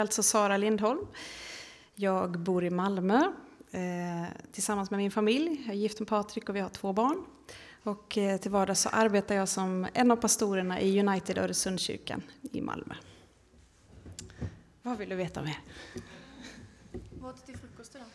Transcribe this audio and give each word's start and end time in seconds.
Alltså 0.00 0.22
Sara 0.22 0.56
Lindholm. 0.56 1.06
Jag 1.94 2.38
bor 2.38 2.64
i 2.64 2.70
Malmö 2.70 3.32
eh, 3.70 3.80
tillsammans 4.52 4.90
med 4.90 4.98
min 4.98 5.10
familj. 5.10 5.62
Jag 5.66 5.74
är 5.74 5.78
gift 5.78 5.98
med 5.98 6.08
Patrik 6.08 6.48
och 6.48 6.56
vi 6.56 6.60
har 6.60 6.68
två 6.68 6.92
barn. 6.92 7.24
Och 7.82 8.18
eh, 8.18 8.40
till 8.40 8.50
vardags 8.50 8.80
så 8.80 8.88
arbetar 8.88 9.34
jag 9.34 9.48
som 9.48 9.86
en 9.92 10.10
av 10.10 10.16
pastorerna 10.16 10.80
i 10.80 11.00
United 11.00 11.38
Öresundskyrkan 11.38 12.22
i 12.52 12.60
Malmö. 12.60 12.94
Vad 14.82 14.98
vill 14.98 15.08
du 15.08 15.16
veta 15.16 15.42
mer? 15.42 15.58
Vad 17.20 17.30
åt 17.30 17.46
du 17.46 17.52
till 17.52 17.60
frukost 17.60 17.94
idag? 17.94 18.06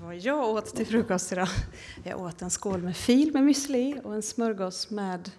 Vad 0.00 0.16
jag 0.16 0.48
åt 0.48 0.76
till 0.76 0.86
frukost 0.86 1.32
idag? 1.32 1.48
Jag 2.04 2.20
åt 2.20 2.42
en 2.42 2.50
skål 2.50 2.82
med 2.82 2.96
fil 2.96 3.32
med 3.32 3.42
müsli 3.42 4.02
och 4.04 4.14
en 4.14 4.22
smörgås 4.22 4.90
med 4.90 5.30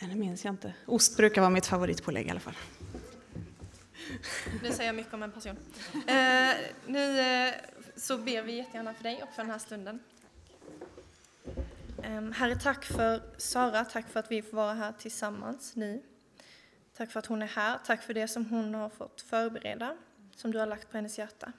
det 0.00 0.14
minns 0.14 0.44
jag 0.44 0.54
inte. 0.54 0.74
Ost 0.86 1.16
brukar 1.16 1.40
vara 1.40 1.50
mitt 1.50 1.66
favoritpålägg 1.66 2.26
i 2.26 2.30
alla 2.30 2.40
fall. 2.40 2.56
Det 4.62 4.72
säger 4.72 4.92
mycket 4.92 5.14
om 5.14 5.22
en 5.22 5.32
person. 5.32 5.56
Eh, 5.94 6.54
nu 6.86 7.20
eh, 7.20 7.54
så 7.96 8.18
ber 8.18 8.42
vi 8.42 8.56
jättegärna 8.56 8.94
för 8.94 9.02
dig 9.02 9.22
och 9.22 9.28
för 9.28 9.42
den 9.42 9.50
här 9.50 9.58
stunden. 9.58 10.00
Eh, 12.02 12.30
herre, 12.30 12.56
tack 12.56 12.84
för 12.84 13.22
Sara, 13.36 13.84
tack 13.84 14.08
för 14.08 14.20
att 14.20 14.30
vi 14.30 14.42
får 14.42 14.56
vara 14.56 14.74
här 14.74 14.92
tillsammans 14.92 15.76
nu. 15.76 16.02
Tack 16.96 17.10
för 17.10 17.18
att 17.18 17.26
hon 17.26 17.42
är 17.42 17.46
här, 17.46 17.78
tack 17.86 18.02
för 18.02 18.14
det 18.14 18.28
som 18.28 18.46
hon 18.46 18.74
har 18.74 18.88
fått 18.88 19.20
förbereda, 19.20 19.96
som 20.36 20.52
du 20.52 20.58
har 20.58 20.66
lagt 20.66 20.90
på 20.90 20.96
hennes 20.96 21.18
hjärta. 21.18 21.52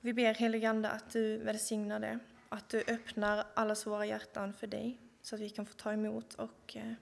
Vi 0.00 0.12
ber 0.12 0.34
heligande 0.34 0.90
att 0.90 1.10
du 1.10 1.38
välsignar 1.38 2.00
det, 2.00 2.18
att 2.48 2.68
du 2.68 2.84
öppnar 2.86 3.46
allas 3.54 3.86
våra 3.86 4.06
hjärtan 4.06 4.52
för 4.52 4.66
dig, 4.66 4.98
så 5.22 5.34
att 5.34 5.40
vi 5.40 5.50
kan 5.50 5.66
få 5.66 5.72
ta 5.74 5.92
emot 5.92 6.34
och 6.34 6.76
eh, 6.76 6.92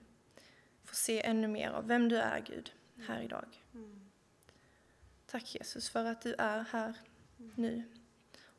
eh, 0.93 0.95
få 0.95 0.97
se 0.97 1.21
ännu 1.25 1.47
mer 1.47 1.69
av 1.69 1.87
vem 1.87 2.09
du 2.09 2.17
är, 2.17 2.39
Gud, 2.39 2.71
här 3.07 3.21
idag. 3.21 3.45
Tack 5.25 5.55
Jesus 5.55 5.89
för 5.89 6.05
att 6.05 6.21
du 6.21 6.35
är 6.37 6.65
här 6.71 6.93
nu 7.55 7.83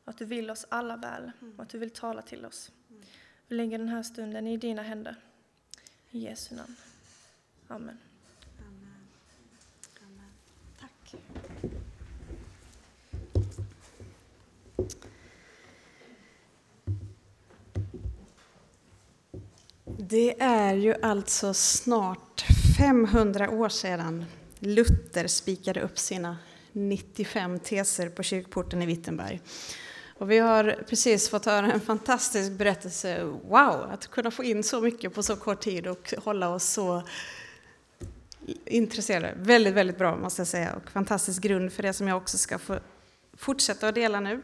och 0.03 0.09
att 0.09 0.17
du 0.17 0.25
vill 0.25 0.49
oss 0.49 0.65
alla 0.69 0.97
väl 0.97 1.31
och 1.57 1.63
att 1.63 1.69
du 1.69 1.77
vill 1.77 1.91
tala 1.91 2.21
till 2.21 2.45
oss. 2.45 2.71
Vi 3.47 3.55
lägger 3.55 3.77
den 3.77 3.89
här 3.89 4.03
stunden 4.03 4.47
i 4.47 4.57
dina 4.57 4.81
händer. 4.81 5.15
I 6.11 6.19
Jesu 6.19 6.55
namn. 6.55 6.75
Amen. 7.67 7.97
Amen. 8.59 9.07
Amen. 10.01 10.31
Tack. 10.79 11.15
Det 19.97 20.41
är 20.41 20.73
ju 20.73 20.95
alltså 21.01 21.53
snart 21.53 22.24
500 22.77 23.49
år 23.49 23.69
sedan 23.69 24.25
Luther 24.59 25.27
spikade 25.27 25.81
upp 25.81 25.99
sina 25.99 26.37
95 26.71 27.59
teser 27.59 28.09
på 28.09 28.23
kyrkporten 28.23 28.81
i 28.81 28.85
Wittenberg. 28.85 29.41
Och 30.17 30.31
vi 30.31 30.37
har 30.37 30.83
precis 30.89 31.29
fått 31.29 31.45
höra 31.45 31.71
en 31.71 31.81
fantastisk 31.81 32.51
berättelse. 32.51 33.23
Wow, 33.23 33.89
att 33.91 34.07
kunna 34.07 34.31
få 34.31 34.43
in 34.43 34.63
så 34.63 34.81
mycket 34.81 35.13
på 35.13 35.23
så 35.23 35.35
kort 35.35 35.61
tid 35.61 35.87
och 35.87 36.13
hålla 36.23 36.49
oss 36.49 36.63
så 36.63 37.03
intresserade. 38.65 39.33
Väldigt, 39.37 39.73
väldigt 39.73 39.97
bra 39.97 40.17
måste 40.17 40.39
jag 40.39 40.47
säga 40.47 40.73
och 40.75 40.91
fantastisk 40.91 41.41
grund 41.41 41.73
för 41.73 41.83
det 41.83 41.93
som 41.93 42.07
jag 42.07 42.17
också 42.17 42.37
ska 42.37 42.59
få 42.59 42.79
fortsätta 43.37 43.87
att 43.87 43.95
dela 43.95 44.19
nu. 44.19 44.41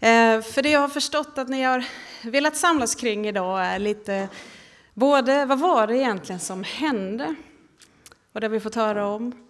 Eh, 0.00 0.42
för 0.42 0.62
det 0.62 0.70
jag 0.70 0.80
har 0.80 0.88
förstått 0.88 1.38
att 1.38 1.48
ni 1.48 1.62
har 1.62 1.84
velat 2.22 2.56
samlas 2.56 2.94
kring 2.94 3.28
idag 3.28 3.64
är 3.64 3.78
lite 3.78 4.28
både 4.96 5.44
vad 5.44 5.58
var 5.58 5.86
det 5.86 5.96
egentligen 5.96 6.40
som 6.40 6.64
hände 6.64 7.34
och 8.32 8.40
det 8.40 8.46
har 8.46 8.52
vi 8.52 8.60
fått 8.60 8.74
höra 8.74 9.06
om. 9.06 9.48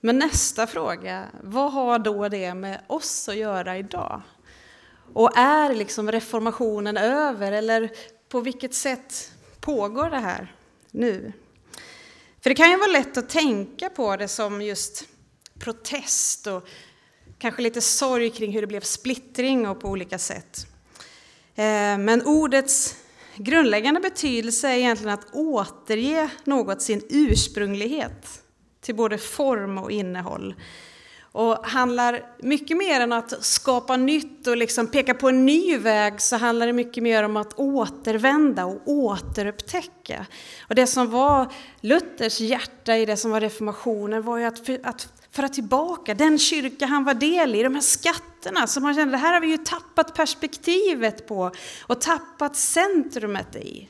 Men 0.00 0.18
nästa 0.18 0.66
fråga, 0.66 1.26
vad 1.42 1.72
har 1.72 1.98
då 1.98 2.28
det 2.28 2.54
med 2.54 2.80
oss 2.86 3.28
att 3.28 3.36
göra 3.36 3.78
idag? 3.78 4.22
Och 5.14 5.38
är 5.38 5.74
liksom 5.74 6.12
reformationen 6.12 6.96
över 6.96 7.52
eller 7.52 7.90
på 8.28 8.40
vilket 8.40 8.74
sätt 8.74 9.32
pågår 9.60 10.10
det 10.10 10.18
här 10.18 10.54
nu? 10.90 11.32
För 12.40 12.50
det 12.50 12.56
kan 12.56 12.70
ju 12.70 12.76
vara 12.76 12.90
lätt 12.90 13.16
att 13.16 13.28
tänka 13.28 13.88
på 13.88 14.16
det 14.16 14.28
som 14.28 14.62
just 14.62 15.08
protest 15.58 16.46
och 16.46 16.68
kanske 17.38 17.62
lite 17.62 17.80
sorg 17.80 18.30
kring 18.30 18.52
hur 18.52 18.60
det 18.60 18.66
blev 18.66 18.80
splittring 18.80 19.68
och 19.68 19.80
på 19.80 19.88
olika 19.88 20.18
sätt. 20.18 20.66
Eh, 21.54 21.98
men 21.98 22.22
ordets 22.26 22.96
grundläggande 23.44 24.00
betydelse 24.00 24.68
är 24.68 24.76
egentligen 24.76 25.14
att 25.14 25.34
återge 25.34 26.30
något 26.44 26.82
sin 26.82 27.02
ursprunglighet 27.08 28.42
till 28.80 28.94
både 28.94 29.18
form 29.18 29.78
och 29.78 29.90
innehåll. 29.90 30.54
Och 31.32 31.66
handlar 31.66 32.22
mycket 32.38 32.76
mer 32.76 33.00
än 33.00 33.12
att 33.12 33.44
skapa 33.44 33.96
nytt 33.96 34.46
och 34.46 34.56
liksom 34.56 34.86
peka 34.86 35.14
på 35.14 35.28
en 35.28 35.46
ny 35.46 35.78
väg 35.78 36.20
så 36.20 36.36
handlar 36.36 36.66
det 36.66 36.72
mycket 36.72 37.02
mer 37.02 37.22
om 37.22 37.36
att 37.36 37.58
återvända 37.58 38.64
och 38.64 38.80
återupptäcka. 38.86 40.26
Och 40.68 40.74
det 40.74 40.86
som 40.86 41.10
var 41.10 41.52
Luthers 41.80 42.40
hjärta 42.40 42.96
i 42.96 43.06
det 43.06 43.16
som 43.16 43.30
var 43.30 43.40
reformationen 43.40 44.22
var 44.22 44.38
ju 44.38 44.44
att, 44.44 44.66
för, 44.66 44.80
att 44.82 45.19
föra 45.32 45.48
tillbaka 45.48 46.14
den 46.14 46.38
kyrka 46.38 46.86
han 46.86 47.04
var 47.04 47.14
del 47.14 47.54
i, 47.54 47.62
de 47.62 47.74
här 47.74 47.82
skatterna 47.82 48.66
som 48.66 48.84
han 48.84 48.94
kände, 48.94 49.12
det 49.12 49.18
här 49.18 49.32
har 49.32 49.40
vi 49.40 49.46
ju 49.46 49.58
tappat 49.58 50.14
perspektivet 50.14 51.28
på 51.28 51.50
och 51.86 52.00
tappat 52.00 52.56
centrumet 52.56 53.56
i. 53.56 53.88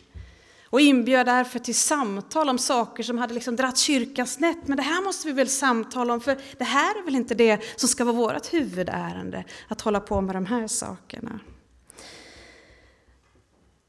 Och 0.70 0.80
inbjöd 0.80 1.26
därför 1.26 1.58
till 1.58 1.74
samtal 1.74 2.48
om 2.48 2.58
saker 2.58 3.02
som 3.02 3.18
hade 3.18 3.34
liksom 3.34 3.56
dratt 3.56 3.78
kyrkan 3.78 4.26
snett. 4.26 4.68
Men 4.68 4.76
det 4.76 4.82
här 4.82 5.02
måste 5.02 5.26
vi 5.26 5.32
väl 5.32 5.48
samtala 5.48 6.14
om, 6.14 6.20
för 6.20 6.38
det 6.58 6.64
här 6.64 6.98
är 6.98 7.04
väl 7.04 7.14
inte 7.14 7.34
det 7.34 7.60
som 7.76 7.88
ska 7.88 8.04
vara 8.04 8.16
vårt 8.16 8.52
huvudärende, 8.52 9.44
att 9.68 9.80
hålla 9.80 10.00
på 10.00 10.20
med 10.20 10.34
de 10.34 10.46
här 10.46 10.66
sakerna. 10.66 11.40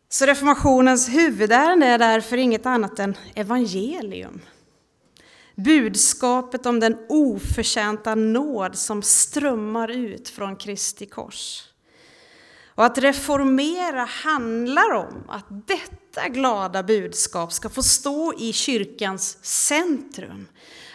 Så 0.09 0.25
reformationens 0.25 1.09
huvudärende 1.09 1.85
är 1.87 1.97
därför 1.97 2.37
inget 2.37 2.65
annat 2.65 2.99
än 2.99 3.17
evangelium. 3.35 4.41
Budskapet 5.55 6.65
om 6.65 6.79
den 6.79 6.97
oförtjänta 7.09 8.15
nåd 8.15 8.75
som 8.75 9.01
strömmar 9.01 9.87
ut 9.91 10.29
från 10.29 10.55
Kristi 10.55 11.05
kors. 11.05 11.63
Och 12.75 12.85
att 12.85 12.97
reformera 12.97 14.05
handlar 14.05 14.93
om 14.93 15.23
att 15.27 15.45
detta 15.67 16.29
glada 16.29 16.83
budskap 16.83 17.53
ska 17.53 17.69
få 17.69 17.83
stå 17.83 18.33
i 18.39 18.53
kyrkans 18.53 19.37
centrum. 19.41 20.47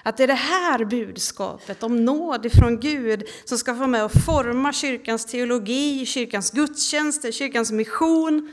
Att 0.03 0.17
det 0.17 0.23
är 0.23 0.27
det 0.27 0.35
här 0.35 0.85
budskapet 0.85 1.83
om 1.83 2.05
nåd 2.05 2.47
ifrån 2.47 2.81
Gud 2.81 3.25
som 3.45 3.59
ska 3.59 3.75
få 3.75 3.87
med 3.87 4.05
och 4.05 4.13
forma 4.27 4.73
kyrkans 4.73 5.27
teologi, 5.27 6.07
kyrkans 6.07 6.51
gudstjänster, 6.51 7.33
kyrkans 7.33 7.73
mission. 7.73 8.53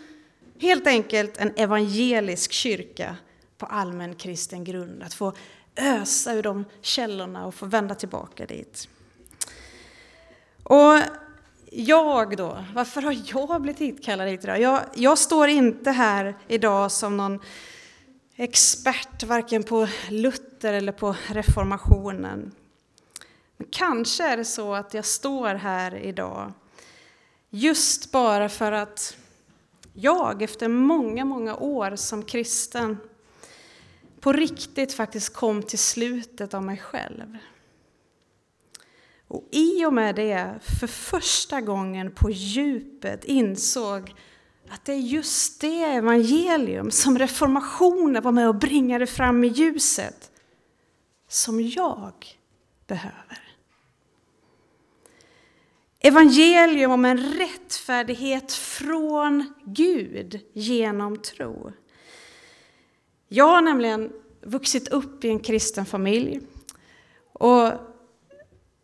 Helt 0.60 0.88
enkelt 0.88 1.38
en 1.38 1.54
evangelisk 1.56 2.52
kyrka 2.52 3.16
på 3.58 3.66
allmän 3.66 4.16
kristen 4.16 4.64
grund. 4.64 5.04
Att 5.04 5.14
få 5.14 5.34
ösa 5.76 6.34
ur 6.34 6.44
de 6.44 6.66
källorna 6.82 7.46
och 7.46 7.56
få 7.56 7.66
vända 7.66 7.96
tillbaka 7.96 8.46
dit. 8.46 8.88
Och 10.64 11.00
jag 11.72 12.38
då, 12.38 12.66
varför 12.76 13.02
har 13.02 13.16
jag 13.34 13.62
blivit 13.62 13.82
hitkallad 13.82 14.28
hit 14.28 14.44
idag? 14.44 14.62
Jag, 14.62 14.82
jag 14.96 15.18
står 15.18 15.48
inte 15.48 15.92
här 15.92 16.36
idag 16.48 16.92
som 16.92 17.18
någon 17.18 17.40
expert, 18.36 19.24
varken 19.24 19.64
på 19.64 19.88
Luther 20.10 20.74
eller 20.74 20.92
på 20.92 21.16
reformationen. 21.28 22.52
Men 23.58 23.68
kanske 23.72 24.24
är 24.24 24.38
det 24.38 24.46
så 24.46 24.74
att 24.74 24.94
jag 24.94 25.06
står 25.06 25.56
här 25.56 25.96
idag 25.96 26.54
just 27.50 28.12
bara 28.12 28.50
för 28.50 28.72
att 28.72 29.18
jag 29.94 30.42
efter 30.42 30.68
många, 30.68 31.26
många 31.26 31.56
år 31.56 31.96
som 31.96 32.24
kristen 32.24 32.98
på 34.24 34.32
riktigt 34.32 34.94
faktiskt 34.94 35.34
kom 35.34 35.64
till 35.64 35.80
slutet 35.80 36.54
av 36.54 36.64
mig 36.64 36.78
själv. 36.78 37.38
Och 39.28 39.48
i 39.52 39.86
och 39.86 39.94
med 39.94 40.16
det 40.16 40.60
för 40.80 40.88
första 40.88 41.62
gången 41.62 42.12
på 42.12 42.30
djupet 42.30 43.26
insåg 43.26 44.16
att 44.70 44.86
det 44.86 44.94
är 44.94 44.98
just 44.98 45.62
det 45.62 45.84
evangelium 45.84 46.92
som 46.92 47.18
reformationen 47.20 48.24
var 48.24 48.32
med 48.32 48.48
och 48.48 48.56
bringade 48.56 49.08
fram 49.08 49.44
i 49.44 49.48
ljuset 49.48 50.32
som 51.28 51.62
jag 51.62 52.14
behöver. 52.88 53.56
Evangelium 56.00 56.92
om 56.92 57.06
en 57.06 57.34
rättfärdighet 57.34 58.54
från 58.54 59.54
Gud 59.66 60.42
genom 60.54 61.18
tro. 61.18 61.72
Jag 63.36 63.48
har 63.48 63.62
nämligen 63.62 64.12
vuxit 64.42 64.88
upp 64.88 65.26
i 65.26 65.30
en 65.30 65.40
kristen 65.40 65.86
familj. 65.86 66.40
Och 67.34 67.72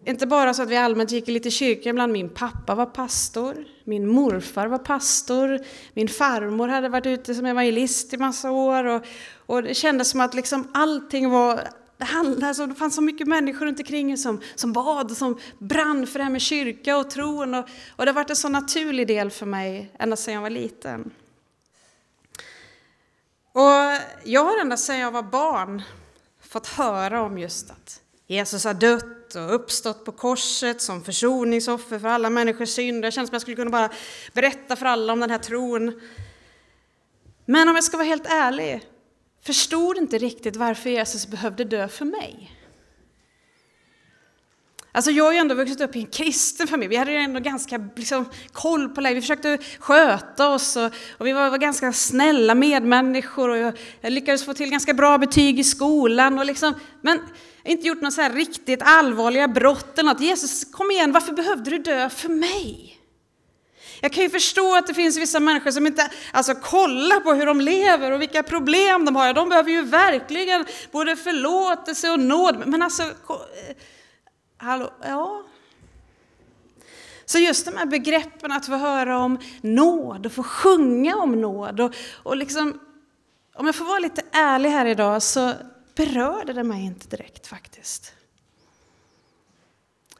inte 0.06 0.28
bara 0.28 0.54
så 0.54 0.63
att 0.63 0.69
vi 0.69 0.78
allmänt 0.78 1.12
gick 1.12 1.30
i 1.30 1.51
kyrkan 1.51 1.90
ibland. 1.90 2.13
Min 2.13 2.30
pappa 2.30 2.75
var 2.75 2.86
pastor, 2.86 3.66
min 3.84 4.07
morfar 4.07 4.68
var 4.68 4.78
pastor, 4.78 5.60
min 5.94 6.07
farmor 6.07 6.68
hade 6.68 6.90
varit 6.90 7.06
ute 7.06 7.36
som 7.36 7.46
evangelist 7.46 8.13
i 8.13 8.18
massa 8.18 8.51
år. 8.51 8.84
Och, 8.84 9.06
och 9.46 9.63
det 9.63 9.74
kändes 9.74 10.10
som 10.10 10.22
att 10.22 10.34
liksom 10.34 10.68
allting 10.74 11.30
var 11.30 11.60
det, 11.98 12.06
handlade, 12.06 12.48
alltså, 12.48 12.66
det 12.66 12.75
fanns 12.75 12.96
så 12.96 13.01
mycket 13.01 13.28
människor 13.28 13.66
runt 13.66 13.80
omkring 13.80 14.18
som, 14.18 14.42
som 14.56 14.74
bad 14.74 15.12
och 15.12 15.18
som 15.18 15.38
brann 15.57 16.07
för 16.07 16.19
det 16.19 16.24
här 16.24 16.31
med 16.31 16.42
kyrka 16.42 16.98
och 16.98 17.10
tron. 17.10 17.54
Och, 17.54 17.66
och 17.96 18.06
det 18.06 18.12
har 18.12 18.16
varit 18.16 18.30
en 18.30 18.36
så 18.36 18.50
naturlig 18.50 19.07
del 19.07 19.31
för 19.31 19.46
mig 19.46 19.92
ända 20.00 20.16
sedan 20.16 20.34
jag 20.34 20.42
var 20.42 20.50
liten. 20.50 21.12
Och 23.59 23.97
jag 24.23 24.44
har 24.44 24.57
ända 24.61 24.77
sedan 24.77 25.00
jag 25.00 25.11
var 25.11 25.23
barn 25.23 25.81
fått 26.41 26.67
höra 26.67 27.21
om 27.21 27.38
just 27.38 27.71
att 27.71 28.01
Jesus 28.27 28.65
har 28.65 28.73
dött 28.73 29.35
och 29.35 29.56
uppstått 29.56 30.06
på 30.06 30.11
korset 30.11 30.81
som 30.81 31.03
försoningsoffer 31.03 32.00
för 32.00 32.07
alla 32.07 32.29
människors 32.29 32.69
synder. 32.69 33.07
Det 33.07 33.11
känns 33.11 33.29
som 33.29 33.31
att 33.31 33.33
jag 33.33 33.41
skulle 33.41 33.56
kunna 33.56 33.71
bara 33.71 33.89
berätta 34.33 34.75
för 34.75 34.85
alla 34.85 35.13
om 35.13 35.19
den 35.19 35.29
här 35.29 35.38
tron. 35.38 36.01
Men 37.45 37.69
om 37.69 37.75
jag 37.75 37.83
ska 37.83 37.97
vara 37.97 38.07
helt 38.07 38.25
ärlig, 38.25 38.81
förstod 39.45 39.97
inte 39.97 40.17
riktigt 40.17 40.55
varför 40.55 40.89
Jesus 40.89 41.27
behövde 41.27 41.63
dö 41.63 41.88
för 41.88 42.05
mig. 42.05 42.58
Alltså 44.91 45.12
jag 45.12 45.24
har 45.24 45.31
ju 45.31 45.38
ändå 45.38 45.56
vuxit 45.56 45.81
upp 45.81 45.95
i 45.95 46.00
en 46.00 46.07
kristen 46.07 46.68
familj. 46.68 46.89
Vi 46.89 46.95
hade 46.95 47.12
ju 47.12 47.18
ändå 47.18 47.39
ganska 47.39 47.89
liksom, 47.95 48.25
koll 48.51 48.89
på 48.89 49.01
läget. 49.01 49.18
Vi 49.18 49.21
försökte 49.21 49.57
sköta 49.80 50.50
oss 50.50 50.75
och, 50.75 50.91
och 51.18 51.27
vi 51.27 51.31
var, 51.31 51.50
var, 51.50 51.57
ganska 51.57 51.94
snälla 51.94 52.56
medmänniskor. 52.56 53.50
Och 53.50 53.57
jag, 53.57 53.77
jag, 54.01 54.12
lyckades 54.12 54.45
få 54.45 54.53
till 54.53 54.69
ganska 54.69 54.94
bra 54.94 55.18
betyg 55.18 55.59
i 55.59 55.63
skolan. 55.63 56.39
Och 56.39 56.45
liksom, 56.45 56.74
men 57.01 57.19
inte 57.63 57.88
gjort 57.88 58.01
några 58.01 58.12
så 58.12 58.21
här 58.21 58.33
riktigt 58.33 58.81
allvarliga 58.83 59.47
brott 59.47 60.00
eller 60.00 60.13
något. 60.13 60.21
Jesus, 60.21 60.65
kom 60.65 60.91
igen, 60.91 61.12
varför 61.12 61.33
behövde 61.33 61.69
du 61.69 61.77
dö 61.77 62.09
för 62.09 62.30
mig? 62.30 62.95
Jag 64.01 64.13
kan 64.13 64.24
ju 64.24 64.30
förstå 64.30 64.75
att 64.75 64.88
det 64.88 64.94
finns 64.94 65.18
vissa 65.18 65.39
människor 65.39 65.71
som 65.71 65.88
inte 65.88 66.09
alltså, 66.31 66.56
kollar 66.56 67.19
på 67.19 67.33
hur 67.33 67.45
de 67.45 67.62
lever 67.62 68.12
och 68.12 68.21
vilka 68.21 68.44
problem 68.44 69.06
de 69.06 69.15
har. 69.15 69.33
De 69.33 69.50
behöver 69.50 69.71
ju 69.71 69.81
verkligen 69.81 70.65
både 70.91 71.15
förlåtelse 71.15 72.09
och 72.09 72.19
nåd. 72.19 72.68
Men 72.68 72.81
alltså, 72.81 73.03
hallå, 74.59 74.89
ja. 75.01 75.44
Så 77.25 77.39
just 77.39 77.65
de 77.65 77.77
här 77.77 77.85
begreppen 77.85 78.51
att 78.51 78.65
få 78.65 78.75
höra 78.75 79.19
om 79.19 79.39
nåd 79.61 80.25
och 80.25 80.31
få 80.31 80.44
sjunga 80.44 81.15
om 81.15 81.41
nåd 81.41 81.79
och, 81.79 81.95
och 82.23 82.38
liksom, 82.38 82.79
om 83.53 83.65
jag 83.65 83.75
får 83.75 83.85
vara 83.85 84.00
lite 84.00 84.21
ärlig 84.31 84.69
här 84.69 84.85
idag 84.85 85.23
så 85.23 85.53
berörde 85.95 86.53
det 86.53 86.63
mig 86.63 86.85
inte 86.85 87.07
direkt 87.07 87.47
faktiskt. 87.47 88.13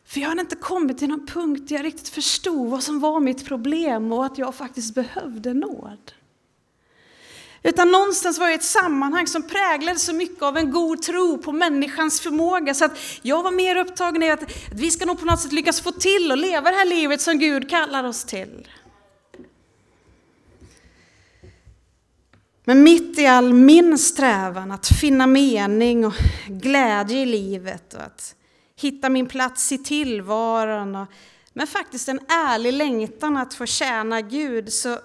För 0.06 0.20
jag 0.20 0.30
hade 0.30 0.42
inte 0.42 0.56
kommit 0.56 0.98
till 0.98 1.10
någon 1.10 1.28
punkt 1.28 1.70
där 1.70 1.76
jag 1.76 1.86
riktigt 1.86 2.10
förstod 2.10 2.70
vad 2.70 2.84
som 2.84 3.00
var 3.00 3.20
mitt 3.20 3.46
problem 3.46 4.14
och 4.14 4.26
att 4.26 4.38
jag 4.38 4.56
faktiskt 4.56 4.96
behövde 4.96 5.54
nåd. 5.54 6.12
Utan 7.64 7.92
någonstans 7.92 8.40
var 8.40 8.46
jag 8.46 8.54
i 8.54 8.56
ett 8.56 8.64
sammanhang 8.64 9.28
som 9.28 9.44
präglades 9.44 10.06
så 10.06 10.14
mycket 10.14 10.44
av 10.44 10.58
en 10.58 10.72
god 10.72 11.02
tro 11.02 11.38
på 11.38 11.52
människans 11.52 12.22
förmåga 12.22 12.74
så 12.74 12.86
att 12.86 12.98
jag 13.22 13.44
var 13.44 13.52
mer 13.52 13.76
upptagen 13.76 14.24
i 14.24 14.32
att, 14.32 14.44
att 14.44 14.52
vi 14.72 14.92
ska 14.92 15.06
nog 15.06 15.20
på 15.20 15.26
något 15.26 15.40
sätt 15.40 15.52
lyckas 15.52 15.82
få 15.82 15.92
till 15.92 16.32
och 16.32 16.38
leva 16.38 16.72
det 16.72 16.78
här 16.78 16.86
livet 16.86 17.22
som 17.22 17.40
Gud 17.40 17.70
kallar 17.70 18.04
oss 18.04 18.24
till. 18.24 18.68
Men 22.64 22.84
mitt 22.84 23.20
i 23.20 23.26
all 23.26 23.54
min 23.54 23.98
strävan 23.98 24.72
att 24.72 24.88
finna 24.88 25.28
mening 25.28 26.06
och 26.06 26.14
glädje 26.48 27.22
i 27.22 27.26
livet 27.26 27.94
och 27.94 28.02
att 28.02 28.36
hitta 28.76 29.10
min 29.10 29.26
plats 29.26 29.72
i 29.72 29.78
tillvaron, 29.78 30.96
och, 30.96 31.08
men 31.54 31.68
faktiskt 31.68 32.10
en 32.10 32.20
ärlig 32.28 32.74
längtan 32.74 33.38
att 33.38 33.54
få 33.54 33.66
tjäna 33.66 34.22
Gud, 34.22 34.74
så 34.74 35.00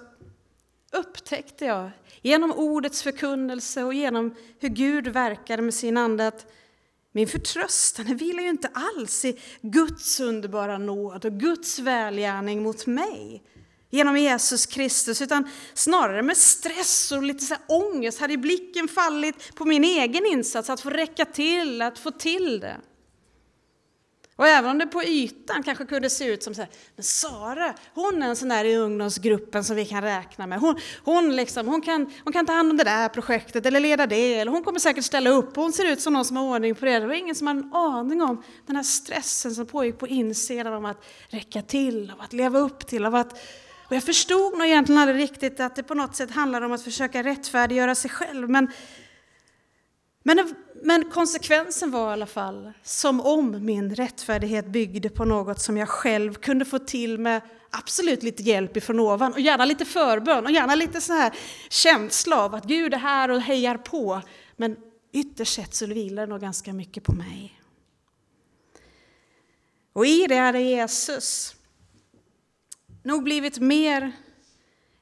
upptäckte 0.91 1.65
jag 1.65 1.91
genom 2.25 2.51
ordets 2.51 3.03
förkunnelse 3.03 3.83
och 3.83 3.93
genom 3.93 4.35
hur 4.59 4.69
Gud 4.69 5.07
verkade 5.07 5.61
med 5.61 5.73
sin 5.73 5.97
ande 5.97 6.27
att 6.27 6.45
min 7.11 7.27
förtröstan 7.27 8.17
vilar 8.17 8.43
ju 8.43 8.49
inte 8.49 8.69
alls 8.73 9.25
i 9.25 9.39
Guds 9.61 10.19
underbara 10.19 10.77
nåd 10.77 11.25
och 11.25 11.31
Guds 11.31 11.79
välgärning 11.79 12.63
mot 12.63 12.85
mig 12.85 13.43
genom 13.89 14.17
Jesus 14.17 14.65
Kristus, 14.65 15.21
utan 15.21 15.49
snarare 15.73 16.21
med 16.23 16.37
stress 16.37 17.11
och 17.11 17.23
lite 17.23 17.45
så 17.45 17.55
ångest 17.67 18.19
hade 18.19 18.37
blicken 18.37 18.87
fallit 18.87 19.55
på 19.55 19.65
min 19.65 19.83
egen 19.83 20.25
insats 20.25 20.69
att 20.69 20.81
få 20.81 20.89
räcka 20.89 21.25
till, 21.25 21.81
att 21.81 21.99
få 21.99 22.11
till 22.11 22.59
det. 22.59 22.77
Och 24.37 24.47
även 24.47 24.71
om 24.71 24.77
det 24.77 24.87
på 24.87 25.03
ytan 25.03 25.63
kanske 25.63 25.85
kunde 25.85 26.09
se 26.09 26.25
ut 26.25 26.43
som 26.43 26.55
så 26.55 26.61
här, 26.61 26.69
men 26.95 27.03
Sara, 27.03 27.73
hon 27.93 28.23
är 28.23 28.27
en 28.27 28.35
sån 28.35 28.49
där 28.49 28.65
i 28.65 28.75
ungdomsgruppen 28.75 29.63
som 29.63 29.75
vi 29.75 29.85
kan 29.85 30.01
räkna 30.01 30.47
med. 30.47 30.59
Hon, 30.59 30.75
hon, 31.03 31.35
liksom, 31.35 31.67
hon, 31.67 31.81
kan, 31.81 32.11
hon 32.23 32.33
kan 32.33 32.45
ta 32.45 32.53
hand 32.53 32.71
om 32.71 32.77
det 32.77 32.83
där 32.83 33.09
projektet 33.09 33.65
eller 33.65 33.79
leda 33.79 34.07
det, 34.07 34.33
eller 34.39 34.51
hon 34.51 34.63
kommer 34.63 34.79
säkert 34.79 35.03
ställa 35.03 35.29
upp. 35.29 35.55
Hon 35.55 35.73
ser 35.73 35.85
ut 35.85 36.01
som 36.01 36.13
någon 36.13 36.25
som 36.25 36.37
har 36.37 36.43
ordning 36.43 36.75
på 36.75 36.85
det. 36.85 36.99
Det 36.99 37.07
var 37.07 37.13
ingen 37.13 37.35
som 37.35 37.47
hade 37.47 37.59
en 37.59 37.73
aning 37.73 38.21
om 38.21 38.43
den 38.65 38.75
här 38.75 38.83
stressen 38.83 39.55
som 39.55 39.65
pågick 39.65 39.97
på 39.97 40.07
insidan 40.07 40.73
om 40.73 40.85
att 40.85 41.05
räcka 41.29 41.61
till, 41.61 42.11
av 42.11 42.21
att 42.21 42.33
leva 42.33 42.59
upp 42.59 42.87
till, 42.87 43.05
av 43.05 43.15
att 43.15 43.39
och 43.87 43.95
jag 43.95 44.03
förstod 44.03 44.57
nog 44.57 44.67
egentligen 44.67 45.01
aldrig 45.01 45.19
riktigt 45.19 45.59
att 45.59 45.75
det 45.75 45.83
på 45.83 45.93
något 45.93 46.15
sätt 46.15 46.31
handlar 46.31 46.61
om 46.61 46.71
att 46.71 46.83
försöka 46.83 47.23
rättfärdiggöra 47.23 47.95
sig 47.95 48.09
själv. 48.09 48.49
Men, 48.49 48.71
men 50.23 50.55
men 50.81 51.09
konsekvensen 51.09 51.91
var 51.91 52.09
i 52.09 52.13
alla 52.13 52.25
fall 52.25 52.73
som 52.83 53.21
om 53.21 53.65
min 53.65 53.95
rättfärdighet 53.95 54.65
byggde 54.65 55.09
på 55.09 55.25
något 55.25 55.61
som 55.61 55.77
jag 55.77 55.89
själv 55.89 56.33
kunde 56.33 56.65
få 56.65 56.79
till 56.79 57.19
med 57.19 57.41
absolut 57.69 58.23
lite 58.23 58.43
hjälp 58.43 58.77
ifrån 58.77 58.99
ovan 58.99 59.33
och 59.33 59.39
gärna 59.39 59.65
lite 59.65 59.85
förbön 59.85 60.45
och 60.45 60.51
gärna 60.51 60.75
lite 60.75 61.01
så 61.01 61.13
här 61.13 61.33
känsla 61.69 62.41
av 62.41 62.55
att 62.55 62.65
Gud 62.65 62.93
är 62.93 62.97
här 62.97 63.31
och 63.31 63.41
hejar 63.41 63.77
på. 63.77 64.21
Men 64.55 64.77
ytterst 65.11 65.53
sett 65.53 65.75
så 65.75 65.85
vilar 65.85 66.21
det 66.27 66.29
nog 66.29 66.41
ganska 66.41 66.73
mycket 66.73 67.03
på 67.03 67.11
mig. 67.11 67.61
Och 69.93 70.05
i 70.05 70.27
det 70.27 70.37
hade 70.37 70.59
Jesus 70.59 71.55
nog 73.03 73.23
blivit 73.23 73.59
mer 73.59 74.11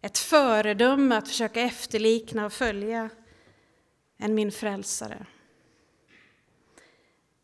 ett 0.02 0.18
föredöme 0.18 1.16
att 1.16 1.28
försöka 1.28 1.62
efterlikna 1.62 2.46
och 2.46 2.54
följa 2.54 3.10
än 4.20 4.36
min 4.36 4.52
frälsare. 4.52 5.25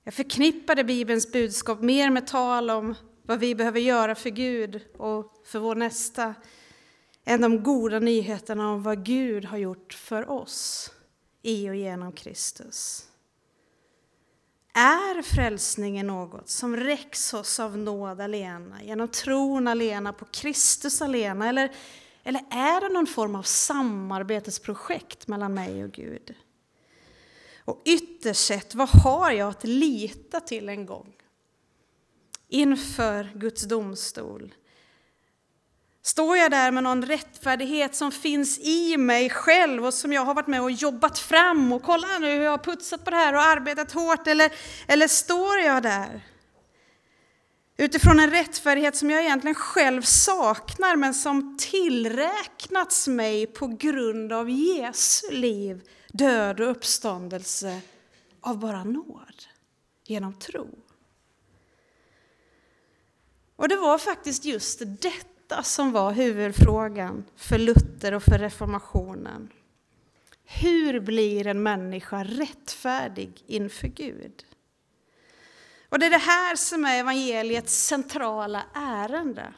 Jag 0.09 0.13
förknippade 0.13 0.83
Bibelns 0.83 1.31
budskap 1.31 1.81
mer 1.81 2.09
med 2.09 2.27
tal 2.27 2.69
om 2.69 2.95
vad 3.23 3.39
vi 3.39 3.55
behöver 3.55 3.79
göra 3.79 4.15
för 4.15 4.29
Gud 4.29 4.81
och 4.97 5.33
för 5.45 5.59
vår 5.59 5.75
nästa 5.75 6.35
än 7.25 7.41
de 7.41 7.63
goda 7.63 7.99
nyheterna 7.99 8.71
om 8.71 8.83
vad 8.83 9.05
Gud 9.05 9.45
har 9.45 9.57
gjort 9.57 9.93
för 9.93 10.29
oss 10.29 10.91
i 11.41 11.69
och 11.69 11.75
genom 11.75 12.11
Kristus. 12.11 13.07
Är 14.73 15.21
frälsningen 15.21 16.07
något 16.07 16.49
som 16.49 16.77
räcks 16.77 17.33
oss 17.33 17.59
av 17.59 17.77
nåd 17.77 18.21
alena, 18.21 18.83
genom 18.83 19.07
tron 19.07 19.67
alena 19.67 20.13
på 20.13 20.25
Kristus 20.25 21.01
alena, 21.01 21.49
eller, 21.49 21.71
eller 22.23 22.41
är 22.51 22.81
det 22.81 22.93
någon 22.93 23.07
form 23.07 23.35
av 23.35 23.43
samarbetsprojekt 23.43 25.27
mellan 25.27 25.53
mig 25.53 25.83
och 25.83 25.91
Gud? 25.91 26.35
Och 27.69 27.81
ytterst 27.85 28.45
sett, 28.45 28.75
vad 28.75 28.89
har 28.89 29.31
jag 29.31 29.49
att 29.49 29.63
lita 29.63 30.39
till 30.39 30.69
en 30.69 30.85
gång? 30.85 31.13
Inför 32.47 33.29
Guds 33.35 33.63
domstol. 33.63 34.53
Står 36.01 36.37
jag 36.37 36.51
där 36.51 36.71
med 36.71 36.83
någon 36.83 37.05
rättfärdighet 37.05 37.95
som 37.95 38.11
finns 38.11 38.59
i 38.59 38.97
mig 38.97 39.29
själv 39.29 39.85
och 39.85 39.93
som 39.93 40.13
jag 40.13 40.25
har 40.25 40.33
varit 40.33 40.47
med 40.47 40.61
och 40.61 40.71
jobbat 40.71 41.19
fram 41.19 41.71
och 41.71 41.83
kolla 41.83 42.07
nu 42.19 42.31
hur 42.31 42.41
jag 42.41 42.51
har 42.51 42.57
putsat 42.57 43.05
på 43.05 43.09
det 43.09 43.15
här 43.15 43.33
och 43.33 43.41
arbetat 43.41 43.91
hårt 43.91 44.27
eller, 44.27 44.51
eller 44.87 45.07
står 45.07 45.57
jag 45.59 45.83
där 45.83 46.21
utifrån 47.77 48.19
en 48.19 48.29
rättfärdighet 48.29 48.95
som 48.95 49.09
jag 49.09 49.21
egentligen 49.21 49.55
själv 49.55 50.01
saknar 50.01 50.95
men 50.95 51.13
som 51.13 51.57
tillräknats 51.57 53.07
mig 53.07 53.47
på 53.47 53.67
grund 53.67 54.33
av 54.33 54.49
Jesu 54.49 55.31
liv 55.31 55.81
död 56.13 56.59
och 56.59 56.71
uppståndelse 56.71 57.81
av 58.41 58.59
bara 58.59 58.83
nåd, 58.83 59.43
genom 60.03 60.33
tro. 60.33 60.69
Och 63.55 63.67
det 63.67 63.75
var 63.75 63.97
faktiskt 63.97 64.45
just 64.45 64.81
detta 65.01 65.63
som 65.63 65.91
var 65.91 66.11
huvudfrågan 66.11 67.25
för 67.35 67.57
Luther 67.57 68.13
och 68.13 68.23
för 68.23 68.39
reformationen. 68.39 69.49
Hur 70.45 70.99
blir 70.99 71.47
en 71.47 71.63
människa 71.63 72.23
rättfärdig 72.23 73.43
inför 73.47 73.87
Gud? 73.87 74.45
Och 75.89 75.99
det 75.99 76.05
är 76.05 76.09
det 76.09 76.17
här 76.17 76.55
som 76.55 76.85
är 76.85 76.99
evangeliets 76.99 77.87
centrala 77.87 78.65
ärende. 78.73 79.53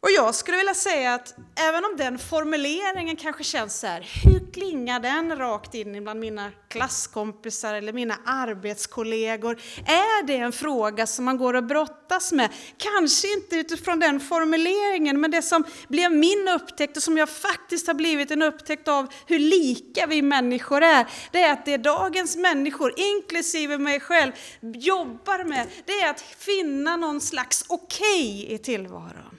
Och 0.00 0.10
jag 0.10 0.34
skulle 0.34 0.56
vilja 0.56 0.74
säga 0.74 1.14
att 1.14 1.34
även 1.56 1.84
om 1.84 1.96
den 1.96 2.18
formuleringen 2.18 3.16
kanske 3.16 3.44
känns 3.44 3.80
så 3.80 3.86
här, 3.86 4.06
hur 4.24 4.52
klingar 4.52 5.00
den 5.00 5.36
rakt 5.36 5.74
in 5.74 6.04
bland 6.04 6.20
mina 6.20 6.50
klasskompisar 6.68 7.74
eller 7.74 7.92
mina 7.92 8.18
arbetskollegor? 8.24 9.60
Är 9.86 10.26
det 10.26 10.36
en 10.36 10.52
fråga 10.52 11.06
som 11.06 11.24
man 11.24 11.38
går 11.38 11.54
och 11.54 11.64
brottas 11.64 12.32
med? 12.32 12.48
Kanske 12.76 13.32
inte 13.32 13.56
utifrån 13.56 14.00
den 14.00 14.20
formuleringen, 14.20 15.20
men 15.20 15.30
det 15.30 15.42
som 15.42 15.64
blev 15.88 16.12
min 16.12 16.48
upptäckt 16.48 16.96
och 16.96 17.02
som 17.02 17.18
jag 17.18 17.28
faktiskt 17.28 17.86
har 17.86 17.94
blivit 17.94 18.30
en 18.30 18.42
upptäckt 18.42 18.88
av 18.88 19.12
hur 19.26 19.38
lika 19.38 20.06
vi 20.06 20.22
människor 20.22 20.82
är, 20.82 21.06
det 21.30 21.42
är 21.42 21.52
att 21.52 21.64
det 21.64 21.76
dagens 21.76 22.36
människor, 22.36 22.94
inklusive 22.96 23.78
mig 23.78 24.00
själv, 24.00 24.32
jobbar 24.60 25.44
med, 25.44 25.66
det 25.84 25.92
är 25.92 26.10
att 26.10 26.20
finna 26.20 26.96
någon 26.96 27.20
slags 27.20 27.64
okej 27.68 28.44
okay 28.44 28.54
i 28.54 28.58
tillvaron. 28.58 29.37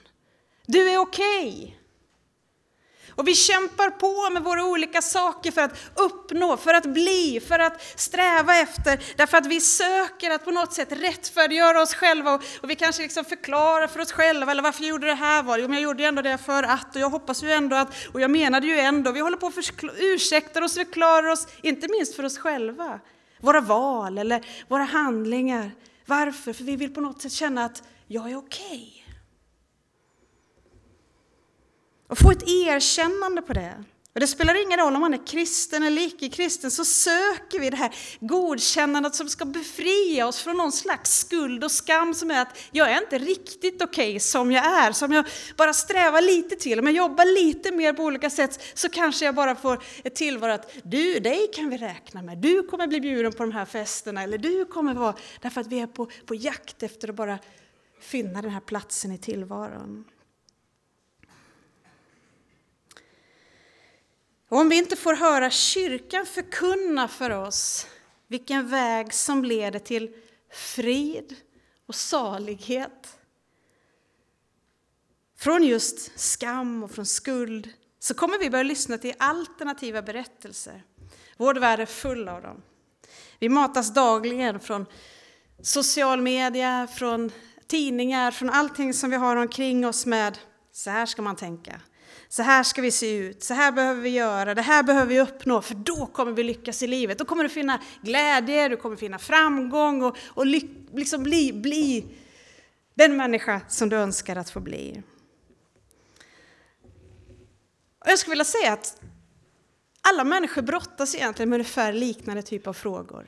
Du 0.72 0.90
är 0.90 0.98
okej. 0.98 1.50
Okay. 1.50 1.74
Och 3.16 3.28
vi 3.28 3.36
kämpar 3.36 3.90
på 3.90 4.30
med 4.34 4.44
våra 4.44 4.66
olika 4.66 5.02
saker 5.02 5.52
för 5.52 5.62
att 5.62 5.92
uppnå, 5.96 6.58
för 6.58 6.74
att 6.74 6.86
bli, 6.86 7.42
för 7.48 7.60
att 7.60 8.00
sträva 8.00 8.56
efter. 8.56 9.04
Därför 9.18 9.38
att 9.38 9.46
vi 9.46 9.62
söker 9.62 10.32
att 10.32 10.46
på 10.46 10.52
något 10.52 10.74
sätt 10.74 10.92
rättfärdiggöra 10.92 11.82
oss 11.82 11.94
själva 11.94 12.34
och, 12.34 12.44
och 12.62 12.70
vi 12.70 12.76
kanske 12.76 13.02
liksom 13.02 13.26
förklarar 13.26 13.88
för 13.88 14.00
oss 14.00 14.12
själva, 14.12 14.52
eller 14.52 14.64
varför 14.64 14.84
jag 14.84 14.90
gjorde 14.90 15.08
det 15.08 15.14
här 15.14 15.44
var, 15.44 15.58
jo 15.58 15.68
men 15.68 15.74
jag 15.74 15.84
gjorde 15.84 16.04
ju 16.04 16.08
ändå 16.08 16.22
det 16.22 16.38
för 16.38 16.64
att, 16.64 16.96
och 16.96 17.02
jag 17.02 17.10
hoppas 17.10 17.44
ju 17.44 17.52
ändå 17.52 17.76
att, 17.76 17.94
och 18.14 18.22
jag 18.22 18.32
menade 18.32 18.68
ju 18.68 18.80
ändå. 18.80 19.12
Vi 19.12 19.20
håller 19.20 19.38
på 19.38 19.48
att 19.48 19.84
ursäkta 19.98 20.64
oss, 20.64 20.74
förklarar 20.74 21.30
oss, 21.30 21.48
inte 21.62 21.88
minst 21.92 22.16
för 22.16 22.24
oss 22.26 22.38
själva. 22.38 23.00
Våra 23.40 23.62
val 23.62 24.18
eller 24.18 24.46
våra 24.68 24.84
handlingar. 24.84 25.72
Varför? 26.06 26.54
För 26.54 26.64
vi 26.64 26.76
vill 26.76 26.94
på 26.94 27.02
något 27.02 27.22
sätt 27.22 27.32
känna 27.32 27.66
att 27.66 27.84
jag 28.08 28.32
är 28.32 28.38
okej. 28.38 28.66
Okay. 28.68 28.99
Och 32.10 32.18
få 32.18 32.32
ett 32.32 32.48
erkännande 32.48 33.42
på 33.42 33.54
det. 33.54 33.84
Och 34.14 34.20
det 34.20 34.28
spelar 34.28 34.64
ingen 34.66 34.80
roll 34.80 34.96
om 34.96 35.02
man 35.02 35.14
är 35.14 35.28
kristen 35.28 35.84
eller 35.84 36.02
icke-kristen, 36.02 36.72
så 36.72 36.86
söker 36.86 37.60
vi 37.60 37.70
det 37.70 37.78
här 37.78 37.96
godkännandet 38.20 39.16
som 39.16 39.30
ska 39.30 39.46
befria 39.46 40.28
oss 40.28 40.42
från 40.42 40.58
någon 40.58 40.72
slags 40.72 41.20
skuld 41.20 41.64
och 41.64 41.72
skam 41.72 42.14
som 42.14 42.32
är 42.32 42.42
att 42.42 42.58
jag 42.72 42.92
är 42.92 43.02
inte 43.02 43.18
riktigt 43.18 43.82
okej 43.82 44.10
okay 44.10 44.20
som 44.20 44.52
jag 44.52 44.66
är. 44.66 44.92
Så 44.92 45.06
om 45.06 45.12
jag 45.12 45.26
bara 45.58 45.74
strävar 45.74 46.22
lite 46.22 46.56
till, 46.56 46.80
om 46.80 46.86
jag 46.86 46.96
jobbar 46.96 47.44
lite 47.44 47.72
mer 47.72 47.94
på 47.94 48.04
olika 48.04 48.30
sätt 48.30 48.64
så 48.74 48.90
kanske 48.90 49.26
jag 49.26 49.36
bara 49.36 49.56
får 49.56 49.84
ett 50.04 50.16
tillvaro 50.16 50.52
att 50.52 50.72
du, 50.84 51.20
dig 51.20 51.48
kan 51.56 51.70
vi 51.70 51.78
räkna 51.78 52.22
med, 52.22 52.38
du 52.38 52.64
kommer 52.64 52.88
bli 52.88 53.02
bjuden 53.02 53.34
på 53.34 53.44
de 53.44 53.52
här 53.52 53.66
festerna 53.66 54.24
eller 54.24 54.38
du 54.38 54.66
kommer 54.66 54.94
vara, 54.94 55.16
därför 55.42 55.62
att 55.62 55.68
vi 55.68 55.80
är 55.80 55.88
på, 55.88 56.10
på 56.26 56.36
jakt 56.36 56.84
efter 56.84 57.10
att 57.10 57.16
bara 57.16 57.40
finna 58.02 58.42
den 58.42 58.52
här 58.52 58.62
platsen 58.62 59.12
i 59.12 59.18
tillvaron. 59.18 60.06
Och 64.50 64.58
om 64.58 64.70
vi 64.70 64.78
inte 64.78 64.96
får 64.96 65.14
höra 65.14 65.50
kyrkan 65.50 66.26
förkunna 66.26 67.08
för 67.08 67.30
oss 67.30 67.88
vilken 68.28 68.70
väg 68.70 69.14
som 69.14 69.44
leder 69.44 69.80
till 69.80 70.16
frid 70.52 71.36
och 71.88 71.96
salighet 71.96 73.18
från 75.38 75.64
just 75.64 76.20
skam 76.20 76.84
och 76.84 76.92
från 76.92 77.06
skuld 77.06 77.70
så 78.00 78.14
kommer 78.14 78.40
vi 78.40 78.50
börja 78.50 78.64
lyssna 78.64 78.98
till 78.98 79.14
alternativa 79.20 80.02
berättelser. 80.02 80.84
Vår 81.38 81.56
värld 81.56 81.80
är 81.80 81.86
full 81.86 82.28
av 82.28 82.42
dem. 82.42 82.62
Vi 83.40 83.50
matas 83.50 83.94
dagligen 83.94 84.60
från 84.60 84.86
social 85.62 86.22
media, 86.22 86.88
från 86.88 87.32
tidningar, 87.68 88.32
från 88.32 88.50
allting 88.50 88.94
som 88.94 89.10
vi 89.10 89.16
har 89.16 89.36
omkring 89.36 89.88
oss 89.88 90.06
med 90.06 90.38
så 90.72 90.90
här 90.90 91.06
ska 91.06 91.22
man 91.22 91.36
tänka, 91.36 91.82
så 92.32 92.44
här 92.44 92.64
ska 92.64 92.82
vi 92.82 92.92
se 92.92 93.18
ut, 93.18 93.44
så 93.44 93.54
här 93.54 93.72
behöver 93.72 94.02
vi 94.02 94.10
göra, 94.10 94.56
det 94.56 94.62
här 94.62 94.84
behöver 94.84 95.06
vi 95.06 95.20
uppnå, 95.20 95.62
för 95.62 95.76
då 95.76 96.06
kommer 96.06 96.32
vi 96.32 96.44
lyckas 96.44 96.84
i 96.84 96.88
livet. 96.88 97.18
Då 97.18 97.26
kommer 97.26 97.44
du 97.44 97.50
finna 97.50 97.82
glädje, 98.02 98.68
du 98.68 98.78
kommer 98.78 98.96
finna 98.96 99.20
framgång 99.20 100.04
och, 100.04 100.18
och 100.28 100.46
liksom 100.94 101.24
bli, 101.24 101.54
bli 101.54 102.06
den 102.96 103.18
människa 103.18 103.62
som 103.68 103.90
du 103.90 103.96
önskar 103.96 104.36
att 104.36 104.50
få 104.50 104.60
bli. 104.60 105.04
Och 108.00 108.12
jag 108.12 108.20
skulle 108.20 108.32
vilja 108.32 108.46
säga 108.46 108.74
att 108.74 109.02
alla 110.02 110.24
människor 110.24 110.62
brottas 110.62 111.16
egentligen 111.16 111.50
med 111.50 111.58
ungefär 111.58 111.94
liknande 111.94 112.42
typ 112.42 112.68
av 112.68 112.74
frågor. 112.74 113.28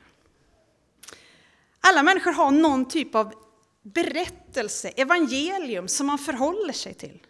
Alla 1.80 2.02
människor 2.02 2.32
har 2.32 2.50
någon 2.50 2.88
typ 2.88 3.14
av 3.14 3.34
berättelse, 3.82 4.88
evangelium, 4.88 5.88
som 5.88 6.06
man 6.06 6.18
förhåller 6.18 6.72
sig 6.72 6.94
till. 6.94 7.26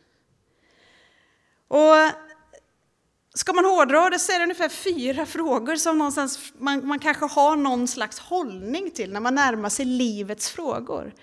Och 1.72 1.96
ska 3.34 3.52
man 3.52 3.64
hårdra 3.64 4.10
det 4.10 4.18
så 4.18 4.32
är 4.32 4.38
det 4.38 4.42
ungefär 4.42 4.68
fyra 4.68 5.26
frågor 5.26 5.76
som 5.76 5.98
någonstans 5.98 6.52
man, 6.58 6.86
man 6.86 6.98
kanske 6.98 7.26
har 7.26 7.56
någon 7.56 7.88
slags 7.88 8.18
hållning 8.18 8.90
till 8.90 9.12
när 9.12 9.20
man 9.20 9.34
närmar 9.34 9.68
sig 9.68 9.84
livets 9.84 10.50
frågor. 10.50 11.14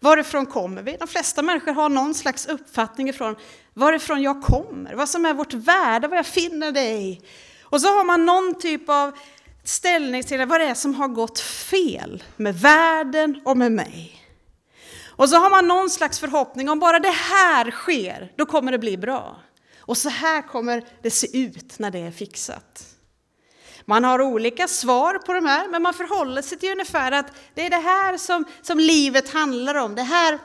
Varifrån 0.00 0.46
kommer 0.46 0.82
vi? 0.82 0.96
De 0.96 1.08
flesta 1.08 1.42
människor 1.42 1.72
har 1.72 1.88
någon 1.88 2.14
slags 2.14 2.46
uppfattning 2.46 3.08
ifrån 3.08 3.36
varifrån 3.74 4.22
jag 4.22 4.42
kommer, 4.42 4.94
vad 4.94 5.08
som 5.08 5.26
är 5.26 5.34
vårt 5.34 5.54
värde, 5.54 6.08
vad 6.08 6.18
jag 6.18 6.26
finner 6.26 6.72
det 6.72 6.90
i. 6.90 7.22
Och 7.62 7.80
så 7.80 7.88
har 7.88 8.04
man 8.04 8.26
någon 8.26 8.58
typ 8.58 8.88
av 8.88 9.18
ställning 9.64 10.22
till 10.22 10.46
vad 10.46 10.60
det 10.60 10.66
är 10.66 10.74
som 10.74 10.94
har 10.94 11.08
gått 11.08 11.40
fel 11.40 12.22
med 12.36 12.54
världen 12.60 13.42
och 13.44 13.56
med 13.56 13.72
mig. 13.72 14.22
Och 15.08 15.28
så 15.28 15.36
har 15.36 15.50
man 15.50 15.68
någon 15.68 15.90
slags 15.90 16.20
förhoppning 16.20 16.68
om 16.68 16.78
bara 16.78 16.98
det 16.98 17.14
här 17.14 17.70
sker, 17.70 18.32
då 18.36 18.46
kommer 18.46 18.72
det 18.72 18.78
bli 18.78 18.96
bra. 18.96 19.36
Och 19.86 19.96
så 19.96 20.08
här 20.08 20.42
kommer 20.42 20.84
det 21.02 21.10
se 21.10 21.38
ut 21.38 21.78
när 21.78 21.90
det 21.90 21.98
är 21.98 22.10
fixat. 22.10 22.96
Man 23.84 24.04
har 24.04 24.20
olika 24.22 24.68
svar 24.68 25.18
på 25.18 25.32
de 25.32 25.46
här, 25.46 25.68
men 25.68 25.82
man 25.82 25.94
förhåller 25.94 26.42
sig 26.42 26.58
till 26.58 26.72
ungefär 26.72 27.12
att 27.12 27.26
det 27.54 27.66
är 27.66 27.70
det 27.70 27.76
här 27.76 28.16
som, 28.16 28.44
som 28.62 28.78
livet 28.78 29.32
handlar 29.32 29.74
om. 29.74 29.94
Det 29.94 30.02
här, 30.02 30.38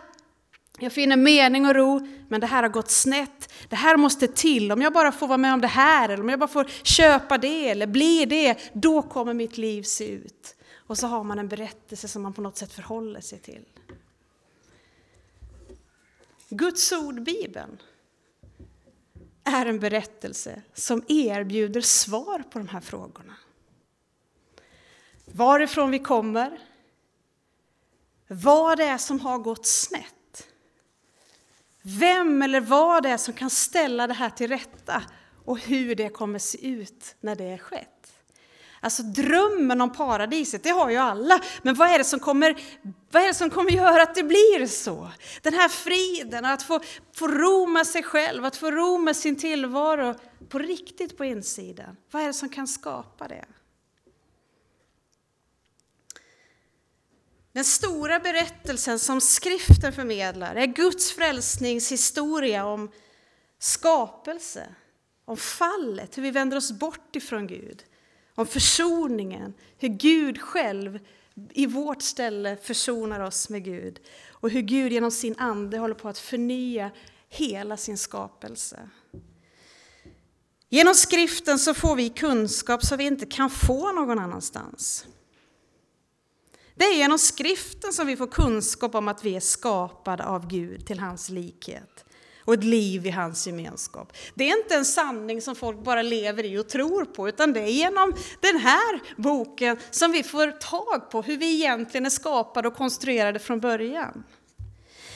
jag 0.79 0.93
finner 0.93 1.17
mening 1.17 1.65
och 1.65 1.75
ro, 1.75 2.07
men 2.29 2.41
det 2.41 2.47
här 2.47 2.63
har 2.63 2.69
gått 2.69 2.91
snett. 2.91 3.53
Det 3.69 3.75
här 3.75 3.97
måste 3.97 4.27
till. 4.27 4.71
Om 4.71 4.81
jag 4.81 4.93
bara 4.93 5.11
får 5.11 5.27
vara 5.27 5.37
med 5.37 5.53
om 5.53 5.61
det 5.61 5.67
här, 5.67 6.09
eller 6.09 6.23
om 6.23 6.29
jag 6.29 6.39
bara 6.39 6.47
får 6.47 6.63
köpa 6.83 7.37
det, 7.37 7.69
eller 7.69 7.87
bli 7.87 8.25
det, 8.25 8.71
då 8.73 9.01
kommer 9.01 9.33
mitt 9.33 9.57
liv 9.57 9.83
se 9.83 10.07
ut. 10.07 10.55
Och 10.87 10.97
så 10.97 11.07
har 11.07 11.23
man 11.23 11.39
en 11.39 11.47
berättelse 11.47 12.07
som 12.07 12.21
man 12.21 12.33
på 12.33 12.41
något 12.41 12.57
sätt 12.57 12.73
förhåller 12.73 13.21
sig 13.21 13.39
till. 13.39 13.65
Guds 16.49 16.91
ord, 16.91 17.21
Bibeln, 17.21 17.77
är 19.43 19.65
en 19.65 19.79
berättelse 19.79 20.61
som 20.73 21.03
erbjuder 21.07 21.81
svar 21.81 22.43
på 22.51 22.59
de 22.59 22.67
här 22.67 22.81
frågorna. 22.81 23.35
Varifrån 25.25 25.91
vi 25.91 25.99
kommer, 25.99 26.59
vad 28.27 28.77
det 28.77 28.83
är 28.83 28.97
som 28.97 29.19
har 29.19 29.37
gått 29.37 29.65
snett, 29.65 30.47
vem 31.81 32.41
eller 32.41 32.61
vad 32.61 33.03
det 33.03 33.09
är 33.09 33.17
som 33.17 33.33
kan 33.33 33.49
ställa 33.49 34.07
det 34.07 34.13
här 34.13 34.29
till 34.29 34.47
rätta 34.47 35.03
och 35.45 35.59
hur 35.59 35.95
det 35.95 36.09
kommer 36.09 36.39
se 36.39 36.67
ut 36.67 37.15
när 37.19 37.35
det 37.35 37.43
är 37.43 37.57
skett. 37.57 37.90
Alltså 38.83 39.03
drömmen 39.03 39.81
om 39.81 39.91
paradiset, 39.91 40.63
det 40.63 40.69
har 40.69 40.89
ju 40.89 40.97
alla. 40.97 41.41
Men 41.61 41.75
vad 41.75 41.89
är 41.89 41.97
det 41.97 42.03
som 42.03 42.19
kommer, 42.19 42.61
vad 43.11 43.23
är 43.23 43.27
det 43.27 43.33
som 43.33 43.49
kommer 43.49 43.71
göra 43.71 44.03
att 44.03 44.15
det 44.15 44.23
blir 44.23 44.67
så? 44.67 45.11
Den 45.41 45.53
här 45.53 45.69
friden, 45.69 46.45
att 46.45 46.63
få, 46.63 46.79
få 47.15 47.27
ro 47.27 47.67
med 47.67 47.87
sig 47.87 48.03
själv, 48.03 48.45
att 48.45 48.55
få 48.55 48.71
ro 48.71 48.97
med 48.97 49.15
sin 49.15 49.35
tillvaro 49.35 50.15
på 50.49 50.59
riktigt 50.59 51.17
på 51.17 51.25
insidan. 51.25 51.97
Vad 52.11 52.23
är 52.23 52.27
det 52.27 52.33
som 52.33 52.49
kan 52.49 52.67
skapa 52.67 53.27
det? 53.27 53.45
Den 57.53 57.63
stora 57.63 58.19
berättelsen 58.19 58.99
som 58.99 59.21
skriften 59.21 59.93
förmedlar 59.93 60.55
är 60.55 60.65
Guds 60.65 61.11
frälsningshistoria 61.11 62.65
om 62.65 62.91
skapelse, 63.59 64.67
om 65.25 65.37
fallet, 65.37 66.17
hur 66.17 66.23
vi 66.23 66.31
vänder 66.31 66.57
oss 66.57 66.71
bort 66.71 67.15
ifrån 67.15 67.47
Gud 67.47 67.83
om 68.35 68.45
försoningen, 68.45 69.53
hur 69.77 69.87
Gud 69.87 70.41
själv 70.41 70.99
i 71.53 71.65
vårt 71.65 72.01
ställe 72.01 72.57
försonar 72.57 73.19
oss 73.19 73.49
med 73.49 73.63
Gud 73.63 73.99
och 74.29 74.49
hur 74.49 74.61
Gud 74.61 74.91
genom 74.91 75.11
sin 75.11 75.35
ande 75.37 75.77
håller 75.77 75.95
på 75.95 76.09
att 76.09 76.19
förnya 76.19 76.91
hela 77.29 77.77
sin 77.77 77.97
skapelse. 77.97 78.89
Genom 80.69 80.95
skriften 80.95 81.59
så 81.59 81.73
får 81.73 81.95
vi 81.95 82.09
kunskap 82.09 82.85
som 82.85 82.97
vi 82.97 83.03
inte 83.03 83.25
kan 83.25 83.49
få 83.49 83.91
någon 83.91 84.19
annanstans. 84.19 85.05
Det 86.75 86.85
är 86.85 86.97
genom 86.97 87.19
skriften 87.19 87.93
som 87.93 88.07
vi 88.07 88.17
får 88.17 88.27
kunskap 88.27 88.95
om 88.95 89.07
att 89.07 89.25
vi 89.25 89.35
är 89.35 89.39
skapade 89.39 90.25
av 90.25 90.47
Gud 90.47 90.85
till 90.85 90.99
hans 90.99 91.29
likhet 91.29 92.05
och 92.45 92.53
ett 92.53 92.63
liv 92.63 93.07
i 93.07 93.09
hans 93.09 93.47
gemenskap. 93.47 94.13
Det 94.35 94.49
är 94.49 94.57
inte 94.57 94.75
en 94.75 94.85
sanning 94.85 95.41
som 95.41 95.55
folk 95.55 95.83
bara 95.83 96.01
lever 96.01 96.45
i 96.45 96.57
och 96.57 96.69
tror 96.69 97.05
på, 97.05 97.29
utan 97.29 97.53
det 97.53 97.59
är 97.59 97.67
genom 97.67 98.13
den 98.39 98.57
här 98.57 99.21
boken 99.21 99.77
som 99.91 100.11
vi 100.11 100.23
får 100.23 100.51
tag 100.51 101.09
på 101.11 101.21
hur 101.21 101.37
vi 101.37 101.55
egentligen 101.55 102.05
är 102.05 102.09
skapade 102.09 102.67
och 102.67 102.75
konstruerade 102.75 103.39
från 103.39 103.59
början. 103.59 104.23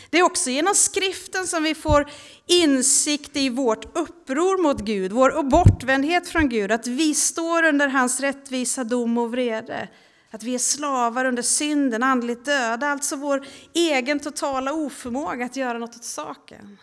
Det 0.09 0.19
är 0.19 0.23
också 0.23 0.49
genom 0.49 0.73
skriften 0.75 1.47
som 1.47 1.63
vi 1.63 1.75
får 1.75 2.09
insikt 2.47 3.37
i 3.37 3.49
vårt 3.49 3.97
uppror 3.97 4.63
mot 4.63 4.81
Gud, 4.81 5.11
vår 5.11 5.43
bortvändhet 5.43 6.27
från 6.27 6.49
Gud, 6.49 6.71
att 6.71 6.87
vi 6.87 7.13
står 7.13 7.63
under 7.63 7.87
hans 7.87 8.19
rättvisa 8.19 8.83
dom 8.83 9.17
och 9.17 9.31
vrede. 9.31 9.89
Att 10.31 10.43
vi 10.43 10.55
är 10.55 10.59
slavar 10.59 11.25
under 11.25 11.43
synden, 11.43 12.03
andligt 12.03 12.45
döda, 12.45 12.87
alltså 12.87 13.15
vår 13.15 13.45
egen 13.73 14.19
totala 14.19 14.73
oförmåga 14.73 15.45
att 15.45 15.55
göra 15.55 15.77
något 15.77 15.95
åt 15.95 16.03
saken. 16.03 16.77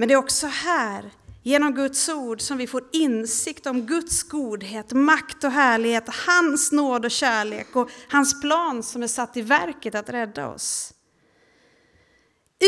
Men 0.00 0.08
det 0.08 0.14
är 0.14 0.18
också 0.18 0.46
här, 0.46 1.10
genom 1.42 1.74
Guds 1.74 2.08
ord, 2.08 2.40
som 2.40 2.58
vi 2.58 2.66
får 2.66 2.84
insikt 2.92 3.66
om 3.66 3.86
Guds 3.86 4.22
godhet, 4.22 4.92
makt 4.92 5.44
och 5.44 5.50
härlighet, 5.50 6.04
hans 6.26 6.72
nåd 6.72 7.04
och 7.04 7.10
kärlek 7.10 7.76
och 7.76 7.90
hans 8.08 8.40
plan 8.40 8.82
som 8.82 9.02
är 9.02 9.06
satt 9.06 9.36
i 9.36 9.42
verket 9.42 9.94
att 9.94 10.08
rädda 10.08 10.48
oss. 10.48 10.94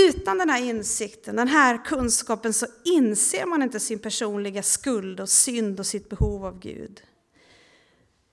Utan 0.09 0.39
den 0.39 0.51
här 0.51 0.63
insikten, 0.63 1.37
den 1.37 1.49
här 1.49 1.85
kunskapen, 1.85 2.53
så 2.53 2.67
inser 2.85 3.47
man 3.47 3.63
inte 3.63 3.81
sin 3.81 3.99
personliga 3.99 4.63
skuld 4.63 5.21
och 5.21 5.29
synd 5.29 5.81
och 5.81 5.87
sitt 5.87 6.09
behov 6.09 6.47
av 6.47 6.59
Gud. 6.59 7.03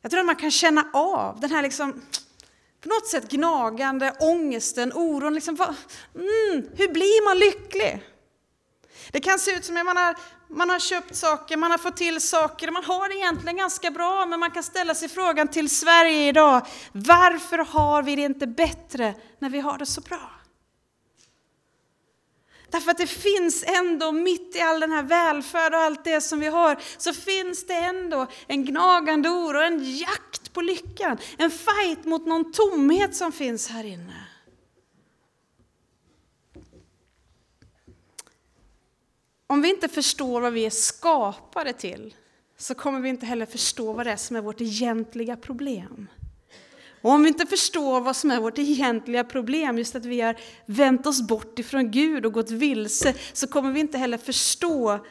Jag 0.02 0.12
tror 0.12 0.20
att 0.20 0.26
man 0.26 0.36
kan 0.36 0.52
känna 0.52 0.90
av 0.94 1.40
den 1.40 1.52
här 1.52 1.62
liksom, 1.62 2.02
på 2.82 2.90
något 2.90 3.08
sätt 3.08 3.32
gnagande 3.32 4.14
ångesten, 4.20 4.94
oron. 4.94 5.34
Liksom, 5.34 5.56
mm, 5.56 6.70
hur 6.76 6.94
blir 6.94 7.26
man 7.26 7.40
lycklig? 7.40 8.04
Det 9.12 9.20
kan 9.20 9.40
se 9.40 9.52
ut 9.52 9.66
som 9.66 9.78
att 9.78 9.86
man 9.86 9.98
har, 9.98 10.16
man 10.50 10.70
har 10.70 10.80
köpt 10.80 11.16
saker, 11.16 11.58
man 11.58 11.72
har 11.72 11.78
fått 11.78 11.98
till 11.98 12.22
saker, 12.22 12.72
man 12.72 12.84
har 12.84 13.10
det 13.10 13.16
egentligen 13.16 13.58
ganska 13.58 13.92
bra, 13.92 14.26
men 14.26 14.40
man 14.40 14.52
kan 14.52 14.64
ställa 14.64 14.96
sig 14.96 15.10
frågan 15.10 15.48
till 15.48 15.70
Sverige 15.70 16.28
idag, 16.28 16.68
varför 16.92 17.58
har 17.58 18.04
vi 18.04 18.16
det 18.16 18.22
inte 18.22 18.48
bättre 18.48 19.14
när 19.40 19.50
vi 19.50 19.60
har 19.60 19.78
det 19.78 19.86
så 19.86 20.02
bra? 20.02 20.32
Därför 22.72 22.92
att 22.92 22.98
det 22.98 23.08
finns 23.08 23.64
ändå, 23.68 24.12
mitt 24.12 24.56
i 24.56 24.62
all 24.62 24.80
den 24.80 24.92
här 24.92 25.04
välfärd 25.04 25.74
och 25.74 25.80
allt 25.80 26.04
det 26.04 26.22
som 26.22 26.40
vi 26.40 26.48
har, 26.48 26.80
så 26.98 27.14
finns 27.14 27.68
det 27.68 27.74
ändå 27.74 28.28
en 28.48 28.66
gnagande 28.66 29.30
oro, 29.30 29.62
en 29.62 29.98
jakt 29.98 30.54
på 30.54 30.62
lyckan, 30.62 31.18
en 31.38 31.52
fight 31.52 32.06
mot 32.06 32.26
någon 32.26 32.52
tomhet 32.52 33.16
som 33.16 33.32
finns 33.32 33.70
här 33.70 33.84
inne. 33.84 34.28
Om 39.52 39.62
vi 39.62 39.70
inte 39.70 39.88
förstår 39.88 40.42
vad 40.42 40.54
vi 40.54 40.66
är 40.66 40.70
skapade 40.70 41.74
till, 41.74 42.16
så 42.58 42.76
kommer 42.76 43.00
vi 43.00 43.10
inte 43.10 43.26
heller 43.26 43.46
förstå 43.46 43.94
vad 43.94 44.06
det 44.06 44.12
är 44.12 44.16
som 44.16 44.36
är 44.36 44.42
vårt 44.42 44.62
egentliga 44.62 45.38
problem. 45.38 46.08
Och 47.02 47.12
om 47.12 47.24
vi 47.24 47.28
inte 47.28 47.46
förstår 47.46 48.02
vad 48.02 48.16
som 48.16 48.32
är 48.32 48.40
vårt 48.40 48.60
egentliga 48.60 49.24
problem, 49.24 49.78
just 49.78 49.96
att 49.96 50.06
vi 50.06 50.22
har 50.22 50.36
vänt 50.66 51.08
oss 51.08 51.28
bort 51.28 51.60
ifrån 51.60 51.92
Gud 51.92 52.26
och 52.26 52.34
gått 52.34 52.52
vilse, 52.52 53.16
så 53.34 53.48
kommer 53.48 53.72
vi 53.72 53.80
inte 53.80 53.98
heller 53.98 54.18
förstå 54.18 55.06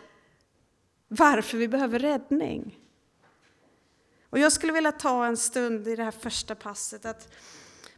varför 1.09 1.59
vi 1.59 1.68
behöver 1.68 1.99
räddning. 1.99 2.78
Och 4.30 4.38
jag 4.38 4.52
skulle 4.52 4.73
vilja 4.73 4.92
ta 4.92 5.26
en 5.26 5.37
stund 5.37 5.88
i 5.88 5.97
det 5.97 6.04
här 6.04 6.11
första 6.11 6.54
passet, 6.54 7.07
att 7.07 7.28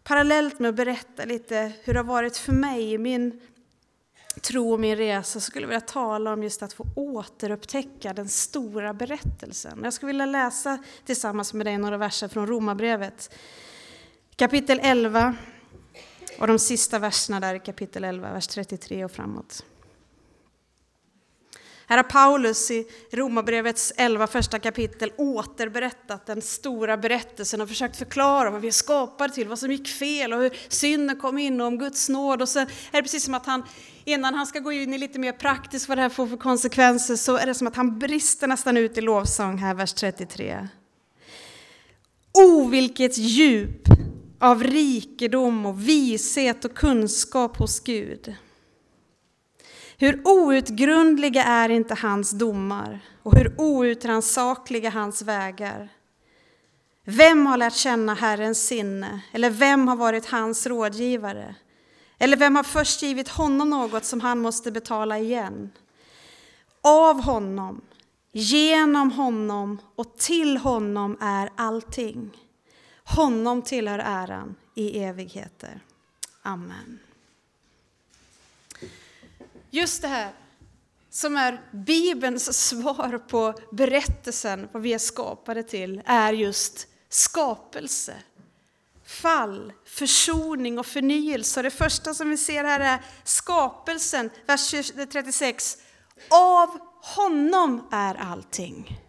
parallellt 0.02 0.58
med 0.58 0.68
att 0.68 0.74
berätta 0.74 1.24
lite 1.24 1.72
hur 1.84 1.92
det 1.92 1.98
har 1.98 2.04
varit 2.04 2.36
för 2.36 2.52
mig 2.52 2.92
i 2.92 2.98
min 2.98 3.40
tro 4.42 4.72
och 4.72 4.80
min 4.80 4.96
resa, 4.96 5.40
skulle 5.40 5.64
jag 5.64 5.68
vilja 5.68 5.80
tala 5.80 6.32
om 6.32 6.42
just 6.42 6.62
att 6.62 6.72
få 6.72 6.86
återupptäcka 6.94 8.12
den 8.12 8.28
stora 8.28 8.94
berättelsen. 8.94 9.80
Jag 9.84 9.92
skulle 9.92 10.12
vilja 10.12 10.26
läsa 10.26 10.78
tillsammans 11.06 11.54
med 11.54 11.66
dig 11.66 11.78
några 11.78 11.96
verser 11.96 12.28
från 12.28 12.46
Romarbrevet 12.46 13.30
Kapitel 14.40 14.80
11 14.82 15.34
och 16.38 16.46
de 16.46 16.58
sista 16.58 16.98
verserna 16.98 17.40
där 17.40 17.54
i 17.54 17.58
kapitel 17.58 18.04
11, 18.04 18.32
vers 18.32 18.46
33 18.46 19.04
och 19.04 19.10
framåt. 19.10 19.64
Här 21.90 21.96
har 21.96 22.04
Paulus 22.04 22.70
i 22.70 22.86
Romarbrevets 23.12 23.92
11 23.96 24.26
första 24.26 24.58
kapitel 24.58 25.12
återberättat 25.16 26.26
den 26.26 26.42
stora 26.42 26.96
berättelsen 26.96 27.60
och 27.60 27.68
försökt 27.68 27.96
förklara 27.96 28.50
vad 28.50 28.60
vi 28.60 28.68
är 28.68 28.72
skapade 28.72 29.34
till, 29.34 29.48
vad 29.48 29.58
som 29.58 29.70
gick 29.70 29.88
fel 29.88 30.32
och 30.32 30.40
hur 30.40 30.56
synden 30.68 31.16
kom 31.16 31.38
in 31.38 31.60
och 31.60 31.66
om 31.66 31.78
Guds 31.78 32.08
nåd. 32.08 32.42
Och 32.42 32.48
sen 32.48 32.66
är 32.66 32.96
det 32.96 33.02
precis 33.02 33.24
som 33.24 33.34
att 33.34 33.46
han, 33.46 33.62
innan 34.04 34.34
han 34.34 34.46
ska 34.46 34.58
gå 34.58 34.72
in 34.72 34.94
i 34.94 34.98
lite 34.98 35.18
mer 35.18 35.32
praktiskt 35.32 35.88
vad 35.88 35.98
det 35.98 36.02
här 36.02 36.08
får 36.08 36.26
för 36.26 36.36
konsekvenser, 36.36 37.16
så 37.16 37.36
är 37.36 37.46
det 37.46 37.54
som 37.54 37.66
att 37.66 37.76
han 37.76 37.98
brister 37.98 38.46
nästan 38.46 38.76
ut 38.76 38.98
i 38.98 39.00
lovsång 39.00 39.58
här, 39.58 39.74
vers 39.74 39.92
33. 39.92 40.68
O, 42.32 42.68
vilket 42.68 43.18
djup 43.18 43.82
av 44.40 44.62
rikedom 44.62 45.66
och 45.66 45.88
vishet 45.88 46.64
och 46.64 46.74
kunskap 46.74 47.56
hos 47.56 47.80
Gud. 47.80 48.34
Hur 50.00 50.28
outgrundliga 50.28 51.44
är 51.44 51.68
inte 51.68 51.94
hans 51.94 52.30
domar 52.30 53.00
och 53.22 53.36
hur 53.36 53.60
outrannsakliga 53.60 54.90
hans 54.90 55.22
vägar. 55.22 55.88
Vem 57.04 57.46
har 57.46 57.56
lärt 57.56 57.74
känna 57.74 58.14
Herrens 58.14 58.66
sinne, 58.66 59.20
eller 59.32 59.50
vem 59.50 59.88
har 59.88 59.96
varit 59.96 60.26
hans 60.26 60.66
rådgivare? 60.66 61.54
Eller 62.18 62.36
vem 62.36 62.56
har 62.56 62.62
först 62.62 63.02
givit 63.02 63.28
honom 63.28 63.70
något 63.70 64.04
som 64.04 64.20
han 64.20 64.38
måste 64.38 64.72
betala 64.72 65.18
igen? 65.18 65.70
Av 66.82 67.22
honom, 67.22 67.80
genom 68.32 69.12
honom 69.12 69.78
och 69.96 70.16
till 70.16 70.56
honom 70.56 71.16
är 71.20 71.50
allting. 71.56 72.30
Honom 73.04 73.62
tillhör 73.62 73.98
äran 73.98 74.54
i 74.74 75.02
evigheter. 75.02 75.80
Amen. 76.42 76.98
Just 79.70 80.02
det 80.02 80.08
här 80.08 80.32
som 81.10 81.36
är 81.36 81.60
Bibelns 81.72 82.68
svar 82.68 83.18
på 83.18 83.54
berättelsen, 83.72 84.68
vad 84.72 84.82
vi 84.82 84.92
är 84.92 84.98
skapade 84.98 85.62
till, 85.62 86.02
är 86.06 86.32
just 86.32 86.86
skapelse. 87.08 88.14
Fall, 89.06 89.72
försoning 89.84 90.78
och 90.78 90.86
förnyelse. 90.86 91.62
det 91.62 91.70
första 91.70 92.14
som 92.14 92.30
vi 92.30 92.36
ser 92.36 92.64
här 92.64 92.80
är 92.80 93.04
skapelsen, 93.24 94.30
vers 94.46 94.70
36. 95.12 95.76
Av 96.30 96.78
honom 97.02 97.88
är 97.92 98.14
allting. 98.14 99.00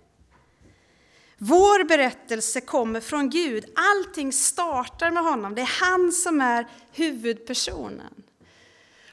Vår 1.37 1.83
berättelse 1.83 2.61
kommer 2.61 3.01
från 3.01 3.29
Gud. 3.29 3.65
Allting 3.75 4.33
startar 4.33 5.11
med 5.11 5.23
honom. 5.23 5.55
Det 5.55 5.61
är 5.61 5.79
han 5.81 6.11
som 6.11 6.41
är 6.41 6.67
huvudpersonen. 6.91 8.23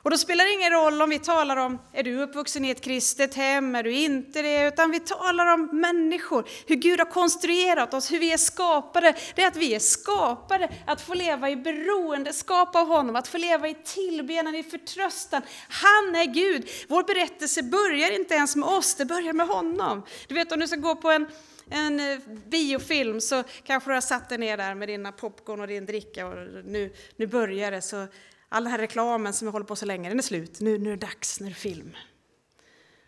Och 0.08 0.12
då 0.12 0.18
spelar 0.18 0.44
det 0.44 0.52
ingen 0.52 0.72
roll 0.72 1.02
om 1.02 1.10
vi 1.10 1.18
talar 1.18 1.56
om, 1.56 1.78
är 1.92 2.02
du 2.02 2.22
uppvuxen 2.22 2.64
i 2.64 2.70
ett 2.70 2.80
kristet 2.80 3.34
hem, 3.34 3.74
är 3.74 3.82
du 3.82 3.92
inte 3.92 4.42
det? 4.42 4.66
Utan 4.66 4.90
vi 4.90 5.00
talar 5.00 5.54
om 5.54 5.68
människor, 5.72 6.48
hur 6.66 6.76
Gud 6.76 6.98
har 6.98 7.06
konstruerat 7.10 7.94
oss, 7.94 8.12
hur 8.12 8.18
vi 8.18 8.32
är 8.32 8.36
skapade. 8.36 9.14
Det 9.34 9.42
är 9.42 9.48
att 9.48 9.56
vi 9.56 9.74
är 9.74 9.78
skapade 9.78 10.68
att 10.86 11.00
få 11.00 11.14
leva 11.14 11.50
i 11.50 11.56
beroendeskap 11.56 12.76
av 12.76 12.86
honom, 12.86 13.16
att 13.16 13.28
få 13.28 13.38
leva 13.38 13.68
i 13.68 13.74
tillbedjan, 13.74 14.54
i 14.54 14.62
förtröstan. 14.62 15.42
Han 15.68 16.14
är 16.14 16.34
Gud. 16.34 16.68
Vår 16.88 17.02
berättelse 17.02 17.62
börjar 17.62 18.10
inte 18.10 18.34
ens 18.34 18.56
med 18.56 18.68
oss, 18.68 18.94
det 18.94 19.04
börjar 19.04 19.32
med 19.32 19.46
honom. 19.46 20.02
Du 20.28 20.34
vet 20.34 20.52
om 20.52 20.60
du 20.60 20.68
ska 20.68 20.76
gå 20.76 20.96
på 20.96 21.10
en 21.10 21.26
en 21.70 22.00
eh, 22.00 22.18
biofilm 22.46 23.20
så 23.20 23.44
kanske 23.64 23.90
du 23.90 23.94
har 23.94 24.00
satt 24.00 24.28
dig 24.28 24.38
ner 24.38 24.56
där 24.56 24.74
med 24.74 24.88
dina 24.88 25.12
popcorn 25.12 25.60
och 25.60 25.66
din 25.66 25.86
dricka 25.86 26.26
och 26.26 26.34
nu, 26.64 26.92
nu 27.16 27.26
börjar 27.26 27.70
det. 27.70 27.82
Så 27.82 28.06
all 28.48 28.64
den 28.64 28.70
här 28.70 28.78
reklamen 28.78 29.32
som 29.32 29.46
vi 29.46 29.52
håller 29.52 29.66
på 29.66 29.76
så 29.76 29.87
länge, 29.87 30.08
den 30.08 30.18
är 30.18 30.22
slut. 30.22 30.61
Nu, 30.61 30.78
nu 30.78 30.92
är 30.92 30.96
det 30.96 31.06
dags, 31.06 31.40
nu 31.40 31.46
är 31.46 31.50
det 31.50 31.56
film. 31.56 31.96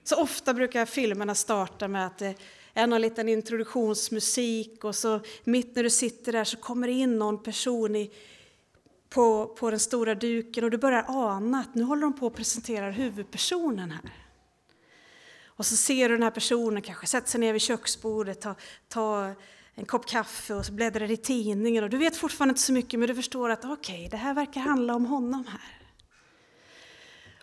Så 0.05 0.17
ofta 0.23 0.55
brukar 0.55 0.87
filmerna 0.87 1.35
starta 1.35 1.89
med 1.89 2.07
att 2.07 2.19
det 2.19 2.35
är 2.75 2.87
någon 2.87 3.01
liten 3.01 3.29
introduktionsmusik 3.29 4.85
och 4.85 4.95
så 4.97 5.21
mitt 5.45 5.77
när 5.77 5.83
du 5.83 5.91
sitter 5.91 6.33
där 6.33 6.45
så 6.45 6.57
kommer 6.57 6.87
det 6.87 6.93
in 6.93 7.19
någon 7.19 7.43
person 7.43 7.97
i, 7.97 8.11
på, 9.09 9.47
på 9.47 9.71
den 9.71 9.81
stora 9.81 10.15
duken 10.15 10.65
och 10.65 10.71
du 10.71 10.79
börjar 10.79 11.05
ana 11.09 11.61
att 11.61 11.75
nu 11.75 11.83
håller 11.83 12.03
de 12.03 12.13
på 12.13 12.27
att 12.27 12.35
presentera 12.35 12.91
huvudpersonen 12.91 13.91
här. 13.91 14.13
Och 15.45 15.67
så 15.67 15.77
ser 15.77 16.09
du 16.09 16.15
den 16.15 16.23
här 16.23 16.31
personen 16.31 16.83
kanske 16.83 17.07
sätta 17.07 17.27
sig 17.27 17.41
ner 17.41 17.53
vid 17.53 17.63
köksbordet, 17.63 18.41
ta, 18.41 18.55
ta 18.89 19.35
en 19.81 19.87
kopp 19.87 20.07
kaffe 20.07 20.55
och 20.55 20.67
så 20.67 20.73
bläddrar 20.73 21.11
i 21.11 21.17
tidningen 21.17 21.85
och 21.85 21.91
du 21.91 21.97
vet 21.97 22.17
fortfarande 22.17 22.51
inte 22.51 22.63
så 22.63 22.73
mycket 22.73 22.99
men 22.99 23.09
du 23.09 23.15
förstår 23.15 23.51
att 23.51 23.65
okej, 23.65 23.95
okay, 23.95 24.09
det 24.09 24.17
här 24.17 24.35
verkar 24.35 24.61
handla 24.61 24.95
om 24.95 25.07
honom 25.07 25.45
här. 25.49 25.81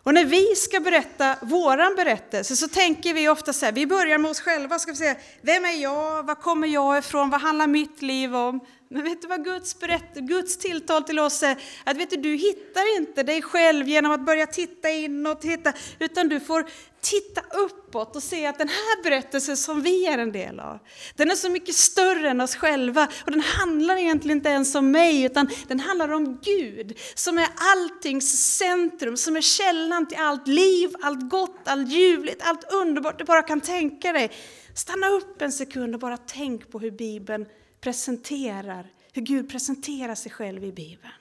Och 0.03 0.13
när 0.13 0.25
vi 0.25 0.55
ska 0.55 0.79
berätta 0.79 1.35
våran 1.41 1.95
berättelse 1.95 2.55
så 2.55 2.67
tänker 2.67 3.13
vi 3.13 3.29
ofta 3.29 3.53
så 3.53 3.65
här, 3.65 3.71
vi 3.71 3.87
börjar 3.87 4.17
med 4.17 4.31
oss 4.31 4.39
själva, 4.39 4.79
ska 4.79 4.91
vi 4.91 4.97
säga, 4.97 5.15
vem 5.41 5.65
är 5.65 5.81
jag, 5.81 6.23
var 6.23 6.35
kommer 6.35 6.67
jag 6.67 6.97
ifrån, 6.97 7.29
vad 7.29 7.41
handlar 7.41 7.67
mitt 7.67 8.01
liv 8.01 8.35
om? 8.35 8.59
Men 8.89 9.03
vet 9.03 9.21
du 9.21 9.27
vad 9.27 9.43
Guds, 9.43 9.79
berätt, 9.79 10.13
Guds 10.15 10.57
tilltal 10.57 11.03
till 11.03 11.19
oss 11.19 11.43
är? 11.43 11.57
Att 11.83 11.97
vet 11.97 12.09
du, 12.09 12.17
du 12.17 12.35
hittar 12.35 12.97
inte 12.97 13.23
dig 13.23 13.41
själv 13.41 13.87
genom 13.87 14.11
att 14.11 14.25
börja 14.25 14.47
titta 14.47 14.89
inåt, 14.89 15.41
titta, 15.41 15.73
utan 15.99 16.27
du 16.29 16.39
får 16.39 16.65
titta 17.01 17.41
uppåt 17.57 18.15
och 18.15 18.23
se 18.23 18.45
att 18.45 18.57
den 18.57 18.67
här 18.67 19.03
berättelsen 19.03 19.57
som 19.57 19.81
vi 19.81 20.07
är 20.07 20.17
en 20.17 20.31
del 20.31 20.59
av, 20.59 20.79
den 21.15 21.31
är 21.31 21.35
så 21.35 21.49
mycket 21.49 21.75
större 21.75 22.29
än 22.29 22.41
oss 22.41 22.55
själva. 22.55 23.07
Och 23.25 23.31
den 23.31 23.41
handlar 23.41 23.97
egentligen 23.97 24.37
inte 24.37 24.49
ens 24.49 24.75
om 24.75 24.91
mig, 24.91 25.23
utan 25.23 25.49
den 25.67 25.79
handlar 25.79 26.11
om 26.11 26.39
Gud, 26.41 26.97
som 27.15 27.37
är 27.37 27.47
alltings 27.55 28.57
centrum, 28.57 29.17
som 29.17 29.35
är 29.35 29.41
källan 29.41 30.07
till 30.07 30.17
allt 30.17 30.47
liv, 30.47 30.89
allt 31.01 31.29
gott, 31.29 31.61
allt 31.63 31.89
ljuvligt, 31.89 32.41
allt 32.41 32.73
underbart 32.73 33.19
du 33.19 33.25
bara 33.25 33.41
kan 33.41 33.61
tänka 33.61 34.13
dig. 34.13 34.31
Stanna 34.75 35.09
upp 35.09 35.41
en 35.41 35.51
sekund 35.51 35.93
och 35.93 35.99
bara 35.99 36.17
tänk 36.17 36.71
på 36.71 36.79
hur 36.79 36.91
Bibeln 36.91 37.45
presenterar, 37.81 38.87
hur 39.13 39.21
Gud 39.21 39.49
presenterar 39.49 40.15
sig 40.15 40.31
själv 40.31 40.63
i 40.63 40.71
Bibeln. 40.71 41.13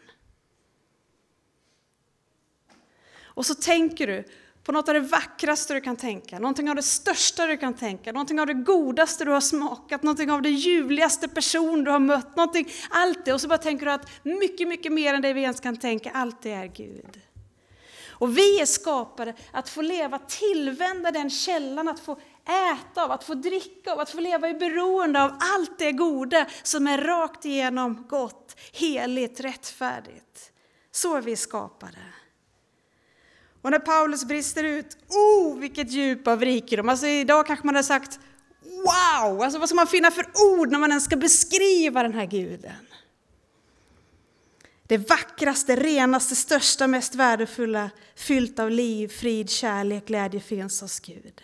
Och 3.24 3.46
så 3.46 3.54
tänker 3.54 4.06
du 4.06 4.24
på 4.64 4.72
något 4.72 4.88
av 4.88 4.94
det 4.94 5.00
vackraste 5.00 5.74
du 5.74 5.80
kan 5.80 5.96
tänka, 5.96 6.38
någonting 6.38 6.70
av 6.70 6.76
det 6.76 6.82
största 6.82 7.46
du 7.46 7.56
kan 7.56 7.74
tänka, 7.74 8.12
någonting 8.12 8.40
av 8.40 8.46
det 8.46 8.54
godaste 8.54 9.24
du 9.24 9.30
har 9.30 9.40
smakat, 9.40 10.02
någonting 10.02 10.30
av 10.30 10.42
det 10.42 10.50
ljuvligaste 10.50 11.28
person 11.28 11.84
du 11.84 11.90
har 11.90 11.98
mött, 11.98 12.36
någonting, 12.36 12.68
allt 12.90 13.24
det. 13.24 13.32
Och 13.32 13.40
så 13.40 13.48
bara 13.48 13.58
tänker 13.58 13.86
du 13.86 13.92
att 13.92 14.08
mycket, 14.22 14.68
mycket 14.68 14.92
mer 14.92 15.14
än 15.14 15.22
det 15.22 15.32
vi 15.32 15.42
ens 15.42 15.60
kan 15.60 15.76
tänka, 15.76 16.10
allt 16.10 16.42
det 16.42 16.50
är 16.50 16.66
Gud. 16.66 17.20
Och 18.18 18.38
vi 18.38 18.60
är 18.60 18.66
skapade 18.66 19.34
att 19.52 19.68
få 19.68 19.82
leva, 19.82 20.18
tillvända 20.18 21.10
den 21.10 21.30
källan, 21.30 21.88
att 21.88 22.00
få 22.00 22.18
äta 22.46 23.04
av, 23.04 23.10
att 23.10 23.24
få 23.24 23.34
dricka 23.34 23.92
av, 23.92 24.00
att 24.00 24.10
få 24.10 24.20
leva 24.20 24.48
i 24.48 24.54
beroende 24.54 25.22
av 25.22 25.36
allt 25.40 25.78
det 25.78 25.92
goda 25.92 26.46
som 26.62 26.86
är 26.86 26.98
rakt 26.98 27.44
igenom 27.44 28.06
gott, 28.08 28.56
heligt, 28.72 29.40
rättfärdigt. 29.40 30.52
Så 30.90 31.16
är 31.16 31.22
vi 31.22 31.36
skapade. 31.36 31.98
Och 33.62 33.70
när 33.70 33.78
Paulus 33.78 34.24
brister 34.24 34.64
ut, 34.64 34.96
oh 35.08 35.58
vilket 35.58 35.90
djup 35.90 36.26
av 36.26 36.40
rikedom. 36.40 36.88
Alltså 36.88 37.06
idag 37.06 37.46
kanske 37.46 37.66
man 37.66 37.74
hade 37.74 37.86
sagt 37.86 38.20
wow, 38.62 39.42
alltså 39.42 39.58
vad 39.58 39.68
ska 39.68 39.76
man 39.76 39.86
finna 39.86 40.10
för 40.10 40.26
ord 40.52 40.70
när 40.70 40.78
man 40.78 40.90
ens 40.90 41.04
ska 41.04 41.16
beskriva 41.16 42.02
den 42.02 42.14
här 42.14 42.26
guden? 42.26 42.86
Det 44.88 44.98
vackraste, 44.98 45.76
renaste, 45.76 46.36
största, 46.36 46.86
mest 46.86 47.14
värdefulla, 47.14 47.90
fyllt 48.16 48.58
av 48.58 48.70
liv, 48.70 49.08
frid, 49.08 49.50
kärlek, 49.50 50.06
glädje 50.06 50.40
finns 50.40 50.80
hos 50.80 51.00
Gud. 51.00 51.42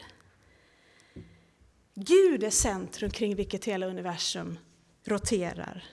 Gud 1.95 2.45
är 2.45 2.51
centrum 2.51 3.11
kring 3.11 3.37
vilket 3.37 3.65
hela 3.65 3.87
universum 3.87 4.59
roterar. 5.05 5.85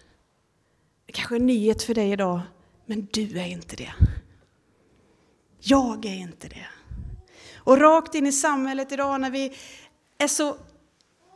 Det 1.06 1.12
kanske 1.14 1.36
är 1.36 1.40
en 1.40 1.46
nyhet 1.46 1.84
för 1.84 1.94
dig 1.94 2.12
idag, 2.12 2.42
men 2.86 3.08
du 3.12 3.40
är 3.40 3.48
inte 3.48 3.76
det. 3.76 3.94
Jag 5.60 6.06
är 6.06 6.16
inte 6.16 6.48
det. 6.48 6.68
Och 7.56 7.78
rakt 7.78 8.16
in 8.16 8.28
i 8.28 8.32
samhället 8.32 8.92
idag 8.92 9.22
när 9.22 9.30
vi 9.30 9.54
är 10.18 10.28
så 10.28 10.58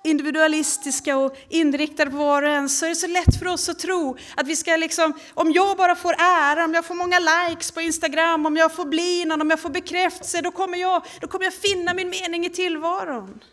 individualistiska 0.04 1.18
och 1.18 1.38
inriktade 1.50 2.12
på 2.12 2.18
var 2.18 2.44
och 2.44 2.50
en 2.50 2.70
så 2.70 2.86
är 2.86 2.90
det 2.90 2.96
så 2.96 3.08
lätt 3.08 3.40
för 3.40 3.48
oss 3.48 3.70
att 3.70 3.80
tro 3.80 4.18
att 4.36 4.48
vi 4.48 4.56
ska 4.56 4.76
liksom, 4.76 5.14
om 5.34 5.52
jag 5.52 5.78
bara 5.78 5.96
får 5.96 6.16
ära, 6.20 6.66
om 6.66 6.74
jag 6.74 6.86
får 6.86 6.96
många 6.96 7.20
likes 7.20 7.72
på 7.72 7.82
Instagram, 7.82 8.46
om 8.46 8.58
jag 8.58 8.76
får 8.76 8.86
bli 8.86 9.26
någon, 9.26 9.42
om 9.42 9.50
jag 9.50 9.60
får 9.60 9.70
bekräftelse, 9.70 10.42
då 10.42 10.52
kommer 10.52 10.78
jag, 10.78 11.06
då 11.22 11.28
kommer 11.28 11.46
jag 11.46 11.54
finna 11.54 11.94
min 11.94 12.10
mening 12.10 12.46
i 12.46 12.50
tillvaron. 12.50 13.44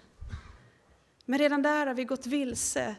Men 1.31 1.39
redan 1.39 1.63
där 1.63 1.87
har 1.87 1.95
vi 1.95 2.05
gått 2.05 2.27
vilse. 2.27 2.97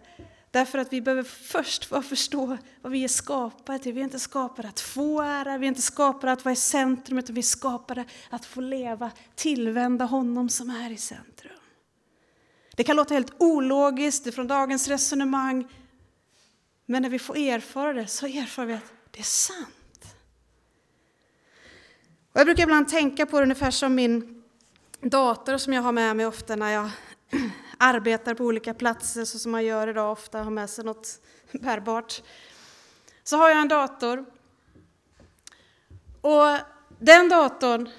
Därför 0.51 0.79
att 0.79 0.93
vi 0.93 1.01
behöver 1.01 1.23
först 1.23 1.85
förstå 1.85 2.57
vad 2.81 2.91
vi 2.91 3.03
är 3.03 3.07
skapade 3.07 3.79
till. 3.79 3.93
Vi 3.93 3.99
är 3.99 4.03
inte 4.03 4.19
skapade 4.19 4.67
att 4.67 4.79
få 4.79 5.21
ära, 5.21 5.57
vi 5.57 5.65
är 5.65 5.67
inte 5.67 5.81
skapade 5.81 6.33
att 6.33 6.45
vara 6.45 6.53
i 6.53 6.55
centrum, 6.55 7.17
utan 7.17 7.35
vi 7.35 7.41
är 7.41 7.43
skapade 7.43 8.05
att 8.29 8.45
få 8.45 8.61
leva, 8.61 9.11
tillvända 9.35 10.05
honom 10.05 10.49
som 10.49 10.69
är 10.69 10.89
i 10.89 10.97
centrum. 10.97 11.53
Det 12.75 12.83
kan 12.83 12.95
låta 12.95 13.13
helt 13.13 13.33
ologiskt 13.37 14.35
från 14.35 14.47
dagens 14.47 14.87
resonemang, 14.87 15.67
men 16.85 17.01
när 17.01 17.09
vi 17.09 17.19
får 17.19 17.37
erfara 17.37 17.93
det 17.93 18.07
så 18.07 18.25
erfar 18.25 18.65
vi 18.65 18.73
att 18.73 18.93
det 19.11 19.19
är 19.19 19.23
sant. 19.23 20.15
Och 22.33 22.39
jag 22.39 22.45
brukar 22.45 22.63
ibland 22.63 22.87
tänka 22.87 23.25
på 23.25 23.37
det 23.37 23.43
ungefär 23.43 23.71
som 23.71 23.95
min 23.95 24.43
dator 25.01 25.57
som 25.57 25.73
jag 25.73 25.81
har 25.81 25.91
med 25.91 26.15
mig 26.15 26.25
ofta 26.25 26.55
när 26.55 26.71
jag 26.71 26.89
arbetar 27.81 28.33
på 28.33 28.43
olika 28.43 28.73
platser 28.73 29.25
så 29.25 29.39
som 29.39 29.51
man 29.51 29.65
gör 29.65 29.87
idag 29.87 30.11
ofta, 30.11 30.43
har 30.43 30.51
med 30.51 30.69
sig 30.69 30.85
något 30.85 31.19
bärbart. 31.51 32.21
Så 33.23 33.37
har 33.37 33.49
jag 33.49 33.59
en 33.59 33.67
dator. 33.67 34.25
Och 36.21 36.57
den 36.99 37.29
datorn 37.29 37.89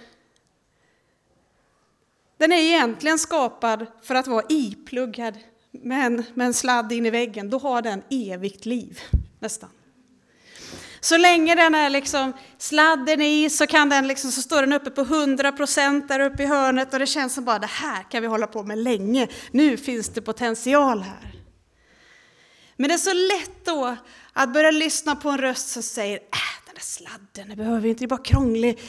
den 2.36 2.52
är 2.52 2.56
egentligen 2.56 3.18
skapad 3.18 3.86
för 4.02 4.14
att 4.14 4.26
vara 4.26 4.44
ipluggad 4.48 5.38
med 5.70 6.06
en, 6.06 6.24
med 6.34 6.46
en 6.46 6.54
sladd 6.54 6.92
in 6.92 7.06
i 7.06 7.10
väggen. 7.10 7.50
Då 7.50 7.58
har 7.58 7.82
den 7.82 8.02
evigt 8.10 8.66
liv, 8.66 9.00
nästan. 9.38 9.70
Så 11.04 11.16
länge 11.16 11.54
den 11.54 11.74
är 11.74 11.90
liksom 11.90 12.32
sladden 12.58 13.20
i 13.20 13.50
så, 13.50 13.66
kan 13.66 13.88
den 13.88 14.08
liksom, 14.08 14.32
så 14.32 14.42
står 14.42 14.60
den 14.60 14.72
uppe 14.72 14.90
på 14.90 15.04
100% 15.04 16.08
där 16.08 16.20
uppe 16.20 16.42
i 16.42 16.46
hörnet 16.46 16.92
och 16.92 16.98
det 16.98 17.06
känns 17.06 17.34
som 17.34 17.44
bara 17.44 17.58
det 17.58 17.66
här 17.66 18.10
kan 18.10 18.22
vi 18.22 18.28
hålla 18.28 18.46
på 18.46 18.62
med 18.62 18.78
länge. 18.78 19.28
Nu 19.50 19.76
finns 19.76 20.08
det 20.08 20.22
potential 20.22 21.02
här. 21.02 21.34
Men 22.76 22.88
det 22.88 22.94
är 22.94 22.98
så 22.98 23.12
lätt 23.12 23.64
då 23.64 23.96
att 24.32 24.52
börja 24.52 24.70
lyssna 24.70 25.16
på 25.16 25.30
en 25.30 25.38
röst 25.38 25.68
som 25.68 25.82
säger 25.82 26.16
äh, 26.16 26.66
den 26.66 26.74
där 26.74 26.82
sladden, 26.82 27.50
det 27.50 27.56
behöver 27.56 27.80
vi 27.80 27.88
inte, 27.88 28.00
det 28.00 28.06
är 28.06 28.08
bara 28.08 28.22
krånglig. 28.22 28.80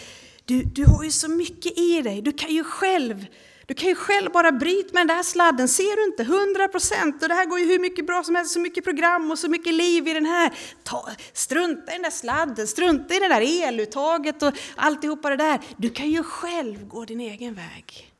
Du, 0.45 0.63
du 0.63 0.85
har 0.85 1.03
ju 1.03 1.11
så 1.11 1.29
mycket 1.29 1.77
i 1.77 2.01
dig, 2.01 2.21
du 2.21 2.31
kan 2.31 2.49
ju 2.49 2.63
själv 2.63 3.25
du 3.67 3.73
kan 3.73 3.89
ju 3.89 3.95
själv 3.95 4.31
bara 4.31 4.51
bryta 4.51 4.93
med 4.93 5.07
den 5.07 5.17
där 5.17 5.23
sladden, 5.23 5.67
ser 5.67 5.95
du 5.95 6.03
inte? 6.03 6.23
100 6.23 6.67
procent 6.67 7.23
och 7.23 7.29
det 7.29 7.35
här 7.35 7.45
går 7.45 7.59
ju 7.59 7.65
hur 7.65 7.79
mycket 7.79 8.07
bra 8.07 8.23
som 8.23 8.35
helst, 8.35 8.53
så 8.53 8.59
mycket 8.59 8.83
program 8.83 9.31
och 9.31 9.39
så 9.39 9.49
mycket 9.49 9.73
liv 9.73 10.07
i 10.07 10.13
den 10.13 10.25
här. 10.25 10.53
Ta, 10.83 11.09
strunta 11.33 11.91
i 11.91 11.95
den 11.95 12.01
där 12.01 12.09
sladden, 12.09 12.67
strunta 12.67 13.13
i 13.13 13.19
det 13.19 13.27
där 13.27 13.67
eluttaget 13.67 14.43
och 14.43 14.53
alltihopa 14.75 15.29
det 15.29 15.35
där. 15.35 15.59
Du 15.77 15.89
kan 15.89 16.09
ju 16.09 16.23
själv 16.23 16.87
gå 16.87 17.05
din 17.05 17.19
egen 17.19 17.53
väg. 17.53 18.13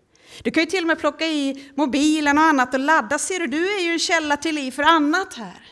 Du 0.44 0.52
kan 0.52 0.64
ju 0.64 0.70
till 0.70 0.84
och 0.84 0.88
med 0.88 1.00
plocka 1.00 1.26
i 1.26 1.72
mobilen 1.76 2.38
och 2.38 2.44
annat 2.44 2.74
och 2.74 2.80
ladda, 2.80 3.20
ser 3.20 3.40
du, 3.40 3.48
du 3.48 3.76
är 3.76 3.80
ju 3.80 3.92
en 3.92 4.00
källa 4.00 4.38
till 4.38 4.56
liv 4.56 4.72
för 4.72 4.84
annat 4.84 5.34
här. 5.34 5.68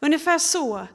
Ungefär 0.00 0.38
så 0.38 0.86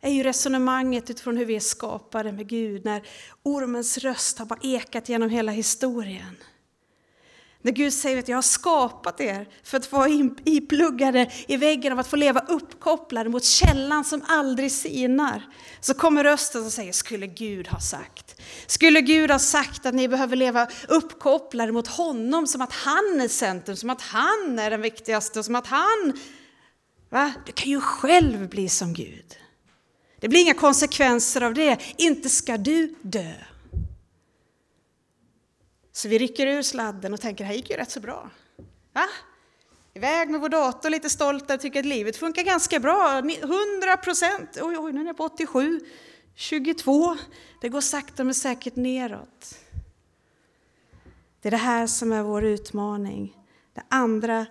är 0.00 0.10
ju 0.10 0.22
resonemanget 0.22 1.10
utifrån 1.10 1.36
hur 1.36 1.44
vi 1.44 1.56
är 1.56 1.60
skapade 1.60 2.32
med 2.32 2.48
Gud, 2.48 2.84
när 2.84 3.02
ormens 3.42 3.98
röst 3.98 4.38
har 4.38 4.46
bara 4.46 4.58
ekat 4.62 5.08
genom 5.08 5.30
hela 5.30 5.52
historien. 5.52 6.36
När 7.64 7.72
Gud 7.72 7.92
säger 7.92 8.18
att 8.18 8.28
jag 8.28 8.36
har 8.36 8.42
skapat 8.42 9.20
er 9.20 9.48
för 9.62 9.76
att 9.76 9.92
vara 9.92 10.08
ipluggade 10.44 11.30
i 11.48 11.56
väggen 11.56 11.92
av 11.92 11.98
att 11.98 12.06
få 12.06 12.16
leva 12.16 12.40
uppkopplade 12.40 13.30
mot 13.30 13.44
källan 13.44 14.04
som 14.04 14.22
aldrig 14.26 14.72
sinar. 14.72 15.42
Så 15.80 15.94
kommer 15.94 16.24
rösten 16.24 16.62
som 16.62 16.70
säger, 16.70 16.92
skulle 16.92 17.26
Gud 17.26 17.68
ha 17.68 17.80
sagt? 17.80 18.40
Skulle 18.66 19.00
Gud 19.00 19.30
ha 19.30 19.38
sagt 19.38 19.86
att 19.86 19.94
ni 19.94 20.08
behöver 20.08 20.36
leva 20.36 20.68
uppkopplade 20.88 21.72
mot 21.72 21.86
honom 21.86 22.46
som 22.46 22.60
att 22.60 22.72
han 22.72 23.20
är 23.20 23.28
centrum, 23.28 23.76
som 23.76 23.90
att 23.90 24.02
han 24.02 24.58
är 24.58 24.70
den 24.70 24.82
viktigaste 24.82 25.38
och 25.38 25.44
som 25.44 25.54
att 25.54 25.66
han... 25.66 26.12
Va? 27.10 27.32
Du 27.46 27.52
kan 27.52 27.70
ju 27.70 27.80
själv 27.80 28.48
bli 28.48 28.68
som 28.68 28.92
Gud. 28.92 29.36
Det 30.20 30.28
blir 30.28 30.40
inga 30.40 30.54
konsekvenser 30.54 31.40
av 31.40 31.54
det. 31.54 31.78
Inte 31.96 32.28
ska 32.28 32.56
du 32.56 32.94
dö. 33.02 33.32
Så 35.96 36.08
vi 36.08 36.18
rycker 36.18 36.46
ur 36.46 36.62
sladden 36.62 37.14
och 37.14 37.20
tänker, 37.20 37.44
det 37.44 37.48
här 37.48 37.54
gick 37.54 37.70
ju 37.70 37.76
rätt 37.76 37.90
så 37.90 38.00
bra. 38.00 38.30
Va? 38.92 39.06
Iväg 39.94 40.30
med 40.30 40.40
vår 40.40 40.48
dator, 40.48 40.90
lite 40.90 41.10
stolta, 41.10 41.58
tycker 41.58 41.80
att 41.80 41.86
livet 41.86 42.16
funkar 42.16 42.42
ganska 42.42 42.80
bra. 42.80 43.18
100 43.18 43.96
procent, 44.02 44.58
oj, 44.62 44.76
oj, 44.78 44.92
nu 44.92 45.00
är 45.00 45.06
jag 45.06 45.16
på 45.16 45.24
87, 45.24 45.80
22. 46.34 47.16
Det 47.60 47.68
går 47.68 47.80
sakta 47.80 48.24
men 48.24 48.34
säkert 48.34 48.76
neråt. 48.76 49.58
Det 51.40 51.48
är 51.48 51.50
det 51.50 51.56
här 51.56 51.86
som 51.86 52.12
är 52.12 52.22
vår 52.22 52.44
utmaning. 52.44 53.36
Det 53.74 53.82
andra, 53.88 54.46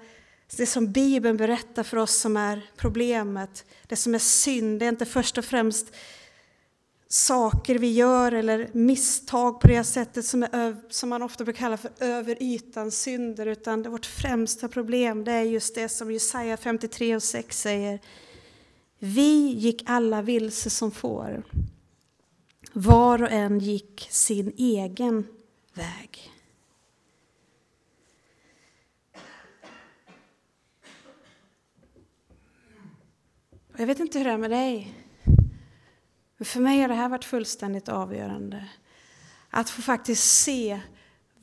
det 0.57 0.65
som 0.65 0.91
Bibeln 0.91 1.37
berättar 1.37 1.83
för 1.83 1.97
oss 1.97 2.19
som 2.19 2.37
är 2.37 2.69
problemet, 2.77 3.65
det 3.87 3.95
som 3.95 4.15
är 4.15 4.19
synd, 4.19 4.79
det 4.79 4.85
är 4.85 4.89
inte 4.89 5.05
först 5.05 5.37
och 5.37 5.45
främst 5.45 5.95
saker 7.13 7.75
vi 7.75 7.91
gör 7.91 8.31
eller 8.31 8.69
misstag 8.73 9.59
på 9.59 9.67
det 9.67 9.83
sättet 9.83 10.25
som, 10.25 10.43
är, 10.43 10.75
som 10.89 11.09
man 11.09 11.21
ofta 11.21 11.43
brukar 11.43 11.59
kalla 11.59 11.77
för 11.77 11.91
över 11.99 12.43
ytan 12.43 12.91
synder, 12.91 13.45
utan 13.45 13.83
det 13.83 13.89
vårt 13.89 14.05
främsta 14.05 14.67
problem 14.67 15.23
det 15.23 15.31
är 15.31 15.41
just 15.41 15.75
det 15.75 15.89
som 15.89 16.11
Jesaja 16.11 16.57
53 16.57 17.15
och 17.15 17.23
6 17.23 17.61
säger. 17.61 17.99
Vi 18.99 19.47
gick 19.47 19.83
alla 19.85 20.21
vilse 20.21 20.69
som 20.69 20.91
får. 20.91 21.43
Var 22.73 23.23
och 23.23 23.31
en 23.31 23.59
gick 23.59 24.07
sin 24.11 24.53
egen 24.57 25.27
väg. 25.73 26.31
Jag 33.77 33.87
vet 33.87 33.99
inte 33.99 34.17
hur 34.17 34.25
det 34.25 34.31
är 34.31 34.37
med 34.37 34.51
dig. 34.51 35.02
Men 36.43 36.47
för 36.47 36.59
mig 36.59 36.81
har 36.81 36.87
det 36.87 36.93
här 36.93 37.09
varit 37.09 37.25
fullständigt 37.25 37.89
avgörande. 37.89 38.65
Att 39.49 39.69
få 39.69 39.81
faktiskt 39.81 40.43
se 40.43 40.81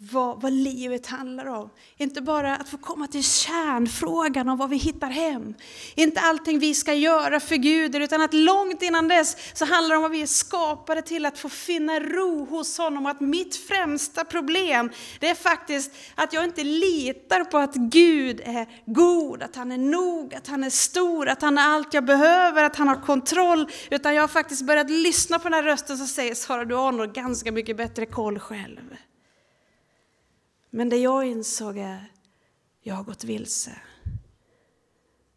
vad, 0.02 0.42
vad, 0.42 0.52
livet 0.52 1.06
handlar 1.06 1.46
om. 1.46 1.70
Inte 1.96 2.20
bara 2.20 2.56
att 2.56 2.68
få 2.68 2.78
komma 2.78 3.06
till 3.06 3.24
kärnfrågan 3.24 4.48
om 4.48 4.58
vad 4.58 4.70
vi 4.70 4.76
hittar 4.76 5.10
hem. 5.10 5.54
Inte 5.94 6.20
allting 6.20 6.58
vi 6.58 6.74
ska 6.74 6.94
göra 6.94 7.40
för 7.40 7.56
Gud, 7.56 7.96
utan 7.96 8.22
att 8.22 8.34
långt 8.34 8.82
innan 8.82 9.08
dess 9.08 9.36
så 9.52 9.64
handlar 9.64 9.90
det 9.90 9.96
om 9.96 10.02
vad 10.02 10.10
vi 10.10 10.22
är 10.22 10.26
skapade 10.26 11.02
till, 11.02 11.26
att 11.26 11.38
få 11.38 11.48
finna 11.48 12.00
ro 12.00 12.44
hos 12.44 12.78
honom. 12.78 13.06
Att 13.06 13.20
mitt 13.20 13.56
främsta 13.56 14.24
problem, 14.24 14.90
det 15.18 15.28
är 15.28 15.34
faktiskt 15.34 15.92
att 16.14 16.32
jag 16.32 16.44
inte 16.44 16.64
litar 16.64 17.44
på 17.44 17.58
att 17.58 17.74
Gud 17.74 18.40
är 18.44 18.66
god, 18.86 19.42
att 19.42 19.56
han 19.56 19.72
är 19.72 19.78
nog, 19.78 20.34
att 20.34 20.46
han 20.46 20.64
är 20.64 20.70
stor, 20.70 21.28
att 21.28 21.42
han 21.42 21.58
är 21.58 21.62
allt 21.62 21.94
jag 21.94 22.04
behöver, 22.04 22.64
att 22.64 22.76
han 22.76 22.88
har 22.88 23.02
kontroll. 23.06 23.70
Utan 23.90 24.14
jag 24.14 24.22
har 24.22 24.28
faktiskt 24.28 24.66
börjat 24.66 24.90
lyssna 24.90 25.38
på 25.38 25.48
den 25.48 25.54
här 25.54 25.62
rösten 25.62 25.98
som 25.98 26.06
säger, 26.06 26.34
Sara 26.34 26.64
du 26.64 26.74
har 26.74 26.92
nog 26.92 27.12
ganska 27.12 27.52
mycket 27.52 27.76
bättre 27.76 28.06
koll 28.06 28.38
själv. 28.38 28.96
Men 30.70 30.88
det 30.88 30.96
jag 30.96 31.26
insåg 31.26 31.78
är, 31.78 32.12
jag 32.82 32.94
har 32.94 33.04
gått 33.04 33.24
vilse. 33.24 33.76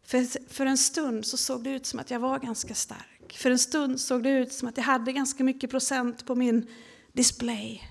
För, 0.02 0.48
för 0.54 0.66
en 0.66 0.78
stund 0.78 1.26
så 1.26 1.36
såg 1.36 1.64
det 1.64 1.70
ut 1.70 1.86
som 1.86 2.00
att 2.00 2.10
jag 2.10 2.20
var 2.20 2.38
ganska 2.38 2.74
stark. 2.74 3.36
För 3.38 3.50
en 3.50 3.58
stund 3.58 4.00
såg 4.00 4.22
det 4.22 4.30
ut 4.30 4.52
som 4.52 4.68
att 4.68 4.76
jag 4.76 4.84
hade 4.84 5.12
ganska 5.12 5.44
mycket 5.44 5.70
procent 5.70 6.26
på 6.26 6.34
min 6.34 6.66
display. 7.12 7.82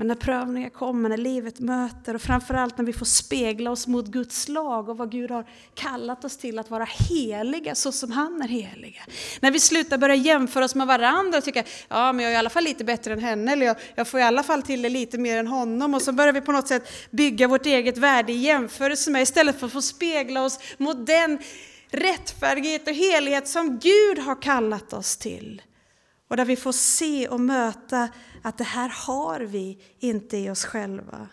Men 0.00 0.06
när 0.06 0.14
prövningar 0.14 0.70
kommer, 0.70 1.08
när 1.08 1.16
livet 1.16 1.60
möter 1.60 2.14
och 2.14 2.22
framförallt 2.22 2.78
när 2.78 2.84
vi 2.84 2.92
får 2.92 3.06
spegla 3.06 3.70
oss 3.70 3.86
mot 3.86 4.06
Guds 4.06 4.48
lag 4.48 4.88
och 4.88 4.96
vad 4.96 5.12
Gud 5.12 5.30
har 5.30 5.44
kallat 5.74 6.24
oss 6.24 6.36
till 6.36 6.58
att 6.58 6.70
vara 6.70 6.86
heliga 7.08 7.74
så 7.74 7.92
som 7.92 8.10
han 8.12 8.42
är 8.42 8.48
heliga. 8.48 9.00
När 9.40 9.50
vi 9.50 9.60
slutar 9.60 9.98
börja 9.98 10.14
jämföra 10.14 10.64
oss 10.64 10.74
med 10.74 10.86
varandra 10.86 11.38
och 11.38 11.44
tycka 11.44 11.64
ja 11.88 12.12
men 12.12 12.24
jag 12.24 12.30
är 12.30 12.34
i 12.34 12.38
alla 12.38 12.50
fall 12.50 12.64
lite 12.64 12.84
bättre 12.84 13.12
än 13.12 13.18
henne 13.18 13.52
eller 13.52 13.66
jag, 13.66 13.76
jag 13.94 14.08
får 14.08 14.20
i 14.20 14.22
alla 14.22 14.42
fall 14.42 14.62
till 14.62 14.82
det 14.82 14.88
lite 14.88 15.18
mer 15.18 15.36
än 15.36 15.46
honom 15.46 15.94
och 15.94 16.02
så 16.02 16.12
börjar 16.12 16.32
vi 16.32 16.40
på 16.40 16.52
något 16.52 16.68
sätt 16.68 16.88
bygga 17.10 17.48
vårt 17.48 17.66
eget 17.66 17.98
värde 17.98 18.32
i 18.32 18.36
jämförelse 18.36 19.10
med 19.10 19.22
istället 19.22 19.58
för 19.58 19.66
att 19.66 19.72
få 19.72 19.82
spegla 19.82 20.44
oss 20.44 20.58
mot 20.78 21.06
den 21.06 21.38
rättfärdighet 21.90 22.88
och 22.88 22.94
helighet 22.94 23.48
som 23.48 23.78
Gud 23.78 24.18
har 24.18 24.42
kallat 24.42 24.92
oss 24.92 25.16
till. 25.16 25.62
Och 26.30 26.36
där 26.36 26.44
vi 26.44 26.56
får 26.56 26.72
se 26.72 27.28
och 27.28 27.40
möta 27.40 28.08
att 28.42 28.58
det 28.58 28.64
här 28.64 28.88
har 29.06 29.40
vi 29.40 29.78
inte 29.98 30.36
i 30.36 30.50
oss 30.50 30.64
själva. 30.64 31.28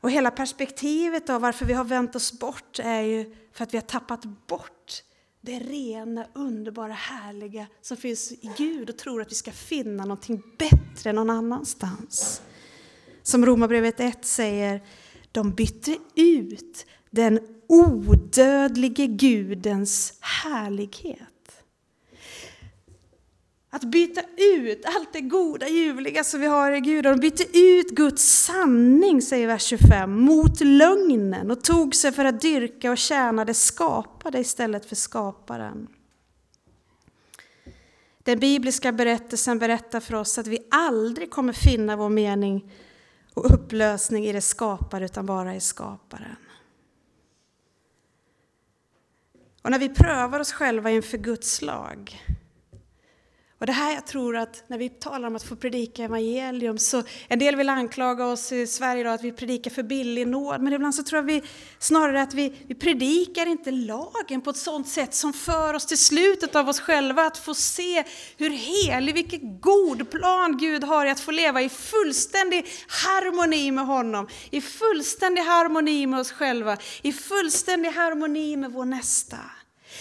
Och 0.00 0.10
hela 0.10 0.30
perspektivet 0.30 1.30
av 1.30 1.40
varför 1.40 1.64
vi 1.64 1.72
har 1.72 1.84
vänt 1.84 2.16
oss 2.16 2.38
bort 2.38 2.78
är 2.78 3.00
ju 3.00 3.34
för 3.52 3.64
att 3.64 3.74
vi 3.74 3.78
har 3.78 3.82
tappat 3.82 4.24
bort 4.46 5.02
det 5.40 5.58
rena, 5.58 6.26
underbara, 6.32 6.92
härliga 6.92 7.66
som 7.80 7.96
finns 7.96 8.32
i 8.32 8.50
Gud 8.56 8.90
och 8.90 8.98
tror 8.98 9.22
att 9.22 9.30
vi 9.30 9.34
ska 9.34 9.52
finna 9.52 10.04
någonting 10.04 10.42
bättre 10.58 11.12
någon 11.12 11.30
annanstans. 11.30 12.42
Som 13.22 13.46
Romarbrevet 13.46 14.00
1 14.00 14.24
säger, 14.24 14.82
de 15.32 15.50
bytte 15.54 15.96
ut 16.14 16.86
den 17.10 17.40
odödlige 17.66 19.06
Gudens 19.06 20.18
härlighet 20.20 21.33
att 23.74 23.84
byta 23.84 24.20
ut 24.36 24.84
allt 24.84 25.12
det 25.12 25.20
goda, 25.20 25.68
ljuvliga 25.68 26.24
som 26.24 26.40
vi 26.40 26.46
har 26.46 26.72
i 26.72 26.80
Gud. 26.80 27.04
De 27.04 27.20
bytte 27.20 27.58
ut 27.58 27.90
Guds 27.90 28.22
sanning, 28.22 29.22
säger 29.22 29.46
vers 29.46 29.62
25, 29.62 30.20
mot 30.20 30.60
lögnen 30.60 31.50
och 31.50 31.64
tog 31.64 31.94
sig 31.94 32.12
för 32.12 32.24
att 32.24 32.40
dyrka 32.40 32.90
och 32.90 32.98
tjäna 32.98 33.44
det 33.44 33.54
skapade 33.54 34.38
istället 34.38 34.86
för 34.86 34.96
skaparen. 34.96 35.88
Den 38.22 38.38
bibliska 38.38 38.92
berättelsen 38.92 39.58
berättar 39.58 40.00
för 40.00 40.14
oss 40.14 40.38
att 40.38 40.46
vi 40.46 40.58
aldrig 40.70 41.30
kommer 41.30 41.52
finna 41.52 41.96
vår 41.96 42.08
mening 42.08 42.72
och 43.34 43.54
upplösning 43.54 44.26
i 44.26 44.32
det 44.32 44.40
skapade 44.40 45.04
utan 45.04 45.26
bara 45.26 45.54
i 45.54 45.60
skaparen. 45.60 46.36
Och 49.62 49.70
när 49.70 49.78
vi 49.78 49.88
prövar 49.88 50.40
oss 50.40 50.52
själva 50.52 50.90
inför 50.90 51.18
Guds 51.18 51.62
lag 51.62 52.20
och 53.64 53.66
det 53.66 53.72
här 53.72 53.94
jag 53.94 54.06
tror 54.06 54.36
att 54.36 54.64
när 54.66 54.78
vi 54.78 54.88
talar 54.88 55.28
om 55.28 55.36
att 55.36 55.42
få 55.42 55.56
predika 55.56 56.04
evangelium 56.04 56.78
så 56.78 57.02
en 57.28 57.38
del 57.38 57.56
vill 57.56 57.68
anklaga 57.68 58.26
oss 58.26 58.52
i 58.52 58.66
Sverige 58.66 59.04
då 59.04 59.10
att 59.10 59.24
vi 59.24 59.32
predikar 59.32 59.70
för 59.70 59.82
billig 59.82 60.28
nåd 60.28 60.60
men 60.60 60.72
ibland 60.72 60.94
så 60.94 61.02
tror 61.02 61.18
jag 61.18 61.22
vi 61.26 61.42
snarare 61.78 62.22
att 62.22 62.34
vi, 62.34 62.52
vi 62.66 62.74
predikar 62.74 63.46
inte 63.46 63.70
lagen 63.70 64.40
på 64.40 64.50
ett 64.50 64.56
sådant 64.56 64.88
sätt 64.88 65.14
som 65.14 65.32
för 65.32 65.74
oss 65.74 65.86
till 65.86 65.98
slutet 65.98 66.56
av 66.56 66.68
oss 66.68 66.80
själva 66.80 67.22
att 67.22 67.38
få 67.38 67.54
se 67.54 68.04
hur 68.36 68.50
helig, 68.50 69.14
vilken 69.14 69.60
god 69.60 70.10
plan 70.10 70.58
Gud 70.58 70.84
har 70.84 71.06
i 71.06 71.10
att 71.10 71.20
få 71.20 71.30
leva 71.30 71.62
i 71.62 71.68
fullständig 71.68 72.66
harmoni 72.88 73.70
med 73.70 73.86
honom, 73.86 74.28
i 74.50 74.60
fullständig 74.60 75.42
harmoni 75.42 76.06
med 76.06 76.20
oss 76.20 76.32
själva, 76.32 76.76
i 77.02 77.12
fullständig 77.12 77.90
harmoni 77.90 78.56
med 78.56 78.72
vår 78.72 78.84
nästa. 78.84 79.38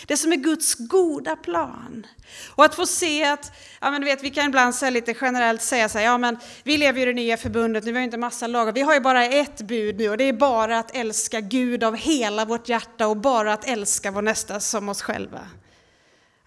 Det 0.07 0.17
som 0.17 0.31
är 0.31 0.35
Guds 0.35 0.75
goda 0.75 1.35
plan. 1.35 2.07
Och 2.55 2.65
att 2.65 2.75
få 2.75 2.85
se 2.85 3.23
att, 3.23 3.51
ja 3.81 3.91
men 3.91 4.01
du 4.01 4.05
vet 4.05 4.23
vi 4.23 4.29
kan 4.29 4.45
ibland 4.45 4.75
säga 4.75 4.89
lite 4.89 5.15
generellt 5.21 5.61
säga 5.61 5.89
så 5.89 5.97
här, 5.97 6.05
ja 6.05 6.17
men 6.17 6.37
vi 6.63 6.77
lever 6.77 6.99
ju 6.99 7.03
i 7.03 7.05
det 7.05 7.13
nya 7.13 7.37
förbundet, 7.37 7.83
nu 7.83 7.91
har 7.91 7.99
vi 7.99 8.03
inte 8.03 8.17
massa 8.17 8.47
lagar, 8.47 8.73
vi 8.73 8.81
har 8.81 8.93
ju 8.93 8.99
bara 8.99 9.25
ett 9.25 9.61
bud 9.61 9.97
nu 9.97 10.09
och 10.09 10.17
det 10.17 10.23
är 10.23 10.33
bara 10.33 10.79
att 10.79 10.95
älska 10.95 11.41
Gud 11.41 11.83
av 11.83 11.95
hela 11.95 12.45
vårt 12.45 12.69
hjärta 12.69 13.07
och 13.07 13.17
bara 13.17 13.53
att 13.53 13.67
älska 13.67 14.11
vår 14.11 14.21
nästa 14.21 14.59
som 14.59 14.89
oss 14.89 15.01
själva. 15.01 15.47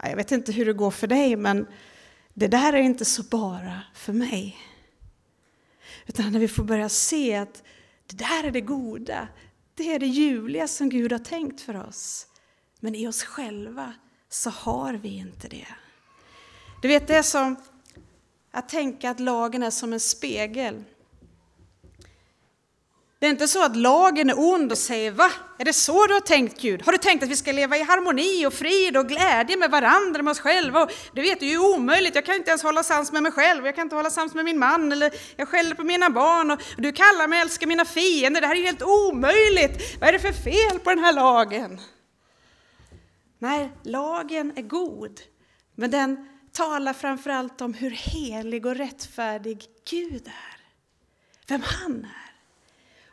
Ja, 0.03 0.09
jag 0.09 0.16
vet 0.16 0.33
inte 0.33 0.53
hur 0.53 0.66
det 0.66 0.73
går 0.73 0.90
för 0.90 1.07
dig 1.07 1.37
men 1.37 1.66
det 2.35 2.49
där 2.49 2.73
är 2.73 2.81
inte 2.81 3.05
så 3.05 3.23
bara 3.23 3.83
för 3.95 4.12
mig. 4.12 4.57
Utan 6.07 6.33
när 6.33 6.40
vi 6.40 6.49
får 6.49 6.64
börja 6.64 6.88
se 6.88 7.37
att 7.37 7.62
det 8.07 8.16
där 8.16 8.45
är 8.45 8.51
det 8.51 8.61
goda, 8.61 9.29
det 9.75 9.95
är 9.95 9.99
det 9.99 10.07
ljuvliga 10.07 10.69
som 10.69 10.88
Gud 10.88 11.12
har 11.12 11.19
tänkt 11.19 11.61
för 11.61 11.87
oss. 11.88 12.27
Men 12.81 12.95
i 12.95 13.09
oss 13.09 13.23
själva 13.23 13.95
så 14.29 14.51
har 14.51 14.93
vi 14.93 15.09
inte 15.09 15.49
det. 15.49 15.67
Du 16.83 16.89
vet, 16.89 17.07
det 17.07 17.17
är 17.17 17.23
som 17.23 17.57
att 18.53 18.69
tänka 18.69 19.11
att 19.11 19.21
lagen 19.21 19.62
är 19.62 19.71
som 19.71 19.93
en 19.93 20.01
spegel. 20.01 20.85
Det 23.19 23.27
är 23.27 23.31
inte 23.31 23.49
så 23.49 23.65
att 23.65 23.77
lagen 23.77 24.31
är 24.31 24.39
ond 24.39 24.73
och 24.73 24.79
säger 24.79 25.11
va? 25.11 25.31
Är 25.59 25.65
det 25.65 25.73
så 25.73 26.07
du 26.07 26.15
har 26.15 26.21
tänkt 26.21 26.61
Gud? 26.61 26.83
Har 26.83 26.93
du 26.93 26.99
tänkt 26.99 27.23
att 27.23 27.29
vi 27.29 27.37
ska 27.37 27.53
leva 27.53 27.77
i 27.77 27.83
harmoni 27.83 28.47
och 28.47 28.53
frid 28.53 28.97
och 28.97 29.09
glädje 29.09 29.57
med 29.57 29.71
varandra, 29.71 30.23
med 30.23 30.31
oss 30.31 30.41
själva? 30.41 30.83
Och 30.83 30.91
du 31.15 31.23
vet, 31.23 31.41
det 31.41 31.47
är 31.47 31.51
ju 31.51 31.59
omöjligt, 31.59 32.15
jag 32.15 32.25
kan 32.25 32.35
inte 32.35 32.51
ens 32.51 32.62
hålla 32.62 32.83
sams 32.83 33.12
med 33.12 33.23
mig 33.23 33.33
själv, 33.33 33.67
jag 33.67 33.75
kan 33.75 33.83
inte 33.83 33.97
hålla 33.97 34.11
sams 34.11 34.35
med 34.35 34.45
min 34.45 34.59
man, 34.59 34.93
eller 34.93 35.12
jag 35.37 35.49
skäller 35.49 35.75
på 35.75 35.85
mina 35.85 36.11
barn 36.11 36.51
och 36.51 36.61
du 36.77 36.93
kallar 36.93 37.29
mig 37.29 37.41
älska 37.41 37.67
mina 37.67 37.85
fiender, 37.85 38.41
det 38.41 38.47
här 38.47 38.57
är 38.57 38.62
helt 38.62 38.83
omöjligt! 38.83 40.01
Vad 40.01 40.09
är 40.09 40.12
det 40.12 40.19
för 40.19 40.33
fel 40.33 40.79
på 40.79 40.91
den 40.91 40.99
här 40.99 41.12
lagen? 41.12 41.81
Nej, 43.38 43.70
lagen 43.83 44.53
är 44.57 44.62
god, 44.62 45.20
men 45.75 45.90
den 45.90 46.29
talar 46.53 46.92
framförallt 46.92 47.61
om 47.61 47.75
hur 47.75 47.90
helig 47.90 48.66
och 48.66 48.75
rättfärdig 48.75 49.66
Gud 49.90 50.27
är. 50.27 50.61
Vem 51.49 51.62
han 51.64 52.05
är. 52.05 52.35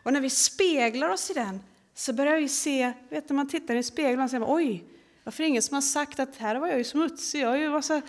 Och 0.04 0.14
när 0.14 0.22
vi 0.22 0.30
speglar 0.30 1.10
oss 1.10 1.32
i 1.32 1.34
den 1.34 1.64
så 1.94 2.14
börjar 2.14 2.40
vi 2.40 2.50
se, 2.50 2.94
vet 3.10 3.30
när 3.30 3.36
man 3.36 3.50
tittar 3.50 3.76
i 3.76 3.84
spegeln 3.84 4.22
och 4.22 4.30
säger 4.30 4.46
oj, 4.48 4.84
varför 5.24 5.44
är 5.44 5.46
det 5.46 5.50
ingen 5.50 5.62
som 5.62 5.74
har 5.74 5.82
sagt 5.82 6.20
att 6.20 6.36
här 6.36 6.56
var 6.56 6.68
jag 6.68 6.78
ju 6.78 6.84
smutsig, 6.84 7.42
jag 7.42 7.50
har 7.50 7.56
ju 7.56 7.70
massa 7.70 8.02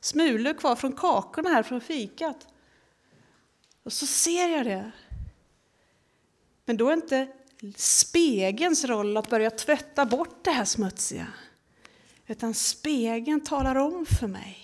smulor 0.00 0.54
kvar 0.54 0.76
från 0.76 0.92
kakorna 0.92 1.50
här 1.50 1.62
från 1.62 1.80
fikat. 1.80 2.46
Och 3.82 3.92
så 3.92 4.06
ser 4.06 4.48
jag 4.48 4.66
det. 4.66 4.92
Men 6.64 6.76
då 6.76 6.88
är 6.88 6.92
inte 6.92 7.28
spegelns 7.76 8.84
roll 8.84 9.16
att 9.16 9.30
börja 9.30 9.50
tvätta 9.50 10.06
bort 10.06 10.44
det 10.44 10.50
här 10.50 10.64
smutsiga. 10.64 11.26
Utan 12.32 12.54
spegeln 12.54 13.40
talar 13.40 13.76
om 13.76 14.06
för 14.06 14.26
mig 14.26 14.58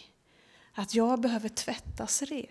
att 0.72 0.94
jag 0.94 1.20
behöver 1.20 1.48
tvättas 1.48 2.22
ren. 2.22 2.46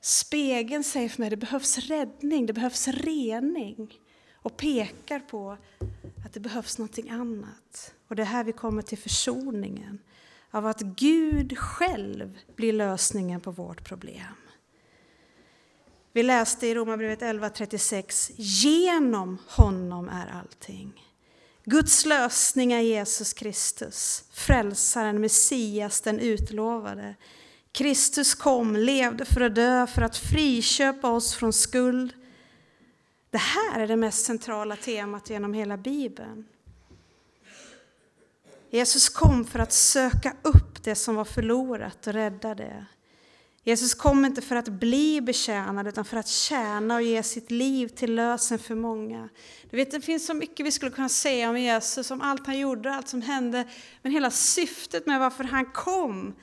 Spegeln 0.00 0.84
säger 0.84 1.08
för 1.08 1.22
mig 1.22 1.26
att 1.26 1.30
det 1.30 1.36
behövs 1.36 1.78
räddning, 1.78 2.46
det 2.46 2.52
behövs 2.52 2.88
rening 2.88 3.98
och 4.34 4.56
pekar 4.56 5.20
på 5.20 5.56
att 6.24 6.32
det 6.32 6.40
behövs 6.40 6.78
någonting 6.78 7.10
annat. 7.10 7.94
Och 8.08 8.16
det 8.16 8.22
är 8.22 8.26
här 8.26 8.44
vi 8.44 8.52
kommer 8.52 8.82
till 8.82 8.98
försoningen 8.98 9.98
av 10.50 10.66
att 10.66 10.80
Gud 10.80 11.58
själv 11.58 12.38
blir 12.56 12.72
lösningen 12.72 13.40
på 13.40 13.50
vårt 13.50 13.84
problem. 13.84 14.34
Vi 16.12 16.22
läste 16.22 16.66
i 16.66 16.74
Romarbrevet 16.74 17.20
11.36, 17.20 18.32
genom 18.36 19.38
honom 19.48 20.08
är 20.08 20.26
allting. 20.26 21.09
Guds 21.64 22.04
lösning 22.04 22.72
är 22.72 22.80
Jesus 22.80 23.32
Kristus, 23.32 24.24
frälsaren, 24.32 25.20
Messias, 25.20 26.00
den 26.00 26.20
utlovade. 26.20 27.14
Kristus 27.72 28.34
kom, 28.34 28.76
levde 28.76 29.24
för 29.24 29.40
att 29.40 29.54
dö, 29.54 29.86
för 29.86 30.02
att 30.02 30.16
friköpa 30.16 31.10
oss 31.10 31.34
från 31.34 31.52
skuld. 31.52 32.12
Det 33.30 33.38
här 33.38 33.80
är 33.80 33.86
det 33.86 33.96
mest 33.96 34.24
centrala 34.24 34.76
temat 34.76 35.30
genom 35.30 35.54
hela 35.54 35.76
Bibeln. 35.76 36.44
Jesus 38.70 39.08
kom 39.08 39.44
för 39.44 39.58
att 39.58 39.72
söka 39.72 40.36
upp 40.42 40.82
det 40.82 40.94
som 40.94 41.14
var 41.14 41.24
förlorat 41.24 42.06
och 42.06 42.12
rädda 42.12 42.54
det. 42.54 42.86
Jesus 43.62 43.94
kom 43.94 44.24
inte 44.24 44.42
för 44.42 44.56
att 44.56 44.68
bli 44.68 45.20
betjänad 45.20 45.88
utan 45.88 46.04
för 46.04 46.16
att 46.16 46.28
tjäna 46.28 46.94
och 46.94 47.02
ge 47.02 47.22
sitt 47.22 47.50
liv 47.50 47.88
till 47.88 48.14
lösen 48.14 48.58
för 48.58 48.74
många. 48.74 49.28
Du 49.70 49.76
vet, 49.76 49.90
det 49.90 50.00
finns 50.00 50.26
så 50.26 50.34
mycket 50.34 50.66
vi 50.66 50.70
skulle 50.70 50.90
kunna 50.90 51.08
säga 51.08 51.50
om 51.50 51.58
Jesus, 51.58 52.10
om 52.10 52.20
allt 52.20 52.46
han 52.46 52.58
gjorde, 52.58 52.94
allt 52.94 53.08
som 53.08 53.22
hände. 53.22 53.68
Men 54.02 54.12
hela 54.12 54.30
syftet 54.30 55.06
med 55.06 55.20
varför 55.20 55.44
han 55.44 55.66
kom, 55.66 56.34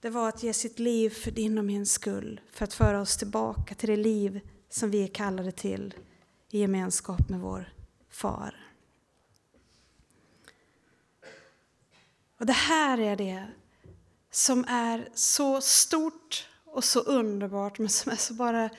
det 0.00 0.10
var 0.10 0.28
att 0.28 0.42
ge 0.42 0.52
sitt 0.52 0.78
liv 0.78 1.10
för 1.10 1.30
din 1.30 1.58
och 1.58 1.64
min 1.64 1.86
skull. 1.86 2.40
För 2.52 2.64
att 2.64 2.74
föra 2.74 3.00
oss 3.00 3.16
tillbaka 3.16 3.74
till 3.74 3.88
det 3.88 3.96
liv 3.96 4.40
som 4.68 4.90
vi 4.90 5.04
är 5.04 5.08
kallade 5.08 5.52
till 5.52 5.94
i 6.50 6.60
gemenskap 6.60 7.28
med 7.28 7.40
vår 7.40 7.72
far. 8.10 8.66
Och 12.38 12.46
det 12.46 12.52
här 12.52 12.98
är 12.98 13.16
det 13.16 13.46
som 14.30 14.64
är 14.68 15.08
så 15.14 15.60
stort 15.60 16.48
och 16.64 16.84
så 16.84 17.00
underbart 17.00 17.78
men 17.78 17.88
som 17.88 18.12
är 18.12 18.16
så 18.16 18.34
bara 18.34 18.70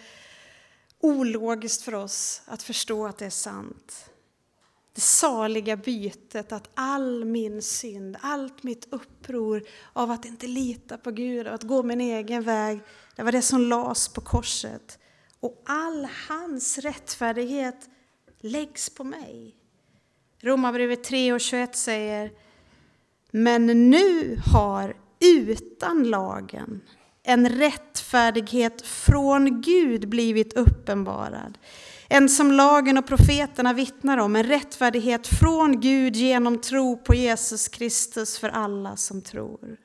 ologiskt 1.00 1.82
för 1.82 1.94
oss 1.94 2.42
att 2.46 2.64
förstå 2.64 3.08
att 3.08 3.18
det 3.18 3.26
är 3.26 3.30
sant. 3.30 4.12
Det 4.94 5.02
saliga 5.02 5.78
bytet 5.78 6.52
att 6.52 6.70
all 6.74 7.26
min 7.26 7.62
synd, 7.62 8.18
allt 8.22 8.64
mitt 8.64 8.88
uppror 8.94 9.64
av 9.94 10.12
att 10.12 10.26
inte 10.26 10.48
lita 10.48 10.98
på 10.98 11.12
Gud, 11.12 11.48
och 11.48 11.54
att 11.54 11.64
gå 11.64 11.84
min 11.84 12.02
egen 12.02 12.44
väg, 12.44 12.80
det 13.16 13.24
var 13.24 13.32
det 13.32 13.42
som 13.42 13.62
lades 13.62 14.10
på 14.10 14.22
korset. 14.22 15.00
Och 15.40 15.64
all 15.66 16.08
hans 16.30 16.78
rättfärdighet 16.78 17.90
läggs 18.40 18.90
på 18.90 19.04
mig. 19.04 19.56
Romarbrevet 20.40 21.04
3 21.04 21.34
och 21.34 21.42
21 21.42 21.76
säger 21.76 22.32
Men 23.32 23.90
nu 23.90 24.40
har 24.54 24.96
utan 25.22 26.04
lagen 26.04 26.82
en 27.24 27.50
rättfärdighet 27.50 28.82
från 28.82 29.62
Gud 29.62 30.10
blivit 30.10 30.54
uppenbarad. 30.54 31.58
En 32.08 32.30
som 32.30 32.52
lagen 32.52 32.98
och 32.98 33.08
profeterna 33.08 33.74
vittnar 33.74 34.18
om, 34.18 34.36
en 34.36 34.44
rättfärdighet 34.44 35.28
från 35.28 35.80
Gud 35.80 36.16
genom 36.16 36.62
tro 36.62 36.98
på 36.98 37.16
Jesus 37.16 37.68
Kristus 37.68 38.40
för 38.40 38.50
alla 38.50 38.96
som 38.96 39.22
tror. 39.22 39.78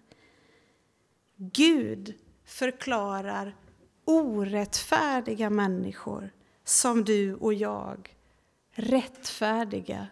Gud 1.37 2.15
förklarar 2.47 3.57
orättfärdiga 4.05 5.51
människor 5.51 6.33
som 6.65 7.05
du 7.05 7.35
och 7.35 7.55
jag 7.55 8.17
rättfärdiga 8.73 10.07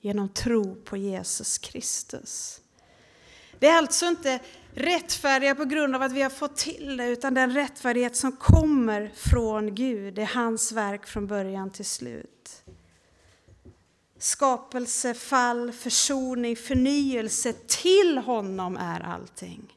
genom 0.00 0.28
tro 0.28 0.74
på 0.74 0.96
Jesus 0.96 1.58
Kristus. 1.58 2.60
Det 3.58 3.66
är 3.66 3.78
alltså 3.78 4.06
inte 4.06 4.40
rättfärdiga 4.76 5.54
på 5.54 5.64
grund 5.64 5.96
av 5.96 6.02
att 6.02 6.12
vi 6.12 6.22
har 6.22 6.30
fått 6.30 6.56
till 6.56 6.96
det, 6.96 7.08
utan 7.08 7.34
den 7.34 7.54
rättfärdighet 7.54 8.16
som 8.16 8.32
kommer 8.32 9.10
från 9.14 9.74
Gud. 9.74 10.14
Det 10.14 10.22
är 10.22 10.34
hans 10.34 10.72
verk 10.72 11.06
från 11.06 11.26
början 11.26 11.70
till 11.70 11.84
slut. 11.84 12.62
Skapelse, 14.18 15.14
fall, 15.14 15.72
försoning, 15.72 16.56
förnyelse, 16.56 17.52
till 17.52 18.18
honom 18.18 18.76
är 18.76 19.00
allting. 19.00 19.76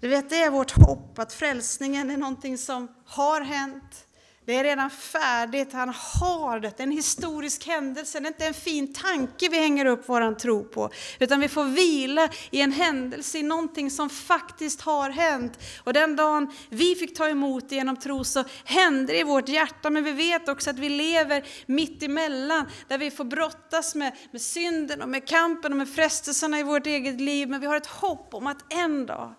Du 0.00 0.08
vet, 0.08 0.30
det 0.30 0.42
är 0.42 0.50
vårt 0.50 0.70
hopp 0.70 1.18
att 1.18 1.32
frälsningen 1.32 2.10
är 2.10 2.16
någonting 2.16 2.58
som 2.58 2.88
har 3.04 3.40
hänt, 3.40 4.03
det 4.46 4.54
är 4.56 4.64
redan 4.64 4.90
färdigt, 4.90 5.72
han 5.72 5.94
har 6.20 6.60
det. 6.60 6.76
Det 6.76 6.82
är 6.82 6.86
en 6.86 6.92
historisk 6.92 7.66
händelse, 7.66 8.20
det 8.20 8.26
är 8.26 8.28
inte 8.28 8.46
en 8.46 8.54
fin 8.54 8.92
tanke 8.92 9.48
vi 9.48 9.58
hänger 9.58 9.86
upp 9.86 10.02
vår 10.06 10.34
tro 10.34 10.64
på. 10.64 10.90
Utan 11.18 11.40
vi 11.40 11.48
får 11.48 11.64
vila 11.64 12.28
i 12.50 12.60
en 12.60 12.72
händelse, 12.72 13.38
i 13.38 13.42
någonting 13.42 13.90
som 13.90 14.10
faktiskt 14.10 14.80
har 14.80 15.10
hänt. 15.10 15.58
Och 15.84 15.92
den 15.92 16.16
dagen 16.16 16.52
vi 16.68 16.94
fick 16.94 17.16
ta 17.16 17.28
emot 17.28 17.68
det 17.68 17.74
genom 17.74 17.96
tro 17.96 18.24
så 18.24 18.44
hände 18.64 19.12
det 19.12 19.18
i 19.18 19.22
vårt 19.22 19.48
hjärta. 19.48 19.90
Men 19.90 20.04
vi 20.04 20.12
vet 20.12 20.48
också 20.48 20.70
att 20.70 20.78
vi 20.78 20.88
lever 20.88 21.46
mitt 21.66 22.02
emellan, 22.02 22.66
där 22.88 22.98
vi 22.98 23.10
får 23.10 23.24
brottas 23.24 23.94
med, 23.94 24.16
med 24.30 24.40
synden 24.40 25.02
och 25.02 25.08
med 25.08 25.28
kampen 25.28 25.72
och 25.72 25.78
med 25.78 25.88
frestelserna 25.88 26.58
i 26.58 26.62
vårt 26.62 26.86
eget 26.86 27.20
liv. 27.20 27.48
Men 27.48 27.60
vi 27.60 27.66
har 27.66 27.76
ett 27.76 27.86
hopp 27.86 28.34
om 28.34 28.46
att 28.46 28.72
en 28.72 29.06
dag 29.06 29.34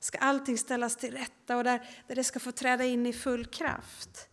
ska 0.00 0.18
allting 0.18 0.58
ställas 0.58 0.96
till 0.96 1.12
rätta 1.12 1.56
och 1.56 1.64
där, 1.64 1.82
där 2.06 2.14
det 2.14 2.24
ska 2.24 2.40
få 2.40 2.52
träda 2.52 2.84
in 2.84 3.06
i 3.06 3.12
full 3.12 3.46
kraft. 3.46 4.28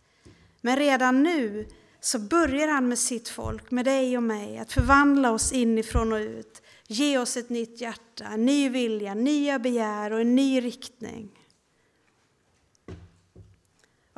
Men 0.60 0.76
redan 0.76 1.22
nu 1.22 1.68
så 2.00 2.18
börjar 2.18 2.68
han 2.68 2.88
med 2.88 2.98
sitt 2.98 3.28
folk, 3.28 3.70
med 3.70 3.84
dig 3.84 4.16
och 4.16 4.22
mig, 4.22 4.58
att 4.58 4.72
förvandla 4.72 5.30
oss 5.30 5.52
inifrån 5.52 6.12
och 6.12 6.18
ut. 6.18 6.62
Ge 6.86 7.18
oss 7.18 7.36
ett 7.36 7.48
nytt 7.48 7.80
hjärta, 7.80 8.24
en 8.24 8.46
ny 8.46 8.68
vilja, 8.68 9.14
nya 9.14 9.58
begär 9.58 10.12
och 10.12 10.20
en 10.20 10.34
ny 10.34 10.60
riktning. 10.60 11.28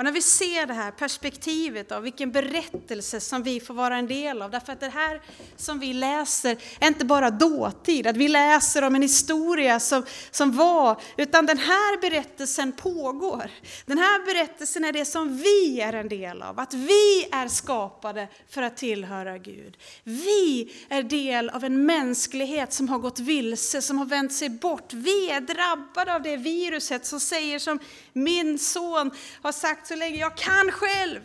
Och 0.02 0.04
när 0.04 0.12
vi 0.12 0.22
ser 0.22 0.66
det 0.66 0.74
här 0.74 0.90
perspektivet 0.90 1.92
av 1.92 2.02
vilken 2.02 2.32
berättelse 2.32 3.20
som 3.20 3.42
vi 3.42 3.60
får 3.60 3.74
vara 3.74 3.96
en 3.96 4.06
del 4.06 4.42
av, 4.42 4.50
därför 4.50 4.72
att 4.72 4.80
det 4.80 4.88
här 4.88 5.20
som 5.56 5.78
vi 5.78 5.92
läser 5.92 6.56
är 6.80 6.88
inte 6.88 7.04
bara 7.04 7.30
dåtid, 7.30 8.06
att 8.06 8.16
vi 8.16 8.28
läser 8.28 8.84
om 8.84 8.94
en 8.94 9.02
historia 9.02 9.80
som, 9.80 10.04
som 10.30 10.56
var, 10.56 11.00
utan 11.16 11.46
den 11.46 11.58
här 11.58 12.00
berättelsen 12.00 12.72
pågår. 12.72 13.50
Den 13.86 13.98
här 13.98 14.26
berättelsen 14.26 14.84
är 14.84 14.92
det 14.92 15.04
som 15.04 15.36
vi 15.36 15.80
är 15.80 15.92
en 15.92 16.08
del 16.08 16.42
av, 16.42 16.60
att 16.60 16.74
vi 16.74 17.28
är 17.32 17.48
skapade 17.48 18.28
för 18.48 18.62
att 18.62 18.76
tillhöra 18.76 19.38
Gud. 19.38 19.76
Vi 20.04 20.72
är 20.88 21.02
del 21.02 21.50
av 21.50 21.64
en 21.64 21.86
mänsklighet 21.86 22.72
som 22.72 22.88
har 22.88 22.98
gått 22.98 23.18
vilse, 23.18 23.82
som 23.82 23.98
har 23.98 24.06
vänt 24.06 24.32
sig 24.32 24.48
bort. 24.48 24.92
Vi 24.92 25.30
är 25.30 25.40
drabbade 25.40 26.14
av 26.14 26.22
det 26.22 26.36
viruset 26.36 27.06
som 27.06 27.20
säger 27.20 27.58
som 27.58 27.78
min 28.12 28.58
son 28.58 29.10
har 29.42 29.52
sagt 29.52 29.91
så 29.92 29.98
länge 29.98 30.18
jag 30.18 30.36
kan 30.36 30.70
själv. 30.72 31.20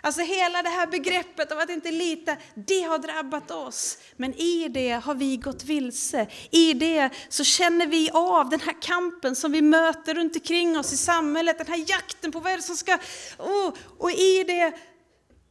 Alltså 0.00 0.20
hela 0.20 0.62
det 0.62 0.68
här 0.68 0.86
begreppet 0.86 1.52
av 1.52 1.58
att 1.58 1.70
inte 1.70 1.90
lita, 1.90 2.36
det 2.54 2.80
har 2.80 2.98
drabbat 2.98 3.50
oss. 3.50 3.98
Men 4.16 4.34
i 4.34 4.68
det 4.68 4.90
har 4.90 5.14
vi 5.14 5.36
gått 5.36 5.64
vilse. 5.64 6.26
I 6.50 6.72
det 6.72 7.10
så 7.28 7.44
känner 7.44 7.86
vi 7.86 8.10
av 8.10 8.48
den 8.48 8.60
här 8.60 8.82
kampen 8.82 9.36
som 9.36 9.52
vi 9.52 9.62
möter 9.62 10.14
runt 10.14 10.36
omkring 10.36 10.78
oss 10.78 10.92
i 10.92 10.96
samhället, 10.96 11.58
den 11.58 11.66
här 11.66 11.84
jakten 11.88 12.32
på 12.32 12.40
vad 12.40 12.52
är 12.52 12.56
det 12.56 12.62
som 12.62 12.76
ska... 12.76 12.98
Oh, 13.38 13.72
och 13.98 14.10
i 14.10 14.44
det, 14.44 14.72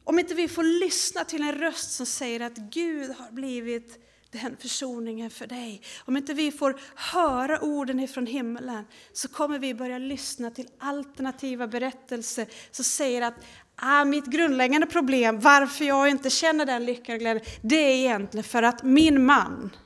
om 0.04 0.18
inte 0.18 0.34
vi 0.34 0.48
får 0.48 0.62
lyssna 0.62 1.24
till 1.24 1.42
en 1.42 1.52
röst 1.52 1.90
som 1.92 2.06
säger 2.06 2.40
att 2.40 2.56
Gud 2.56 3.10
har 3.10 3.32
blivit 3.32 4.03
den 4.42 4.56
försoningen 4.56 5.30
för 5.30 5.46
dig. 5.46 5.82
Om 6.04 6.16
inte 6.16 6.34
vi 6.34 6.52
får 6.52 6.80
höra 6.94 7.60
orden 7.60 8.00
ifrån 8.00 8.26
himlen 8.26 8.84
så 9.12 9.28
kommer 9.28 9.58
vi 9.58 9.74
börja 9.74 9.98
lyssna 9.98 10.50
till 10.50 10.68
alternativa 10.78 11.66
berättelser 11.66 12.46
som 12.70 12.84
säger 12.84 13.22
att 13.22 13.34
ah, 13.76 14.04
mitt 14.04 14.26
grundläggande 14.26 14.86
problem, 14.86 15.40
varför 15.40 15.84
jag 15.84 16.08
inte 16.08 16.30
känner 16.30 16.66
den 16.66 16.84
lyckan 16.84 17.14
och 17.14 17.20
glädjen, 17.20 17.46
det 17.62 17.76
är 17.76 17.94
egentligen 17.94 18.44
för 18.44 18.62
att 18.62 18.82
min 18.82 19.24
man, 19.24 19.76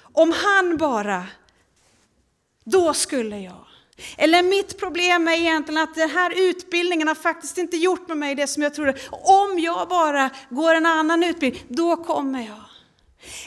om 0.00 0.32
han 0.36 0.76
bara, 0.76 1.26
då 2.64 2.94
skulle 2.94 3.38
jag. 3.38 3.64
Eller 4.16 4.42
mitt 4.42 4.78
problem 4.80 5.28
är 5.28 5.32
egentligen 5.32 5.82
att 5.82 5.94
den 5.94 6.10
här 6.10 6.32
utbildningen 6.36 7.08
har 7.08 7.14
faktiskt 7.14 7.58
inte 7.58 7.76
gjort 7.76 8.08
med 8.08 8.16
mig 8.16 8.34
det 8.34 8.46
som 8.46 8.62
jag 8.62 8.74
trodde. 8.74 8.94
Om 9.10 9.58
jag 9.58 9.88
bara 9.88 10.30
går 10.50 10.74
en 10.74 10.86
annan 10.86 11.24
utbildning, 11.24 11.62
då 11.68 11.96
kommer 11.96 12.46
jag. 12.46 12.73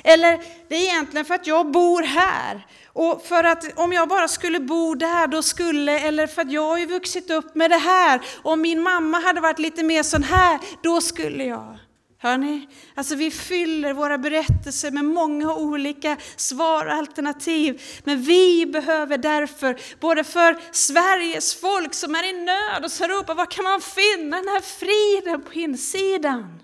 Eller 0.04 0.42
det 0.70 0.76
är 0.76 0.82
egentligen 0.82 1.26
för 1.26 1.36
att 1.36 1.48
jag 1.48 1.72
bor 1.72 2.04
här. 2.04 2.66
Och 2.94 3.26
för 3.26 3.44
att 3.44 3.80
om 3.80 3.94
jag 3.94 4.10
bara 4.10 4.28
skulle 4.28 4.60
bo 4.60 4.96
där, 4.96 5.28
då 5.28 5.42
skulle, 5.42 6.00
eller 6.00 6.28
för 6.28 6.42
att 6.42 6.52
jag 6.52 6.62
har 6.62 6.78
ju 6.78 6.86
vuxit 6.86 7.30
upp 7.30 7.56
med 7.56 7.72
det 7.72 7.78
här. 7.78 8.22
Om 8.42 8.62
min 8.62 8.82
mamma 8.82 9.20
hade 9.20 9.42
varit 9.42 9.60
lite 9.60 9.84
mer 9.84 10.04
sån 10.04 10.24
här, 10.24 10.60
då 10.84 11.02
skulle 11.02 11.44
jag. 11.44 11.78
Hör 12.20 12.38
ni? 12.38 12.68
Alltså 12.96 13.16
vi 13.16 13.32
fyller 13.32 13.94
våra 13.94 14.18
berättelser 14.18 14.92
med 14.92 15.06
många 15.06 15.54
olika 15.56 16.18
svar 16.36 16.86
och 16.86 16.94
alternativ. 16.94 17.82
Men 18.04 18.22
vi 18.22 18.66
behöver 18.66 19.18
därför, 19.18 19.80
både 20.00 20.24
för 20.24 20.58
Sveriges 20.72 21.56
folk 21.56 21.94
som 21.94 22.16
är 22.16 22.30
i 22.30 22.34
nöd 22.46 22.86
och 22.86 22.92
som 22.92 23.08
ropar, 23.08 23.36
var 23.36 23.52
kan 23.52 23.64
man 23.64 23.82
finna 23.82 24.38
den 24.38 24.48
här 24.48 24.62
friden 24.62 25.42
på 25.42 25.54
insidan? 25.54 26.60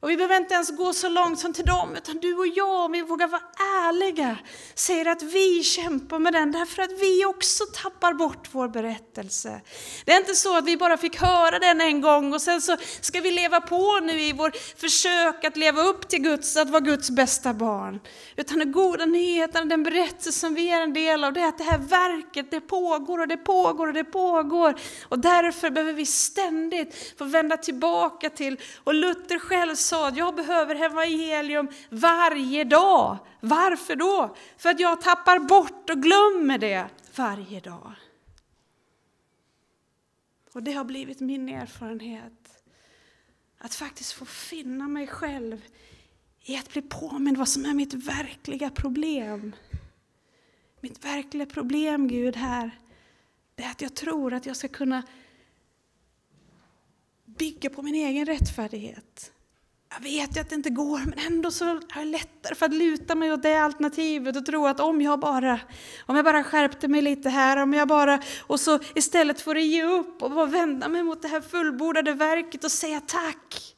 Och 0.00 0.10
vi 0.10 0.16
behöver 0.16 0.36
inte 0.36 0.54
ens 0.54 0.76
gå 0.76 0.92
så 0.92 1.08
långt 1.08 1.38
som 1.38 1.52
till 1.52 1.64
dem, 1.64 1.96
utan 1.96 2.18
du 2.18 2.34
och 2.34 2.46
jag, 2.46 2.84
om 2.84 2.92
vi 2.92 3.02
vågar 3.02 3.28
vara 3.28 3.42
ärliga, 3.88 4.36
säger 4.74 5.06
att 5.06 5.22
vi 5.22 5.62
kämpar 5.62 6.18
med 6.18 6.32
den 6.32 6.52
därför 6.52 6.82
att 6.82 7.00
vi 7.00 7.24
också 7.24 7.64
tappar 7.82 8.12
bort 8.12 8.48
vår 8.52 8.68
berättelse. 8.68 9.60
Det 10.04 10.12
är 10.12 10.16
inte 10.16 10.34
så 10.34 10.56
att 10.56 10.64
vi 10.64 10.76
bara 10.76 10.96
fick 10.96 11.20
höra 11.20 11.58
den 11.58 11.80
en 11.80 12.00
gång 12.00 12.32
och 12.32 12.42
sen 12.42 12.60
så 12.60 12.76
ska 13.00 13.20
vi 13.20 13.30
leva 13.30 13.60
på 13.60 14.00
nu 14.02 14.20
i 14.20 14.32
vår 14.32 14.52
försök 14.80 15.44
att 15.44 15.56
leva 15.56 15.82
upp 15.82 16.08
till 16.08 16.22
Guds, 16.22 16.56
att 16.56 16.70
vara 16.70 16.80
Guds 16.80 17.10
bästa 17.10 17.54
barn. 17.54 18.00
Utan 18.36 18.58
den 18.58 18.72
goda 18.72 19.06
nyheten, 19.06 19.68
den 19.68 19.82
berättelse 19.82 20.32
som 20.32 20.54
vi 20.54 20.70
är 20.70 20.80
en 20.80 20.92
del 20.92 21.24
av, 21.24 21.32
det 21.32 21.40
är 21.40 21.48
att 21.48 21.58
det 21.58 21.64
här 21.64 21.78
verket, 21.78 22.50
det 22.50 22.60
pågår 22.60 23.20
och 23.20 23.28
det 23.28 23.36
pågår 23.36 23.86
och 23.86 23.94
det 23.94 24.04
pågår. 24.04 24.74
Och 25.08 25.18
därför 25.18 25.70
behöver 25.70 25.92
vi 25.92 26.06
ständigt 26.06 27.14
få 27.18 27.24
vända 27.24 27.56
tillbaka 27.56 28.30
till, 28.30 28.60
och 28.84 28.94
Luther 28.94 29.38
själv 29.38 29.74
sa 29.88 30.08
att 30.08 30.16
jag 30.16 30.34
behöver 30.34 30.74
evangelium 30.74 31.68
varje 31.90 32.64
dag. 32.64 33.18
Varför 33.40 33.96
då? 33.96 34.36
För 34.56 34.68
att 34.68 34.80
jag 34.80 35.00
tappar 35.00 35.38
bort 35.38 35.90
och 35.90 36.02
glömmer 36.02 36.58
det 36.58 36.86
varje 37.16 37.60
dag. 37.60 37.92
Och 40.52 40.62
det 40.62 40.72
har 40.72 40.84
blivit 40.84 41.20
min 41.20 41.48
erfarenhet. 41.48 42.62
Att 43.58 43.74
faktiskt 43.74 44.12
få 44.12 44.24
finna 44.24 44.88
mig 44.88 45.06
själv 45.06 45.64
i 46.42 46.56
att 46.56 46.72
bli 46.72 46.82
påmind 46.82 47.36
vad 47.36 47.48
som 47.48 47.64
är 47.64 47.74
mitt 47.74 47.94
verkliga 47.94 48.70
problem. 48.70 49.56
Mitt 50.80 51.04
verkliga 51.04 51.46
problem, 51.46 52.08
Gud, 52.08 52.36
här, 52.36 52.70
det 53.54 53.62
är 53.62 53.70
att 53.70 53.82
jag 53.82 53.94
tror 53.94 54.32
att 54.32 54.46
jag 54.46 54.56
ska 54.56 54.68
kunna 54.68 55.02
bygga 57.24 57.70
på 57.70 57.82
min 57.82 57.94
egen 57.94 58.26
rättfärdighet. 58.26 59.32
Jag 60.00 60.02
vet 60.02 60.36
ju 60.36 60.40
att 60.40 60.48
det 60.48 60.54
inte 60.54 60.70
går, 60.70 60.98
men 60.98 61.14
ändå 61.26 61.50
så 61.50 61.64
har 61.64 61.80
jag 61.94 62.06
lättare 62.06 62.54
för 62.54 62.66
att 62.66 62.74
luta 62.74 63.14
mig 63.14 63.32
åt 63.32 63.42
det 63.42 63.56
alternativet 63.56 64.36
och 64.36 64.46
tro 64.46 64.66
att 64.66 64.80
om 64.80 65.00
jag 65.00 65.20
bara, 65.20 65.60
om 66.06 66.16
jag 66.16 66.24
bara 66.24 66.44
skärpte 66.44 66.88
mig 66.88 67.02
lite 67.02 67.28
här, 67.28 67.56
om 67.56 67.74
jag 67.74 67.88
bara, 67.88 68.20
och 68.46 68.60
så 68.60 68.78
istället 68.94 69.40
får 69.40 69.58
ge 69.58 69.84
upp 69.84 70.22
och 70.22 70.30
bara 70.30 70.46
vända 70.46 70.88
mig 70.88 71.02
mot 71.02 71.22
det 71.22 71.28
här 71.28 71.40
fullbordade 71.40 72.12
verket 72.12 72.64
och 72.64 72.70
säga 72.70 73.00
tack 73.00 73.74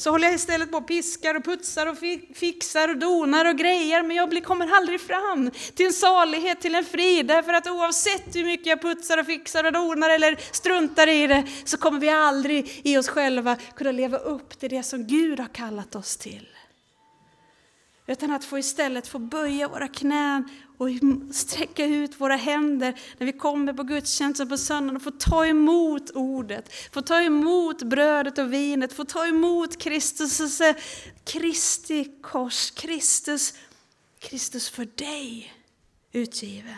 så 0.00 0.10
håller 0.10 0.26
jag 0.26 0.34
istället 0.34 0.70
på 0.70 0.76
och 0.76 0.86
piskar 0.86 1.34
och 1.34 1.44
putsar 1.44 1.86
och 1.86 1.98
fixar 2.34 2.88
och 2.88 2.96
donar 2.96 3.44
och 3.44 3.56
grejer, 3.56 4.02
men 4.02 4.16
jag 4.16 4.44
kommer 4.44 4.76
aldrig 4.76 5.00
fram 5.00 5.50
till 5.74 5.86
en 5.86 5.92
salighet, 5.92 6.60
till 6.60 6.74
en 6.74 6.84
frid, 6.84 7.26
därför 7.26 7.52
att 7.52 7.66
oavsett 7.66 8.36
hur 8.36 8.44
mycket 8.44 8.66
jag 8.66 8.82
putsar 8.82 9.18
och 9.18 9.26
fixar 9.26 9.64
och 9.64 9.72
donar 9.72 10.10
eller 10.10 10.54
struntar 10.54 11.06
i 11.06 11.26
det, 11.26 11.44
så 11.64 11.76
kommer 11.76 12.00
vi 12.00 12.08
aldrig 12.08 12.80
i 12.84 12.98
oss 12.98 13.08
själva 13.08 13.56
kunna 13.76 13.92
leva 13.92 14.18
upp 14.18 14.58
till 14.58 14.70
det 14.70 14.82
som 14.82 15.06
Gud 15.06 15.40
har 15.40 15.54
kallat 15.54 15.94
oss 15.94 16.16
till. 16.16 16.48
Utan 18.06 18.30
att 18.30 18.44
få 18.44 18.58
istället 18.58 19.08
få 19.08 19.18
böja 19.18 19.68
våra 19.68 19.88
knän 19.88 20.48
och 20.80 20.88
sträcka 21.34 21.86
ut 21.86 22.20
våra 22.20 22.36
händer 22.36 23.00
när 23.18 23.26
vi 23.26 23.32
kommer 23.32 23.72
på 23.72 23.82
gudstjänsten 23.82 24.48
på 24.48 24.58
söndagen 24.58 24.96
och 24.96 25.02
få 25.02 25.10
ta 25.10 25.46
emot 25.46 26.10
ordet, 26.10 26.72
få 26.92 27.02
ta 27.02 27.22
emot 27.22 27.82
brödet 27.82 28.38
och 28.38 28.52
vinet, 28.52 28.92
få 28.92 29.04
ta 29.04 29.26
emot 29.26 29.78
Kristus, 29.78 30.40
alltså, 30.40 30.74
Kristi 31.24 32.04
kors, 32.22 32.70
Kristus, 32.70 33.54
Kristus 34.18 34.70
för 34.70 34.84
dig 34.84 35.54
utgiven. 36.12 36.74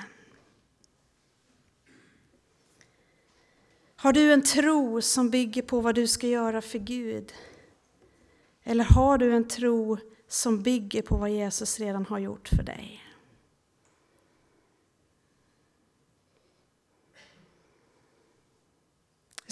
Har 3.97 4.13
du 4.13 4.33
en 4.33 4.43
tro 4.43 5.03
som 5.03 5.31
bygger 5.31 5.63
på 5.63 5.81
vad 5.81 5.95
du 5.95 6.07
ska 6.07 6.27
göra 6.27 6.63
för 6.63 6.79
Gud? 6.79 7.33
Eller 8.65 8.85
har 8.85 9.19
du 9.19 9.35
en 9.35 9.49
tro 9.49 9.99
som 10.29 10.63
bygger 10.63 11.03
på 11.03 11.17
vad 11.17 11.31
Jesus 11.31 11.81
redan 11.81 12.07
har 12.07 12.19
gjort 12.19 12.49
för 12.49 12.63
dig? 12.63 13.02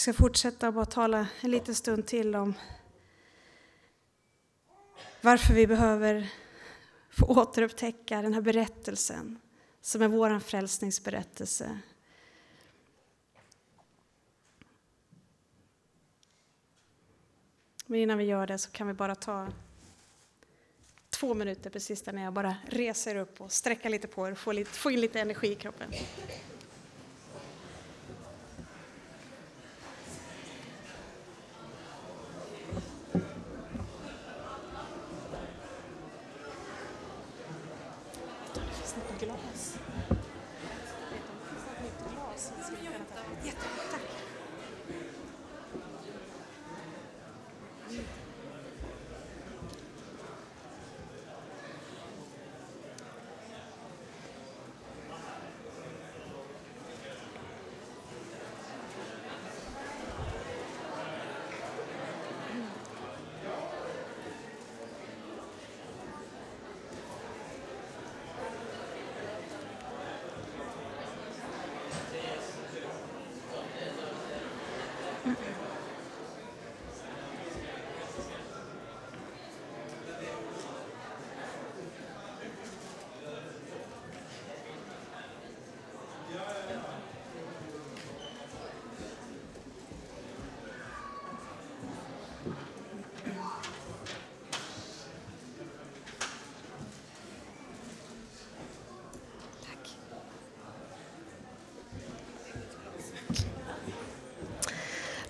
Jag 0.01 0.03
ska 0.03 0.23
fortsätta 0.23 0.69
och 0.69 0.75
bara 0.75 0.85
tala 0.85 1.29
en 1.41 1.51
liten 1.51 1.75
stund 1.75 2.07
till 2.07 2.35
om 2.35 2.55
varför 5.21 5.55
vi 5.55 5.67
behöver 5.67 6.33
få 7.11 7.27
återupptäcka 7.27 8.23
den 8.23 8.35
här 8.35 8.41
berättelsen 8.41 9.39
som 9.81 10.03
är 10.03 10.09
vår 10.09 10.39
frälsningsberättelse. 10.39 11.79
Men 17.87 18.01
innan 18.01 18.19
vi 18.19 18.25
gör 18.25 18.47
det 18.47 18.59
så 18.59 18.71
kan 18.71 18.87
vi 18.87 18.93
bara 18.93 19.15
ta 19.15 19.49
två 21.11 21.35
minuter 21.35 21.71
precis 21.71 22.03
där 22.03 22.13
när 22.13 22.23
jag 22.23 22.33
bara 22.33 22.57
reser 22.67 23.17
upp 23.17 23.41
och 23.41 23.53
sträcker 23.53 23.91
lite 23.91 24.09
på 24.09 24.29
er 24.29 24.33
och 24.33 24.39
får, 24.39 24.65
få 24.65 24.91
in 24.91 25.01
lite 25.01 25.21
energi 25.21 25.53
i 25.53 25.55
kroppen. 25.55 25.93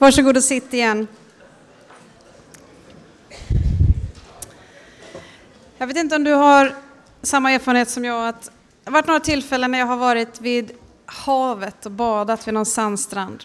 Varsågod 0.01 0.37
och 0.37 0.45
sitt 0.45 0.75
igen. 0.75 1.09
Jag 5.79 5.87
vet 5.87 5.97
inte 5.97 6.17
om 6.17 6.25
du 6.25 6.33
har 6.33 6.75
samma 7.23 7.53
erfarenhet 7.53 7.91
som 7.91 8.05
jag, 8.05 8.29
att 8.29 8.43
det 8.43 8.51
har 8.85 8.93
varit 8.93 9.07
några 9.07 9.21
tillfällen 9.21 9.71
när 9.71 9.79
jag 9.79 9.87
har 9.87 9.97
varit 9.97 10.41
vid 10.41 10.73
havet 11.07 11.87
och 11.87 11.93
badat 11.93 12.47
vid 12.47 12.55
någon 12.55 12.67
sandstrand. 12.67 13.45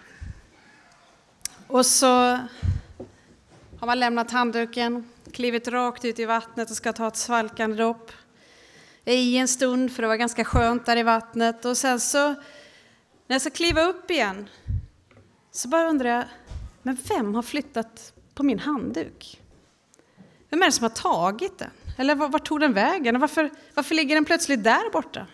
Och 1.68 1.86
så 1.86 2.08
har 3.80 3.86
man 3.86 4.00
lämnat 4.00 4.32
handduken, 4.32 5.10
klivit 5.32 5.68
rakt 5.68 6.06
ut 6.06 6.20
i 6.20 6.26
vattnet 6.26 6.70
och 6.70 6.78
ska 6.78 6.94
ta 6.94 7.08
ett 7.08 7.18
svalkande 7.18 7.78
dopp. 7.78 8.12
I 9.06 9.38
en 9.38 9.48
stund, 9.48 9.92
för 9.92 10.02
det 10.02 10.08
var 10.08 10.16
ganska 10.16 10.46
skönt 10.46 10.86
där 10.86 10.98
i 10.98 11.04
vattnet. 11.04 11.66
Och 11.66 11.78
sen 11.78 12.00
så, 12.00 12.28
när 12.28 12.36
jag 13.28 13.42
ska 13.42 13.50
kliva 13.50 13.82
upp 13.82 14.12
igen, 14.12 14.50
så 15.52 15.68
bara 15.68 15.90
undrar 15.90 16.10
jag, 16.10 16.26
men 16.86 16.98
vem 17.10 17.36
har 17.36 17.42
flyttat 17.42 18.14
på 18.34 18.44
min 18.44 18.60
handduk? 18.60 19.42
Vem 20.50 20.62
är 20.62 20.66
det 20.66 20.72
som 20.72 20.84
har 20.84 20.90
tagit 20.90 21.58
den? 21.58 21.70
Eller 21.98 22.16
vart 22.16 22.48
tog 22.48 22.60
den 22.60 22.74
vägen? 22.74 23.20
Varför, 23.20 23.50
varför 23.74 23.96
ligger 23.96 24.16
den 24.16 24.26
plötsligt 24.26 24.64
där 24.64 24.92
borta? 24.92 25.28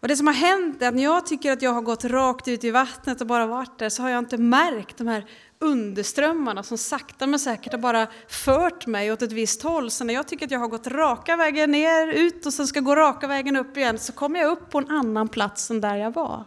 Och 0.00 0.08
det 0.08 0.16
som 0.16 0.26
har 0.26 0.34
hänt 0.34 0.82
är 0.82 0.88
att 0.88 0.94
när 0.94 1.02
jag 1.02 1.26
tycker 1.26 1.52
att 1.52 1.62
jag 1.62 1.72
har 1.72 1.82
gått 1.82 2.04
rakt 2.04 2.48
ut 2.48 2.64
i 2.64 2.70
vattnet 2.70 3.20
och 3.20 3.26
bara 3.26 3.46
varit 3.46 3.78
där 3.78 3.88
så 3.88 4.02
har 4.02 4.10
jag 4.10 4.18
inte 4.18 4.38
märkt 4.38 4.98
de 4.98 5.08
här 5.08 5.26
underströmmarna 5.58 6.62
som 6.62 6.78
sakta 6.78 7.26
men 7.26 7.38
säkert 7.38 7.72
har 7.72 7.80
bara 7.80 8.06
fört 8.28 8.86
mig 8.86 9.12
åt 9.12 9.22
ett 9.22 9.32
visst 9.32 9.62
håll. 9.62 9.90
Så 9.90 10.04
när 10.04 10.14
jag 10.14 10.28
tycker 10.28 10.46
att 10.46 10.50
jag 10.50 10.58
har 10.58 10.68
gått 10.68 10.86
raka 10.86 11.36
vägen 11.36 11.70
ner, 11.70 12.06
ut 12.06 12.46
och 12.46 12.52
sen 12.52 12.66
ska 12.66 12.80
gå 12.80 12.96
raka 12.96 13.26
vägen 13.26 13.56
upp 13.56 13.76
igen 13.76 13.98
så 13.98 14.12
kommer 14.12 14.40
jag 14.40 14.50
upp 14.50 14.70
på 14.70 14.78
en 14.78 14.90
annan 14.90 15.28
plats 15.28 15.70
än 15.70 15.80
där 15.80 15.96
jag 15.96 16.14
var 16.14 16.44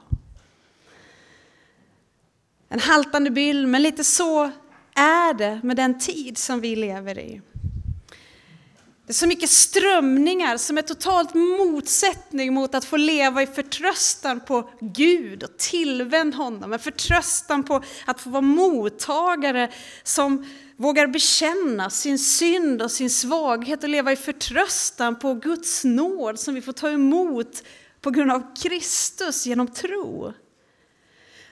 en 2.69 2.79
haltande 2.79 3.31
bild, 3.31 3.67
men 3.67 3.81
lite 3.81 4.03
så 4.03 4.51
är 4.95 5.33
det 5.33 5.59
med 5.63 5.77
den 5.77 5.99
tid 5.99 6.37
som 6.37 6.61
vi 6.61 6.75
lever 6.75 7.19
i. 7.19 7.41
Det 9.09 9.11
är 9.11 9.15
så 9.15 9.27
mycket 9.27 9.49
strömningar 9.49 10.57
som 10.57 10.77
är 10.77 10.81
totalt 10.81 11.33
motsättning 11.33 12.53
mot 12.53 12.75
att 12.75 12.85
få 12.85 12.97
leva 12.97 13.43
i 13.43 13.47
förtröstan 13.47 14.39
på 14.39 14.69
Gud 14.81 15.43
och 15.43 15.57
tillvänd 15.57 16.35
honom. 16.35 16.73
En 16.73 16.79
förtröstan 16.79 17.63
på 17.63 17.83
att 18.05 18.21
få 18.21 18.29
vara 18.29 18.41
mottagare 18.41 19.71
som 20.03 20.45
vågar 20.77 21.07
bekänna 21.07 21.89
sin 21.89 22.19
synd 22.19 22.81
och 22.81 22.91
sin 22.91 23.09
svaghet 23.09 23.83
och 23.83 23.89
leva 23.89 24.11
i 24.11 24.15
förtröstan 24.15 25.19
på 25.19 25.33
Guds 25.33 25.83
nåd 25.83 26.39
som 26.39 26.55
vi 26.55 26.61
får 26.61 26.73
ta 26.73 26.89
emot 26.89 27.63
på 28.01 28.09
grund 28.09 28.31
av 28.31 28.55
Kristus 28.55 29.45
genom 29.45 29.67
tro 29.67 30.33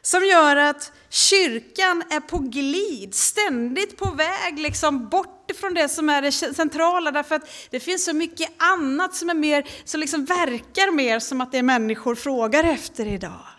som 0.08 0.26
gör 0.26 0.56
att 0.56 0.92
kyrkan 1.10 2.04
är 2.10 2.20
på 2.20 2.38
glid, 2.38 3.16
ständigt 3.16 3.98
på 3.98 4.12
väg 4.12 4.60
liksom 4.60 5.10
bort 5.10 5.52
ifrån 5.52 5.74
det 5.74 5.90
som 5.90 6.10
är 6.10 6.22
det 6.22 6.32
centrala, 6.32 7.12
därför 7.12 7.36
att 7.36 7.50
det 7.70 7.80
finns 7.80 8.06
så 8.06 8.14
mycket 8.14 8.50
annat 8.58 9.16
som, 9.16 9.30
är 9.30 9.34
mer, 9.34 9.68
som 9.84 10.00
liksom 10.00 10.26
verkar 10.26 10.92
mer 10.92 11.20
som 11.20 11.42
att 11.42 11.52
det 11.52 11.58
är 11.58 11.64
människor 11.64 12.16
frågar 12.16 12.64
efter 12.64 13.06
idag. 13.06 13.57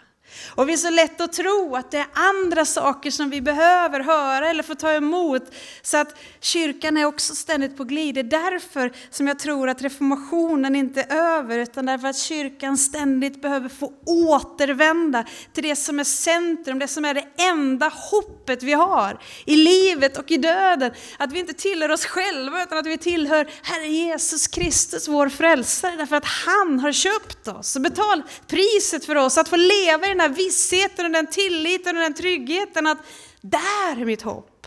Och 0.54 0.68
vi 0.68 0.72
är 0.72 0.76
så 0.76 0.90
lätt 0.90 1.20
att 1.20 1.32
tro 1.32 1.76
att 1.76 1.90
det 1.90 1.98
är 1.98 2.06
andra 2.12 2.64
saker 2.64 3.10
som 3.10 3.30
vi 3.30 3.40
behöver 3.40 4.00
höra 4.00 4.50
eller 4.50 4.62
få 4.62 4.74
ta 4.74 4.92
emot. 4.92 5.42
Så 5.82 5.96
att 5.96 6.18
kyrkan 6.40 6.96
är 6.96 7.04
också 7.04 7.34
ständigt 7.34 7.76
på 7.76 7.84
glid. 7.84 8.14
Det 8.14 8.20
är 8.20 8.24
därför 8.24 8.92
som 9.10 9.26
jag 9.26 9.38
tror 9.38 9.68
att 9.68 9.82
reformationen 9.82 10.76
inte 10.76 11.02
är 11.02 11.16
över, 11.16 11.58
utan 11.58 11.86
därför 11.86 12.08
att 12.08 12.18
kyrkan 12.18 12.78
ständigt 12.78 13.42
behöver 13.42 13.68
få 13.68 13.92
återvända 14.06 15.24
till 15.52 15.62
det 15.62 15.76
som 15.76 15.98
är 16.00 16.04
centrum, 16.04 16.78
det 16.78 16.88
som 16.88 17.04
är 17.04 17.14
det 17.14 17.24
enda 17.36 17.92
hoppet 18.10 18.62
vi 18.62 18.72
har 18.72 19.20
i 19.46 19.56
livet 19.56 20.18
och 20.18 20.30
i 20.30 20.36
döden. 20.36 20.92
Att 21.18 21.32
vi 21.32 21.38
inte 21.38 21.54
tillhör 21.54 21.88
oss 21.90 22.04
själva, 22.04 22.62
utan 22.62 22.78
att 22.78 22.86
vi 22.86 22.98
tillhör 22.98 23.48
Herre 23.62 23.88
Jesus 23.88 24.46
Kristus, 24.46 25.08
vår 25.08 25.28
frälsare, 25.28 25.96
därför 25.96 26.16
att 26.16 26.24
han 26.24 26.80
har 26.80 26.92
köpt 26.92 27.48
oss 27.48 27.76
och 27.76 27.82
betalat 27.82 28.24
priset 28.46 29.04
för 29.04 29.16
oss, 29.16 29.38
att 29.38 29.48
få 29.48 29.56
leva 29.56 30.06
i 30.06 30.14
den 30.18 30.30
här 30.30 30.36
vissheten 30.36 31.06
och 31.06 31.12
den 31.12 31.26
tilliten 31.26 31.96
och 31.96 32.02
den 32.02 32.14
tryggheten 32.14 32.86
att 32.86 32.98
där 33.40 34.00
är 34.00 34.04
mitt 34.04 34.22
hopp. 34.22 34.66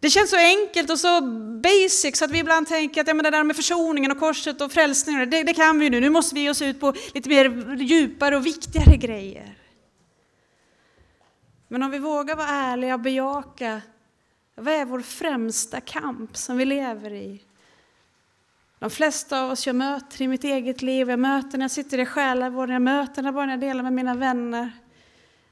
Det 0.00 0.10
känns 0.10 0.30
så 0.30 0.36
enkelt 0.36 0.90
och 0.90 0.98
så 0.98 1.20
basic 1.62 2.18
så 2.18 2.24
att 2.24 2.30
vi 2.30 2.38
ibland 2.38 2.68
tänker 2.68 3.00
att 3.00 3.08
ja, 3.08 3.14
men 3.14 3.24
det 3.24 3.30
där 3.30 3.44
med 3.44 3.56
försoningen 3.56 4.10
och 4.10 4.18
korset 4.18 4.60
och 4.60 4.72
frälsningen, 4.72 5.30
det, 5.30 5.42
det 5.42 5.54
kan 5.54 5.78
vi 5.78 5.84
ju 5.84 5.90
nu. 5.90 6.00
Nu 6.00 6.10
måste 6.10 6.34
vi 6.34 6.40
ge 6.40 6.50
oss 6.50 6.62
ut 6.62 6.80
på 6.80 6.94
lite 7.14 7.28
mer 7.28 7.76
djupare 7.76 8.36
och 8.36 8.46
viktigare 8.46 8.96
grejer. 8.96 9.58
Men 11.68 11.82
om 11.82 11.90
vi 11.90 11.98
vågar 11.98 12.36
vara 12.36 12.48
ärliga 12.48 12.94
och 12.94 13.00
bejaka, 13.00 13.82
vad 14.54 14.74
är 14.74 14.84
vår 14.84 15.00
främsta 15.00 15.80
kamp 15.80 16.36
som 16.36 16.56
vi 16.56 16.64
lever 16.64 17.12
i? 17.12 17.42
De 18.84 18.90
flesta 18.90 19.42
av 19.42 19.50
oss 19.50 19.66
jag 19.66 19.76
möter 19.76 20.22
i 20.22 20.28
mitt 20.28 20.44
eget 20.44 20.82
liv, 20.82 21.10
jag 21.10 21.18
möter 21.18 21.58
när 21.58 21.64
jag 21.64 21.70
sitter 21.70 21.98
i 21.98 22.06
själavården, 22.06 22.72
jag 22.72 22.82
möter 22.82 23.22
när 23.22 23.48
jag 23.48 23.60
delar 23.60 23.82
med 23.82 23.92
mina 23.92 24.14
vänner. 24.14 24.72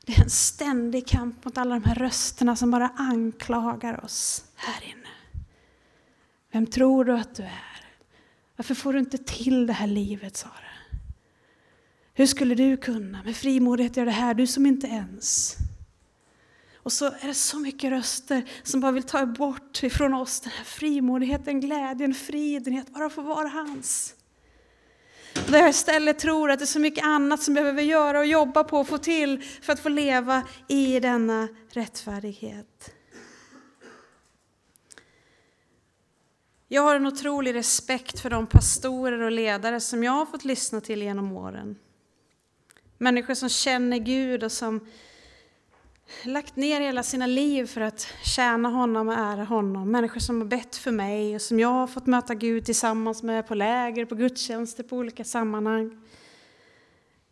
Det 0.06 0.12
är 0.12 0.22
en 0.22 0.30
ständig 0.30 1.06
kamp 1.06 1.44
mot 1.44 1.58
alla 1.58 1.74
de 1.74 1.84
här 1.84 1.94
rösterna 1.94 2.56
som 2.56 2.70
bara 2.70 2.88
anklagar 2.96 4.04
oss 4.04 4.44
här 4.56 4.84
inne. 4.84 5.08
Vem 6.52 6.66
tror 6.66 7.04
du 7.04 7.12
att 7.12 7.34
du 7.34 7.42
är? 7.42 7.86
Varför 8.56 8.74
får 8.74 8.92
du 8.92 8.98
inte 8.98 9.18
till 9.18 9.66
det 9.66 9.72
här 9.72 9.86
livet, 9.86 10.36
Sara? 10.36 10.52
Hur 12.14 12.26
skulle 12.26 12.54
du 12.54 12.76
kunna 12.76 13.22
med 13.22 13.36
frimodighet 13.36 13.96
göra 13.96 14.06
det 14.06 14.12
här, 14.12 14.34
du 14.34 14.46
som 14.46 14.66
inte 14.66 14.86
ens... 14.86 15.56
Och 16.82 16.92
så 16.92 17.06
är 17.06 17.26
det 17.26 17.34
så 17.34 17.58
mycket 17.58 17.90
röster 17.90 18.42
som 18.62 18.80
bara 18.80 18.92
vill 18.92 19.02
ta 19.02 19.26
bort 19.26 19.82
ifrån 19.82 20.14
oss 20.14 20.40
den 20.40 20.52
här 20.52 20.64
frimodigheten, 20.64 21.60
glädjen, 21.60 22.14
friden 22.14 22.78
att 22.78 22.90
bara 22.90 23.10
få 23.10 23.22
vara 23.22 23.48
hans. 23.48 24.14
Där 25.48 25.58
jag 25.58 25.70
istället 25.70 26.18
tror 26.18 26.50
att 26.50 26.58
det 26.58 26.64
är 26.64 26.66
så 26.66 26.80
mycket 26.80 27.04
annat 27.04 27.42
som 27.42 27.56
jag 27.56 27.64
behöver 27.64 27.82
göra 27.82 28.18
och 28.18 28.26
jobba 28.26 28.64
på 28.64 28.78
och 28.78 28.88
få 28.88 28.98
till 28.98 29.42
för 29.62 29.72
att 29.72 29.80
få 29.80 29.88
leva 29.88 30.42
i 30.68 31.00
denna 31.00 31.48
rättfärdighet. 31.68 32.94
Jag 36.68 36.82
har 36.82 36.96
en 36.96 37.06
otrolig 37.06 37.54
respekt 37.54 38.20
för 38.20 38.30
de 38.30 38.46
pastorer 38.46 39.20
och 39.20 39.30
ledare 39.30 39.80
som 39.80 40.04
jag 40.04 40.12
har 40.12 40.26
fått 40.26 40.44
lyssna 40.44 40.80
till 40.80 41.02
genom 41.02 41.32
åren. 41.32 41.76
Människor 42.98 43.34
som 43.34 43.48
känner 43.48 43.98
Gud 43.98 44.44
och 44.44 44.52
som 44.52 44.86
lagt 46.24 46.56
ner 46.56 46.80
hela 46.80 47.02
sina 47.02 47.26
liv 47.26 47.66
för 47.66 47.80
att 47.80 48.06
tjäna 48.24 48.68
honom 48.68 49.08
och 49.08 49.14
ära 49.14 49.44
honom. 49.44 49.90
Människor 49.90 50.20
som 50.20 50.40
har 50.40 50.48
bett 50.48 50.76
för 50.76 50.90
mig 50.90 51.34
och 51.34 51.42
som 51.42 51.60
jag 51.60 51.68
har 51.68 51.86
fått 51.86 52.06
möta 52.06 52.34
Gud 52.34 52.64
tillsammans 52.64 53.22
med 53.22 53.46
på 53.46 53.54
läger, 53.54 54.04
på 54.04 54.14
gudstjänster, 54.14 54.82
på 54.82 54.96
olika 54.96 55.24
sammanhang. 55.24 56.00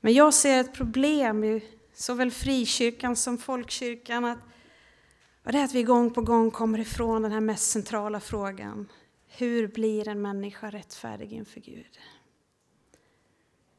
Men 0.01 0.12
jag 0.12 0.35
ser 0.35 0.61
ett 0.61 0.73
problem 0.73 1.45
i 1.45 1.64
såväl 1.95 2.31
frikyrkan 2.31 3.16
som 3.16 3.39
folkkyrkan. 3.39 4.25
Att, 4.25 4.39
och 5.45 5.53
det 5.53 5.59
är 5.59 5.64
att 5.64 5.75
vi 5.75 5.83
gång 5.83 6.11
på 6.11 6.23
gång 6.23 6.51
kommer 6.51 6.79
ifrån 6.79 7.23
den 7.23 7.33
här 7.33 7.41
mest 7.41 7.71
centrala 7.71 8.21
frågan. 8.21 8.89
Hur 9.29 9.68
blir 9.68 10.09
en 10.09 10.23
människa 10.23 10.71
rättfärdig 10.71 11.33
inför 11.33 11.61
Gud? 11.61 11.99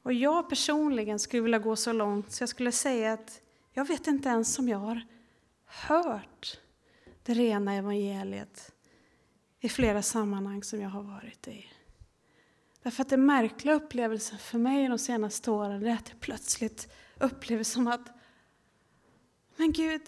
Och 0.04 0.14
jag 0.14 0.50
personligen 0.50 1.20
skulle 1.20 1.44
vilja 1.44 1.60
gå 1.60 1.76
så 1.76 1.94
långt 1.94 2.32
så 2.32 2.42
jag 2.42 2.50
skulle 2.50 2.72
säga 2.72 3.14
att 3.14 3.41
jag 3.74 3.88
vet 3.88 4.08
inte 4.08 4.30
ens 4.30 4.60
om 4.60 4.70
jag 4.70 4.78
har 4.78 5.02
hört 5.66 6.60
det 7.24 7.34
rena 7.34 7.74
evangeliet 7.74 8.72
i 9.60 9.70
flera 9.70 10.02
sammanhang 10.02 10.64
som 10.64 10.82
jag 10.82 10.90
har 10.90 11.04
varit 11.04 11.48
i. 11.48 11.66
Därför 12.84 13.02
att 13.02 13.10
den 13.10 13.26
märkliga 13.26 13.76
upplevelsen 13.76 14.40
för 14.40 14.58
mig 14.58 14.88
de 14.88 14.98
senaste 14.98 15.52
åren 15.52 15.86
är 15.86 15.94
att 15.94 16.10
jag 16.10 16.20
plötsligt 16.20 16.94
upplever 17.20 17.64
som 17.64 17.88
att 17.88 18.08
Men 19.56 19.72
Gud, 19.72 20.02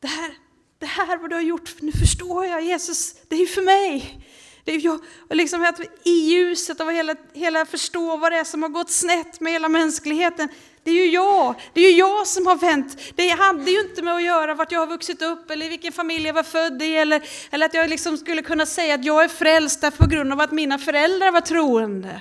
det 0.00 0.06
här, 0.06 0.34
det 0.78 0.86
här 0.86 1.18
vad 1.18 1.30
du 1.30 1.34
har 1.34 1.42
gjort, 1.42 1.82
nu 1.82 1.92
förstår 1.92 2.44
jag 2.44 2.64
Jesus, 2.64 3.14
det 3.28 3.36
är 3.36 3.40
ju 3.40 3.46
för 3.46 3.62
mig. 3.62 4.20
Det 4.64 4.72
är 4.72 4.84
jag, 4.84 5.00
liksom 5.30 5.62
att 5.62 5.80
I 6.04 6.10
ljuset 6.10 6.80
av 6.80 6.90
hela, 6.90 7.16
hela 7.32 7.66
förstå 7.66 8.16
vad 8.16 8.32
det 8.32 8.38
är 8.38 8.44
som 8.44 8.62
har 8.62 8.70
gått 8.70 8.90
snett 8.90 9.40
med 9.40 9.52
hela 9.52 9.68
mänskligheten. 9.68 10.48
Det 10.84 10.90
är 10.90 10.94
ju 10.94 11.10
jag, 11.10 11.54
det 11.72 11.80
är 11.80 11.90
ju 11.90 11.98
jag 11.98 12.26
som 12.26 12.46
har 12.46 12.56
vänt. 12.56 13.00
Det 13.14 13.28
hade 13.28 13.70
ju 13.70 13.80
inte 13.80 14.02
med 14.02 14.14
att 14.14 14.22
göra 14.22 14.54
vart 14.54 14.72
jag 14.72 14.80
har 14.80 14.86
vuxit 14.86 15.22
upp 15.22 15.50
eller 15.50 15.68
vilken 15.68 15.92
familj 15.92 16.26
jag 16.26 16.34
var 16.34 16.42
född 16.42 16.82
i 16.82 16.96
eller, 16.96 17.22
eller 17.50 17.66
att 17.66 17.74
jag 17.74 17.90
liksom 17.90 18.16
skulle 18.16 18.42
kunna 18.42 18.66
säga 18.66 18.94
att 18.94 19.04
jag 19.04 19.24
är 19.24 19.28
frälst 19.28 19.98
på 19.98 20.06
grund 20.06 20.32
av 20.32 20.40
att 20.40 20.52
mina 20.52 20.78
föräldrar 20.78 21.30
var 21.30 21.40
troende. 21.40 22.20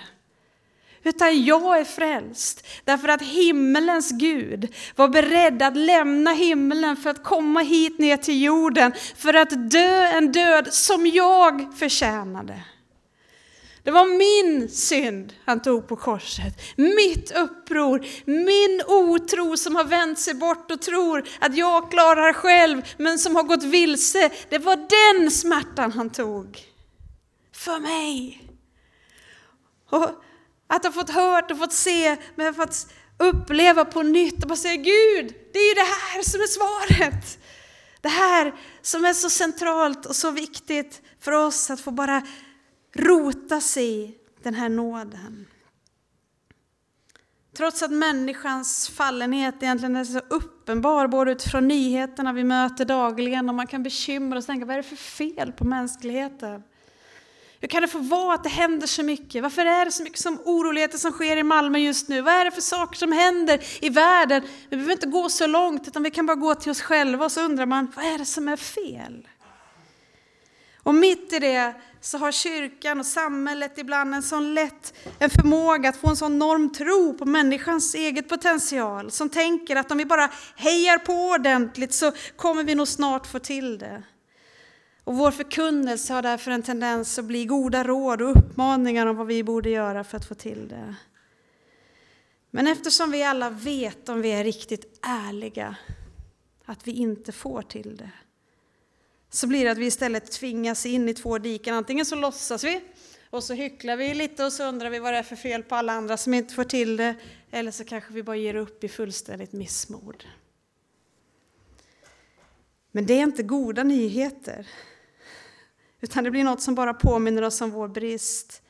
Utan 1.04 1.44
jag 1.46 1.80
är 1.80 1.84
frälst 1.84 2.68
därför 2.84 3.08
att 3.08 3.22
himmelens 3.22 4.12
Gud 4.12 4.74
var 4.96 5.08
beredd 5.08 5.62
att 5.62 5.78
lämna 5.78 6.32
himlen 6.32 6.98
för 6.98 7.10
att 7.10 7.24
komma 7.24 7.60
hit 7.60 8.00
ner 8.00 8.18
till 8.18 8.44
jorden 8.44 8.94
för 9.16 9.34
att 9.34 9.72
dö 9.72 10.08
en 10.08 10.32
död 10.32 10.74
som 10.74 11.08
jag 11.08 11.78
förtjänade. 11.80 12.62
Det 13.84 13.92
var 13.92 14.06
min 14.18 14.70
synd 14.70 15.34
han 15.46 15.62
tog 15.62 15.88
på 15.88 15.96
korset. 15.96 16.62
Mitt 16.76 17.32
uppror, 17.32 18.06
min 18.26 18.82
otro 18.88 19.58
som 19.58 19.76
har 19.76 19.84
vänt 19.84 20.20
sig 20.20 20.34
bort 20.34 20.72
och 20.72 20.82
tror 20.82 21.28
att 21.40 21.58
jag 21.58 21.92
klarar 21.92 22.34
själv 22.34 22.82
men 22.98 23.20
som 23.20 23.36
har 23.36 23.44
gått 23.44 23.64
vilse. 23.64 24.32
Det 24.50 24.58
var 24.58 24.76
den 24.76 25.32
smärtan 25.32 25.92
han 25.92 26.10
tog. 26.10 26.60
För 27.56 27.80
mig. 27.80 28.42
Och 29.90 30.10
att 30.68 30.84
ha 30.84 30.92
fått 30.92 31.10
hört 31.10 31.52
och 31.52 31.58
fått 31.58 31.74
se, 31.74 32.18
men 32.36 32.54
fått 32.54 32.88
uppleva 33.20 33.86
på 33.86 34.04
nytt 34.04 34.42
och 34.42 34.50
bara 34.50 34.56
säga 34.56 34.76
Gud, 34.76 35.34
det 35.54 35.60
är 35.60 35.70
ju 35.70 35.74
det 35.74 35.82
här 35.82 36.24
som 36.24 36.42
är 36.42 36.48
svaret. 36.48 37.40
Det 38.02 38.10
här 38.10 38.54
som 38.82 39.06
är 39.06 39.14
så 39.14 39.30
centralt 39.30 40.06
och 40.06 40.16
så 40.16 40.32
viktigt 40.32 41.02
för 41.20 41.32
oss 41.32 41.70
att 41.70 41.82
få 41.82 41.92
bara 41.92 42.22
rota 42.94 43.62
sig 43.62 44.04
i 44.04 44.16
den 44.44 44.54
här 44.54 44.70
nåden. 44.70 45.46
Trots 47.58 47.84
att 47.84 47.92
människans 47.92 48.90
fallenhet 48.90 49.56
egentligen 49.64 49.96
är 49.96 50.06
så 50.06 50.20
uppenbar, 50.20 51.08
både 51.08 51.32
utifrån 51.32 51.68
nyheterna 51.68 52.34
vi 52.34 52.44
möter 52.44 52.86
dagligen 52.86 53.50
och 53.50 53.56
man 53.56 53.68
kan 53.68 53.84
bekymra 53.84 54.42
sig 54.42 54.46
och 54.46 54.54
tänka, 54.54 54.66
vad 54.66 54.74
är 54.74 54.82
det 54.82 54.88
för 54.90 54.96
fel 54.96 55.52
på 55.52 55.66
mänskligheten? 55.66 56.64
Hur 57.60 57.68
kan 57.68 57.82
det 57.82 57.88
få 57.88 58.00
vara 58.00 58.34
att 58.34 58.44
det 58.44 58.50
händer 58.50 58.88
så 58.88 59.04
mycket? 59.04 59.44
Varför 59.44 59.66
är 59.66 59.86
det 59.86 59.92
så 59.92 60.04
mycket 60.04 60.20
som 60.20 60.40
oroligheter 60.46 60.98
som 60.98 61.12
sker 61.12 61.38
i 61.38 61.44
Malmö 61.44 61.80
just 61.80 62.10
nu? 62.10 62.22
Vad 62.22 62.34
är 62.34 62.46
det 62.46 62.52
för 62.52 62.62
saker 62.62 62.98
som 62.98 63.12
händer 63.12 63.86
i 63.86 63.90
världen? 63.90 64.44
Vi 64.70 64.78
behöver 64.78 64.94
inte 64.94 65.08
gå 65.08 65.30
så 65.30 65.48
långt, 65.48 65.88
utan 65.88 66.04
vi 66.04 66.12
kan 66.12 66.26
bara 66.26 66.36
gå 66.36 66.56
till 66.56 66.72
oss 66.72 66.82
själva 66.82 67.26
och 67.26 67.32
så 67.32 67.42
undrar 67.42 67.66
man, 67.66 67.92
vad 67.96 68.06
är 68.06 68.18
det 68.18 68.26
som 68.26 68.48
är 68.48 68.58
fel? 68.58 69.28
Och 70.78 70.96
mitt 70.96 71.34
i 71.34 71.40
det 71.40 71.74
så 72.06 72.18
har 72.18 72.32
kyrkan 72.32 73.00
och 73.00 73.06
samhället 73.06 73.78
ibland 73.78 74.16
en 74.16 74.24
sån 74.24 74.54
lätt 74.54 74.94
en 75.20 75.30
förmåga 75.30 75.90
att 75.90 75.98
få 75.98 76.10
en 76.10 76.16
sån 76.16 76.40
norm 76.40 76.74
tro 76.74 77.18
på 77.18 77.26
människans 77.26 77.96
eget 77.96 78.30
potential, 78.30 79.12
som 79.12 79.30
tänker 79.30 79.76
att 79.76 79.92
om 79.92 79.98
vi 79.98 80.06
bara 80.06 80.30
hejar 80.56 80.98
på 80.98 81.14
ordentligt 81.14 81.94
så 81.94 82.12
kommer 82.36 82.64
vi 82.64 82.76
nog 82.76 82.88
snart 82.88 83.28
få 83.28 83.40
till 83.40 83.78
det. 83.78 84.04
Och 85.04 85.18
vår 85.18 85.32
förkunnelse 85.32 86.14
har 86.14 86.22
därför 86.22 86.52
en 86.52 86.64
tendens 86.64 87.20
att 87.20 87.26
bli 87.26 87.46
goda 87.46 87.84
råd 87.84 88.22
och 88.22 88.38
uppmaningar 88.38 89.06
om 89.06 89.16
vad 89.16 89.28
vi 89.28 89.44
borde 89.44 89.70
göra 89.70 90.04
för 90.04 90.18
att 90.18 90.28
få 90.28 90.36
till 90.36 90.68
det. 90.68 90.96
Men 92.52 92.68
eftersom 92.68 93.12
vi 93.12 93.24
alla 93.24 93.50
vet, 93.50 94.10
om 94.10 94.22
vi 94.22 94.32
är 94.32 94.44
riktigt 94.44 95.00
ärliga, 95.02 95.76
att 96.66 96.88
vi 96.88 96.92
inte 96.92 97.32
får 97.32 97.62
till 97.62 97.98
det, 97.98 98.12
så 99.34 99.48
blir 99.48 99.66
det 99.66 99.72
att 99.72 99.78
vi 99.78 99.86
istället 99.86 100.32
tvingas 100.32 100.86
in 100.86 101.10
i 101.10 101.14
två 101.14 101.38
diken. 101.38 101.76
Antingen 101.76 102.06
så 102.06 102.16
låtsas 102.16 102.64
vi 102.64 102.82
Och 103.30 103.44
så 103.44 103.54
hycklar 103.54 103.98
vi 103.98 104.14
lite 104.14 104.46
och 104.46 104.54
så 104.54 104.64
undrar 104.64 104.90
vi 104.90 105.00
vad 105.00 105.14
det 105.14 105.18
är 105.18 105.24
för 105.24 105.36
fel 105.36 105.64
på 105.64 105.76
alla 105.76 105.94
andra 105.94 106.18
som 106.18 106.34
inte 106.34 106.54
får 106.54 106.64
till 106.64 106.98
det. 106.98 107.16
Eller 107.52 107.72
så 107.72 107.84
kanske 107.84 108.14
vi 108.14 108.24
bara 108.24 108.36
ger 108.36 108.56
upp 108.56 108.84
i 108.84 108.90
fullständigt 108.90 109.54
missmod. 109.54 110.24
Men 112.92 113.06
det 113.06 113.14
är 113.14 113.24
inte 113.24 113.44
goda 113.44 113.84
nyheter. 113.84 114.68
Utan 116.02 116.24
det 116.24 116.32
blir 116.32 116.44
något 116.44 116.62
som 116.62 116.76
bara 116.76 116.94
påminner 116.94 117.42
oss 117.42 117.62
om 117.62 117.72
vår 117.72 117.88
brist. 117.88 118.62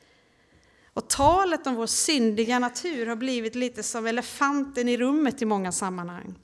Och 0.92 1.08
talet 1.08 1.66
om 1.66 1.74
vår 1.74 1.86
syndiga 1.86 2.58
natur 2.58 3.06
har 3.06 3.16
blivit 3.16 3.54
lite 3.54 3.82
som 3.82 4.06
elefanten 4.06 4.88
i 4.88 4.96
rummet 4.96 5.42
i 5.42 5.44
många 5.44 5.72
sammanhang. 5.72 6.34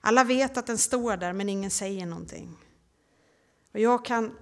Alla 0.00 0.24
vet 0.24 0.56
att 0.56 0.66
den 0.66 0.78
står 0.78 1.16
där 1.16 1.32
men 1.32 1.48
ingen 1.48 1.70
säger 1.70 2.06
någonting. 2.06 2.56
Och 3.72 3.80
jag 3.80 4.04
kan 4.04 4.36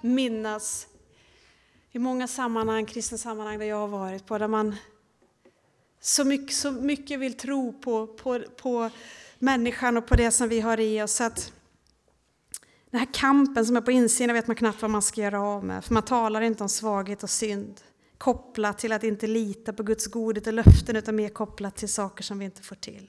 minnas 0.00 0.86
i 1.90 1.98
många 1.98 2.28
sammanhang, 2.28 2.86
kristna 2.86 3.18
sammanhang 3.18 3.58
där 3.58 3.66
jag 3.66 3.76
har 3.76 3.88
varit 3.88 4.26
på, 4.26 4.38
där 4.38 4.48
man 4.48 4.76
så 6.00 6.24
mycket, 6.24 6.56
så 6.56 6.70
mycket 6.70 7.20
vill 7.20 7.36
tro 7.36 7.72
på, 7.72 8.06
på, 8.06 8.40
på 8.56 8.90
människan 9.38 9.96
och 9.96 10.06
på 10.06 10.16
det 10.16 10.30
som 10.30 10.48
vi 10.48 10.60
har 10.60 10.80
i 10.80 11.02
oss. 11.02 11.20
Att 11.20 11.52
den 12.90 13.00
här 13.00 13.08
kampen 13.12 13.66
som 13.66 13.76
är 13.76 13.80
på 13.80 13.90
insidan 13.90 14.34
vet 14.34 14.46
man 14.46 14.56
knappt 14.56 14.82
vad 14.82 14.90
man 14.90 15.02
ska 15.02 15.20
göra 15.20 15.42
av 15.42 15.64
med, 15.64 15.84
för 15.84 15.94
man 15.94 16.02
talar 16.02 16.40
inte 16.40 16.62
om 16.62 16.68
svaghet 16.68 17.22
och 17.22 17.30
synd 17.30 17.80
kopplat 18.18 18.78
till 18.78 18.92
att 18.92 19.04
inte 19.04 19.26
lita 19.26 19.72
på 19.72 19.82
Guds 19.82 20.06
godhet 20.06 20.46
och 20.46 20.52
löften 20.52 20.96
utan 20.96 21.16
mer 21.16 21.28
kopplat 21.28 21.76
till 21.76 21.88
saker 21.88 22.24
som 22.24 22.38
vi 22.38 22.44
inte 22.44 22.62
får 22.62 22.76
till. 22.76 23.08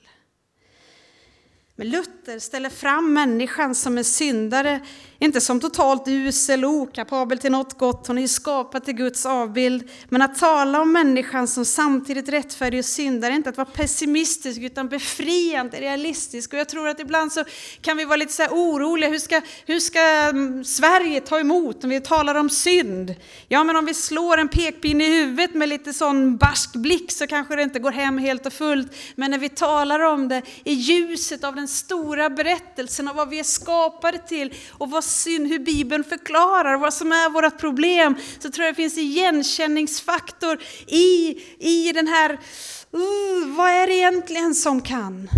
Men 1.80 1.90
Luther 1.90 2.40
ställer 2.40 2.70
fram 2.70 3.14
människan 3.14 3.76
som 3.76 3.98
en 3.98 4.04
syndare, 4.04 4.80
inte 5.20 5.42
som 5.42 5.60
totalt 5.60 6.08
usel 6.08 6.66
och 6.66 6.72
okapabel 6.72 7.38
till 7.38 7.52
något 7.52 7.78
gott, 7.78 8.08
hon 8.08 8.18
är 8.18 8.22
ju 8.22 8.28
skapad 8.28 8.86
till 8.86 8.94
Guds 8.94 9.26
avbild. 9.26 9.90
Men 10.10 10.22
att 10.22 10.40
tala 10.40 10.82
om 10.82 10.92
människan 10.92 11.48
som 11.48 11.66
samtidigt 11.66 12.30
rättfärdig 12.30 12.80
och 12.80 12.86
syndare 12.86 13.34
är 13.34 13.36
inte 13.36 13.50
att 13.50 13.58
vara 13.58 13.68
pessimistisk 13.74 14.62
utan 14.62 14.88
befriande, 14.88 15.82
realistisk. 15.82 16.54
Och 16.54 16.60
jag 16.60 16.70
tror 16.70 16.88
att 16.88 17.00
ibland 17.00 17.32
så 17.32 17.44
kan 17.82 17.98
vi 17.98 18.06
vara 18.06 18.16
lite 18.16 18.34
så 18.34 18.44
oroliga, 18.44 19.10
hur 19.10 19.20
ska, 19.20 19.42
hur 19.66 19.80
ska 19.80 20.00
mm, 20.00 20.64
Sverige 20.64 21.22
ta 21.22 21.40
emot 21.40 21.84
om 21.84 21.90
vi 21.90 22.02
talar 22.02 22.36
om 22.36 22.50
synd? 22.50 23.16
Ja, 23.48 23.64
men 23.64 23.76
om 23.76 23.86
vi 23.86 23.94
slår 23.94 24.38
en 24.38 24.50
pekpinne 24.50 25.08
i 25.08 25.10
huvudet 25.10 25.56
med 25.56 25.70
lite 25.70 25.94
sån 25.94 26.38
barsk 26.38 26.74
blick 26.76 27.12
så 27.12 27.28
kanske 27.28 27.56
det 27.56 27.64
inte 27.64 27.80
går 27.80 27.92
hem 27.92 28.18
helt 28.18 28.46
och 28.46 28.54
fullt. 28.54 28.96
Men 29.16 29.32
när 29.32 29.38
vi 29.38 29.50
talar 29.50 30.00
om 30.00 30.28
det 30.28 30.42
i 30.64 30.74
ljuset 30.74 31.44
av 31.44 31.56
den 31.56 31.69
stora 31.70 32.30
berättelsen 32.30 33.08
av 33.08 33.16
vad 33.16 33.30
vi 33.30 33.40
är 33.40 33.44
skapade 33.44 34.18
till 34.18 34.54
och 34.72 34.90
vad 34.90 35.04
synd, 35.04 35.48
hur 35.48 35.60
Bibeln 35.60 36.04
förklarar 36.04 36.78
vad 36.78 36.94
som 36.94 37.12
är 37.12 37.30
vårt 37.30 37.58
problem, 37.60 38.16
så 38.40 38.52
tror 38.52 38.66
jag 38.66 38.74
det 38.74 38.76
finns 38.76 38.98
igenkänningsfaktor 38.98 40.60
i, 40.88 41.38
i 41.60 41.92
den 41.92 42.08
här, 42.08 42.32
uh, 42.32 43.56
vad 43.56 43.70
är 43.70 43.88
det 43.88 43.94
egentligen 43.94 44.56
som 44.56 44.82
kan? 44.82 45.30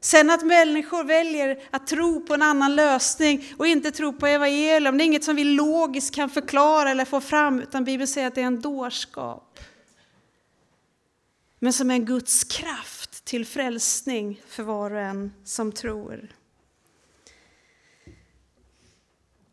Sen 0.00 0.30
att 0.30 0.46
människor 0.46 1.04
väljer 1.04 1.58
att 1.70 1.86
tro 1.86 2.26
på 2.26 2.34
en 2.34 2.42
annan 2.42 2.76
lösning 2.76 3.54
och 3.58 3.66
inte 3.66 3.90
tro 3.90 4.12
på 4.12 4.26
evangelium, 4.26 4.98
det 4.98 5.04
är 5.04 5.06
inget 5.06 5.24
som 5.24 5.36
vi 5.36 5.44
logiskt 5.44 6.14
kan 6.14 6.30
förklara 6.30 6.90
eller 6.90 7.04
få 7.04 7.20
fram, 7.20 7.60
utan 7.60 7.84
Bibeln 7.84 8.08
säger 8.08 8.28
att 8.28 8.34
det 8.34 8.40
är 8.40 8.46
en 8.46 8.60
dårskap. 8.60 9.60
Men 11.58 11.72
som 11.72 11.90
är 11.90 11.94
en 11.94 12.04
Guds 12.04 12.44
kraft 12.44 13.03
till 13.24 13.46
frälsning 13.46 14.42
för 14.46 14.62
var 14.62 14.90
och 14.90 15.00
en 15.00 15.32
som 15.44 15.72
tror. 15.72 16.28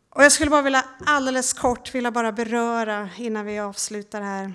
Och 0.08 0.24
jag 0.24 0.32
skulle 0.32 0.50
bara 0.50 0.62
vilja 0.62 0.84
alldeles 1.06 1.52
kort 1.52 1.94
vilja 1.94 2.10
bara 2.10 2.32
beröra 2.32 3.10
innan 3.18 3.46
vi 3.46 3.58
avslutar 3.58 4.20
här. 4.20 4.52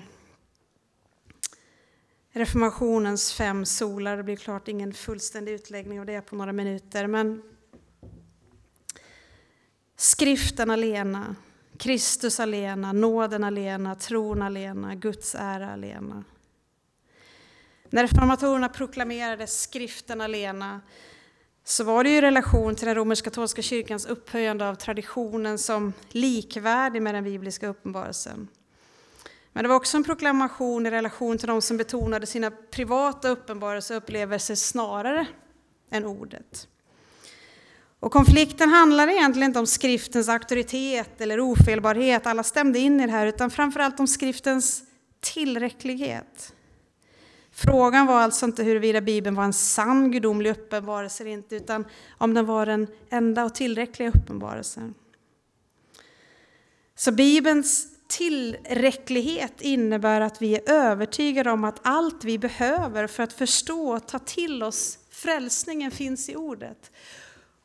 Reformationens 2.30 3.32
fem 3.32 3.64
solar, 3.66 4.16
det 4.16 4.22
blir 4.22 4.36
klart 4.36 4.68
ingen 4.68 4.94
fullständig 4.94 5.52
utläggning 5.52 6.00
av 6.00 6.06
det 6.06 6.20
på 6.20 6.36
några 6.36 6.52
minuter, 6.52 7.06
men 7.06 7.42
skriften 9.96 10.70
alena, 10.70 11.36
Kristus 11.78 12.40
alena, 12.40 12.92
nåden 12.92 13.44
alena, 13.44 13.94
tron 13.94 14.42
alena, 14.42 14.94
Guds 14.94 15.34
ära 15.34 15.72
alena. 15.72 16.24
När 17.90 18.02
reformatorerna 18.02 18.68
proklamerade 18.68 19.46
skriften 19.46 20.20
alena 20.20 20.80
så 21.64 21.84
var 21.84 22.04
det 22.04 22.10
i 22.10 22.20
relation 22.20 22.74
till 22.74 22.86
den 22.86 22.94
romersk-katolska 22.94 23.62
kyrkans 23.62 24.06
upphöjande 24.06 24.68
av 24.68 24.74
traditionen 24.74 25.58
som 25.58 25.92
likvärdig 26.08 27.02
med 27.02 27.14
den 27.14 27.24
bibliska 27.24 27.68
uppenbarelsen. 27.68 28.48
Men 29.52 29.64
det 29.64 29.68
var 29.68 29.76
också 29.76 29.96
en 29.96 30.04
proklamation 30.04 30.86
i 30.86 30.90
relation 30.90 31.38
till 31.38 31.48
de 31.48 31.62
som 31.62 31.76
betonade 31.76 32.26
sina 32.26 32.50
privata 32.50 33.28
uppenbarelser 33.28 33.96
och 33.96 34.02
upplevelser 34.02 34.54
snarare 34.54 35.26
än 35.90 36.04
ordet. 36.04 36.68
Och 38.00 38.12
konflikten 38.12 38.70
handlar 38.70 39.08
egentligen 39.08 39.50
inte 39.50 39.58
om 39.58 39.66
skriftens 39.66 40.28
auktoritet 40.28 41.20
eller 41.20 41.40
ofelbarhet, 41.40 42.26
alla 42.26 42.42
stämde 42.42 42.78
in 42.78 43.00
i 43.00 43.06
det 43.06 43.12
här, 43.12 43.26
utan 43.26 43.50
framförallt 43.50 44.00
om 44.00 44.06
skriftens 44.06 44.82
tillräcklighet. 45.20 46.54
Frågan 47.64 48.06
var 48.06 48.20
alltså 48.20 48.46
inte 48.46 48.62
huruvida 48.62 49.00
Bibeln 49.00 49.36
var 49.36 49.44
en 49.44 49.52
sann 49.52 50.10
gudomlig 50.10 50.50
uppenbarelse 50.50 51.22
eller 51.22 51.32
inte, 51.32 51.56
utan 51.56 51.84
om 52.18 52.34
den 52.34 52.46
var 52.46 52.66
den 52.66 52.86
enda 53.10 53.44
och 53.44 53.54
tillräckliga 53.54 54.08
uppenbarelsen. 54.08 54.94
Så 56.94 57.12
Bibelns 57.12 57.86
tillräcklighet 58.06 59.60
innebär 59.60 60.20
att 60.20 60.42
vi 60.42 60.54
är 60.54 60.70
övertygade 60.70 61.50
om 61.50 61.64
att 61.64 61.80
allt 61.82 62.24
vi 62.24 62.38
behöver 62.38 63.06
för 63.06 63.22
att 63.22 63.32
förstå 63.32 63.94
och 63.94 64.08
ta 64.08 64.18
till 64.18 64.62
oss 64.62 64.98
frälsningen 65.10 65.90
finns 65.90 66.28
i 66.28 66.36
ordet. 66.36 66.90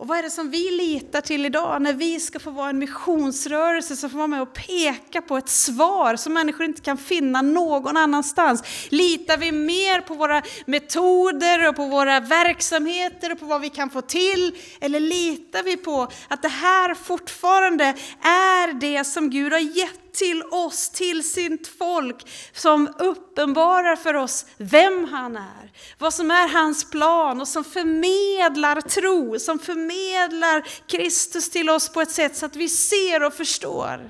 Och 0.03 0.09
vad 0.09 0.17
är 0.17 0.23
det 0.23 0.29
som 0.29 0.49
vi 0.49 0.71
litar 0.71 1.21
till 1.21 1.45
idag 1.45 1.81
när 1.81 1.93
vi 1.93 2.19
ska 2.19 2.39
få 2.39 2.51
vara 2.51 2.69
en 2.69 2.79
missionsrörelse 2.79 3.95
som 3.95 4.09
får 4.09 4.17
vara 4.17 4.27
med 4.27 4.41
och 4.41 4.53
peka 4.53 5.21
på 5.21 5.37
ett 5.37 5.49
svar 5.49 6.15
som 6.15 6.33
människor 6.33 6.65
inte 6.65 6.81
kan 6.81 6.97
finna 6.97 7.41
någon 7.41 7.97
annanstans? 7.97 8.63
Litar 8.89 9.37
vi 9.37 9.51
mer 9.51 10.01
på 10.01 10.13
våra 10.13 10.41
metoder 10.65 11.69
och 11.69 11.75
på 11.75 11.85
våra 11.85 12.19
verksamheter 12.19 13.31
och 13.31 13.39
på 13.39 13.45
vad 13.45 13.61
vi 13.61 13.69
kan 13.69 13.89
få 13.89 14.01
till? 14.01 14.55
Eller 14.81 14.99
litar 14.99 15.63
vi 15.63 15.77
på 15.77 16.07
att 16.27 16.41
det 16.41 16.47
här 16.47 16.93
fortfarande 16.93 17.85
är 18.21 18.73
det 18.73 19.03
som 19.03 19.29
Gud 19.29 19.53
har 19.53 19.59
gett 19.59 20.02
till 20.13 20.43
oss, 20.43 20.89
till 20.89 21.31
sitt 21.31 21.67
folk, 21.67 22.27
som 22.53 22.95
uppenbarar 22.99 23.95
för 23.95 24.13
oss 24.13 24.45
vem 24.57 25.05
han 25.05 25.37
är, 25.37 25.71
vad 25.97 26.13
som 26.13 26.31
är 26.31 26.47
hans 26.47 26.91
plan 26.91 27.41
och 27.41 27.47
som 27.47 27.63
förmedlar 27.63 28.81
tro, 28.81 29.39
som 29.39 29.59
förmedlar 29.59 30.67
Kristus 30.87 31.49
till 31.49 31.69
oss 31.69 31.89
på 31.89 32.01
ett 32.01 32.11
sätt 32.11 32.35
så 32.35 32.45
att 32.45 32.55
vi 32.55 32.69
ser 32.69 33.23
och 33.23 33.33
förstår. 33.33 34.09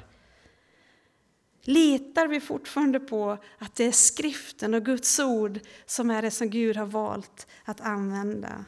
Litar 1.65 2.27
vi 2.27 2.39
fortfarande 2.39 2.99
på 2.99 3.37
att 3.59 3.75
det 3.75 3.85
är 3.85 3.91
skriften 3.91 4.73
och 4.73 4.85
Guds 4.85 5.19
ord 5.19 5.59
som 5.85 6.11
är 6.11 6.21
det 6.21 6.31
som 6.31 6.49
Gud 6.49 6.77
har 6.77 6.85
valt 6.85 7.47
att 7.65 7.81
använda? 7.81 8.65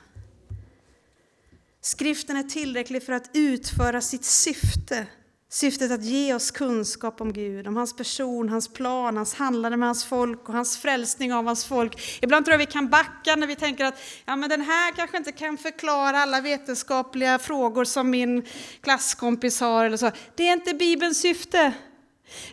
Skriften 1.82 2.38
är 2.38 2.44
tillräcklig 2.44 3.04
för 3.04 3.14
att 3.14 3.30
utföra 3.34 4.02
sitt 4.02 4.26
syfte 4.26 5.08
Syftet 5.50 5.92
att 5.92 6.04
ge 6.04 6.34
oss 6.34 6.52
kunskap 6.52 7.22
om 7.22 7.34
Gud, 7.34 7.68
om 7.68 7.78
hans 7.78 7.96
person, 7.96 8.50
hans 8.50 8.68
plan, 8.68 9.18
hans 9.18 9.34
handlande 9.34 9.78
med 9.78 9.88
hans 9.88 10.06
folk 10.06 10.50
och 10.50 10.54
hans 10.54 10.78
frälsning 10.78 11.34
av 11.34 11.46
hans 11.46 11.66
folk. 11.66 12.20
Ibland 12.22 12.46
tror 12.46 12.54
jag 12.54 12.60
vi 12.60 12.66
kan 12.66 12.90
backa 12.90 13.36
när 13.36 13.48
vi 13.48 13.56
tänker 13.56 13.86
att 13.86 14.00
ja, 14.26 14.36
men 14.36 14.50
den 14.50 14.62
här 14.62 14.92
kanske 14.92 15.18
inte 15.18 15.32
kan 15.32 15.58
förklara 15.58 16.18
alla 16.18 16.42
vetenskapliga 16.42 17.40
frågor 17.40 17.86
som 17.86 18.10
min 18.10 18.46
klasskompis 18.82 19.60
har. 19.60 19.86
Eller 19.86 19.98
så. 19.98 20.12
Det 20.36 20.48
är 20.48 20.54
inte 20.54 20.74
Bibelns 20.74 21.22
syfte. 21.22 21.74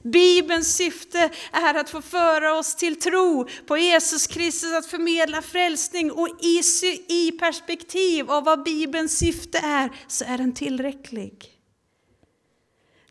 Bibelns 0.02 0.76
syfte 0.76 1.30
är 1.52 1.74
att 1.74 1.90
få 1.90 2.02
föra 2.02 2.58
oss 2.58 2.76
till 2.76 3.00
tro 3.00 3.48
på 3.66 3.76
Jesus 3.76 4.26
Kristus, 4.26 4.72
att 4.72 4.86
förmedla 4.86 5.42
frälsning 5.42 6.10
och 6.10 6.28
i, 6.40 6.60
i 7.08 7.32
perspektiv 7.32 8.30
av 8.30 8.44
vad 8.44 8.62
Bibelns 8.62 9.18
syfte 9.18 9.58
är, 9.58 9.90
så 10.08 10.24
är 10.24 10.38
den 10.38 10.54
tillräcklig. 10.54 11.51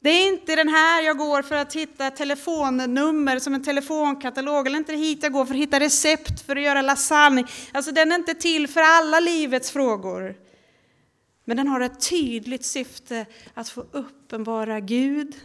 Det 0.03 0.09
är 0.09 0.27
inte 0.27 0.55
den 0.55 0.69
här 0.69 1.03
jag 1.03 1.17
går 1.17 1.41
för 1.41 1.55
att 1.55 1.75
hitta 1.75 2.11
telefonnummer 2.11 3.39
som 3.39 3.53
en 3.53 3.63
telefonkatalog, 3.63 4.67
eller 4.67 4.77
inte 4.77 4.93
hit 4.93 5.23
jag 5.23 5.31
går 5.31 5.45
för 5.45 5.53
att 5.53 5.61
hitta 5.61 5.79
recept 5.79 6.41
för 6.41 6.55
att 6.55 6.61
göra 6.61 6.81
lasagne. 6.81 7.45
Alltså 7.71 7.91
den 7.91 8.11
är 8.11 8.15
inte 8.15 8.33
till 8.33 8.67
för 8.67 8.81
alla 8.81 9.19
livets 9.19 9.71
frågor. 9.71 10.35
Men 11.45 11.57
den 11.57 11.67
har 11.67 11.81
ett 11.81 12.09
tydligt 12.09 12.65
syfte 12.65 13.25
att 13.53 13.69
få 13.69 13.85
uppenbara 13.91 14.79
Gud 14.79 15.35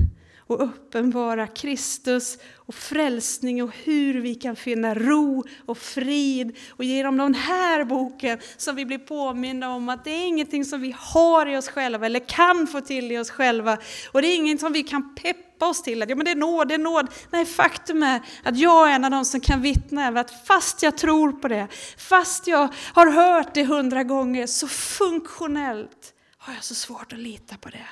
och 0.46 0.62
uppenbara 0.62 1.46
Kristus 1.46 2.38
och 2.54 2.74
frälsning 2.74 3.62
och 3.62 3.70
hur 3.84 4.20
vi 4.20 4.34
kan 4.34 4.56
finna 4.56 4.94
ro 4.94 5.44
och 5.66 5.78
frid. 5.78 6.56
Och 6.70 6.84
genom 6.84 7.16
den 7.16 7.34
här 7.34 7.84
boken 7.84 8.38
som 8.56 8.76
vi 8.76 8.86
blir 8.86 8.98
påminna 8.98 9.74
om 9.74 9.88
att 9.88 10.04
det 10.04 10.10
är 10.10 10.26
ingenting 10.26 10.64
som 10.64 10.80
vi 10.80 10.94
har 10.98 11.46
i 11.46 11.56
oss 11.56 11.68
själva 11.68 12.06
eller 12.06 12.28
kan 12.28 12.66
få 12.66 12.80
till 12.80 13.12
i 13.12 13.18
oss 13.18 13.30
själva. 13.30 13.78
Och 14.12 14.22
det 14.22 14.28
är 14.28 14.36
ingenting 14.36 14.58
som 14.58 14.72
vi 14.72 14.82
kan 14.82 15.14
peppa 15.14 15.66
oss 15.68 15.82
till 15.82 16.02
att 16.02 16.08
ja, 16.08 16.16
men 16.16 16.24
det 16.24 16.30
är 16.30 16.36
nåd, 16.36 16.68
det 16.68 16.74
är 16.74 16.78
nåd. 16.78 17.06
Nej, 17.30 17.44
faktum 17.44 18.02
är 18.02 18.20
att 18.42 18.58
jag 18.58 18.90
är 18.90 18.94
en 18.94 19.04
av 19.04 19.10
dem 19.10 19.24
som 19.24 19.40
kan 19.40 19.62
vittna 19.62 20.06
över 20.06 20.20
att 20.20 20.46
fast 20.46 20.82
jag 20.82 20.98
tror 20.98 21.32
på 21.32 21.48
det, 21.48 21.68
fast 21.98 22.46
jag 22.46 22.68
har 22.92 23.10
hört 23.10 23.54
det 23.54 23.64
hundra 23.64 24.04
gånger, 24.04 24.46
så 24.46 24.68
funktionellt 24.68 26.14
har 26.38 26.54
jag 26.54 26.64
så 26.64 26.74
svårt 26.74 27.12
att 27.12 27.18
lita 27.18 27.56
på 27.56 27.68
det. 27.68 27.86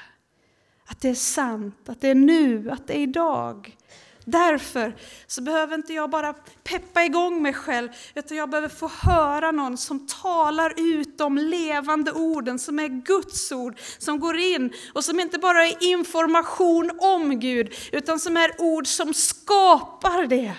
Att 0.86 1.00
det 1.00 1.08
är 1.08 1.14
sant, 1.14 1.88
att 1.88 2.00
det 2.00 2.08
är 2.08 2.14
nu, 2.14 2.70
att 2.70 2.86
det 2.86 2.96
är 2.96 3.02
idag. 3.02 3.76
Därför 4.24 4.96
så 5.26 5.42
behöver 5.42 5.74
inte 5.74 5.92
jag 5.92 6.10
bara 6.10 6.32
peppa 6.64 7.04
igång 7.04 7.42
mig 7.42 7.52
själv, 7.52 7.88
utan 8.14 8.36
jag 8.36 8.50
behöver 8.50 8.68
få 8.68 8.88
höra 8.88 9.50
någon 9.50 9.78
som 9.78 10.06
talar 10.06 10.74
ut 10.76 11.18
de 11.18 11.38
levande 11.38 12.12
orden, 12.12 12.58
som 12.58 12.78
är 12.78 12.88
Guds 12.88 13.52
ord, 13.52 13.78
som 13.98 14.20
går 14.20 14.38
in 14.38 14.72
och 14.94 15.04
som 15.04 15.20
inte 15.20 15.38
bara 15.38 15.66
är 15.66 15.76
information 15.80 16.90
om 16.98 17.40
Gud, 17.40 17.74
utan 17.92 18.20
som 18.20 18.36
är 18.36 18.60
ord 18.60 18.86
som 18.86 19.14
skapar 19.14 20.26
det 20.26 20.52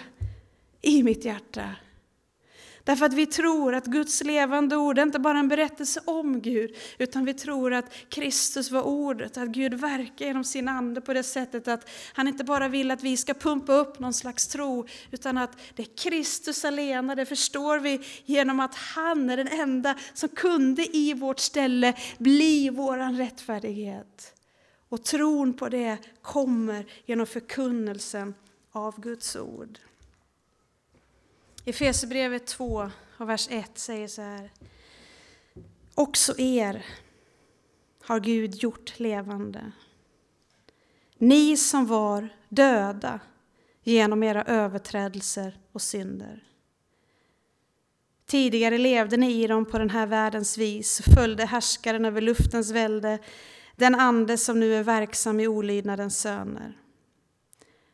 i 0.81 1.03
mitt 1.03 1.25
hjärta. 1.25 1.69
Därför 2.85 3.05
att 3.05 3.13
vi 3.13 3.25
tror 3.25 3.75
att 3.75 3.85
Guds 3.85 4.23
levande 4.23 4.75
ord 4.75 4.97
är 4.97 5.03
inte 5.03 5.19
bara 5.19 5.39
en 5.39 5.47
berättelse 5.47 6.01
om 6.05 6.41
Gud, 6.41 6.75
utan 6.97 7.25
vi 7.25 7.33
tror 7.33 7.73
att 7.73 7.93
Kristus 8.09 8.71
var 8.71 8.81
ordet, 8.81 9.37
att 9.37 9.49
Gud 9.49 9.73
verkar 9.73 10.25
genom 10.25 10.43
sin 10.43 10.67
ande 10.67 11.01
på 11.01 11.13
det 11.13 11.23
sättet 11.23 11.67
att 11.67 11.89
han 12.13 12.27
inte 12.27 12.43
bara 12.43 12.67
vill 12.67 12.91
att 12.91 13.03
vi 13.03 13.17
ska 13.17 13.33
pumpa 13.33 13.73
upp 13.73 13.99
någon 13.99 14.13
slags 14.13 14.47
tro, 14.47 14.87
utan 15.11 15.37
att 15.37 15.57
det 15.75 15.83
är 15.83 15.97
Kristus 15.97 16.65
alena, 16.65 17.15
det 17.15 17.25
förstår 17.25 17.79
vi 17.79 18.01
genom 18.25 18.59
att 18.59 18.75
han 18.75 19.29
är 19.29 19.37
den 19.37 19.47
enda 19.47 19.95
som 20.13 20.29
kunde 20.29 20.97
i 20.97 21.13
vårt 21.13 21.39
ställe 21.39 21.93
bli 22.17 22.69
våran 22.69 23.17
rättfärdighet. 23.17 24.33
Och 24.89 25.03
tron 25.03 25.53
på 25.53 25.69
det 25.69 25.97
kommer 26.21 26.85
genom 27.05 27.25
förkunnelsen 27.25 28.33
av 28.71 29.01
Guds 29.01 29.35
ord. 29.35 29.79
Efesierbrevet 31.67 32.47
2 32.47 32.91
och 33.17 33.29
vers 33.29 33.47
1 33.51 33.77
säger 33.77 34.07
så 34.07 34.21
här. 34.21 34.51
Också 35.95 36.33
er 36.37 36.85
har 38.01 38.19
Gud 38.19 38.55
gjort 38.55 38.99
levande. 38.99 39.71
Ni 41.17 41.57
som 41.57 41.85
var 41.85 42.29
döda 42.49 43.19
genom 43.83 44.23
era 44.23 44.43
överträdelser 44.43 45.59
och 45.71 45.81
synder. 45.81 46.43
Tidigare 48.25 48.77
levde 48.77 49.17
ni 49.17 49.43
i 49.43 49.47
dem 49.47 49.65
på 49.65 49.77
den 49.77 49.89
här 49.89 50.07
världens 50.07 50.57
vis, 50.57 51.01
följde 51.15 51.45
härskaren 51.45 52.05
över 52.05 52.21
luftens 52.21 52.71
välde, 52.71 53.19
den 53.75 53.95
ande 53.95 54.37
som 54.37 54.59
nu 54.59 54.75
är 54.75 54.83
verksam 54.83 55.39
i 55.39 55.47
olydnadens 55.47 56.19
söner. 56.19 56.77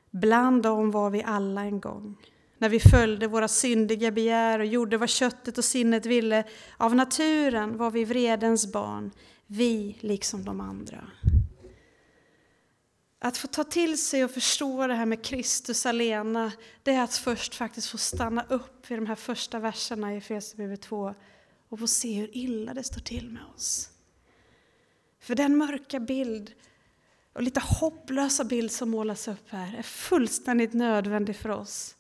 Bland 0.09 0.63
dem 0.63 0.91
var 0.91 1.09
vi 1.09 1.23
alla 1.23 1.61
en 1.61 1.79
gång 1.79 2.17
när 2.61 2.69
vi 2.69 2.79
följde 2.79 3.27
våra 3.27 3.47
syndiga 3.47 4.11
begär 4.11 4.59
och 4.59 4.65
gjorde 4.65 4.97
vad 4.97 5.09
köttet 5.09 5.57
och 5.57 5.65
sinnet 5.65 6.05
ville. 6.05 6.43
Av 6.77 6.95
naturen 6.95 7.77
var 7.77 7.91
vi 7.91 8.05
vredens 8.05 8.71
barn, 8.71 9.11
vi 9.47 9.97
liksom 9.99 10.45
de 10.45 10.61
andra. 10.61 11.07
Att 13.19 13.37
få 13.37 13.47
ta 13.47 13.63
till 13.63 13.97
sig 14.01 14.23
och 14.23 14.31
förstå 14.31 14.87
det 14.87 14.93
här 14.93 15.05
med 15.05 15.25
Kristus 15.25 15.85
alena, 15.85 16.51
det 16.83 16.91
är 16.91 17.03
att 17.03 17.15
först 17.15 17.55
faktiskt 17.55 17.89
få 17.89 17.97
stanna 17.97 18.45
upp 18.49 18.91
i 18.91 18.95
de 18.95 19.05
här 19.05 19.15
första 19.15 19.59
verserna 19.59 20.13
i 20.13 20.17
Efesierbrevet 20.17 20.81
2 20.81 21.15
och 21.69 21.79
få 21.79 21.87
se 21.87 22.13
hur 22.13 22.37
illa 22.37 22.73
det 22.73 22.83
står 22.83 23.01
till 23.01 23.29
med 23.29 23.43
oss. 23.55 23.89
För 25.19 25.35
den 25.35 25.57
mörka 25.57 25.99
bild 25.99 26.53
och 27.33 27.41
lite 27.41 27.61
hopplösa 27.63 28.43
bild 28.43 28.71
som 28.71 28.89
målas 28.89 29.27
upp 29.27 29.49
här 29.49 29.75
är 29.77 29.83
fullständigt 29.83 30.73
nödvändig 30.73 31.35
för 31.35 31.49
oss 31.49 31.95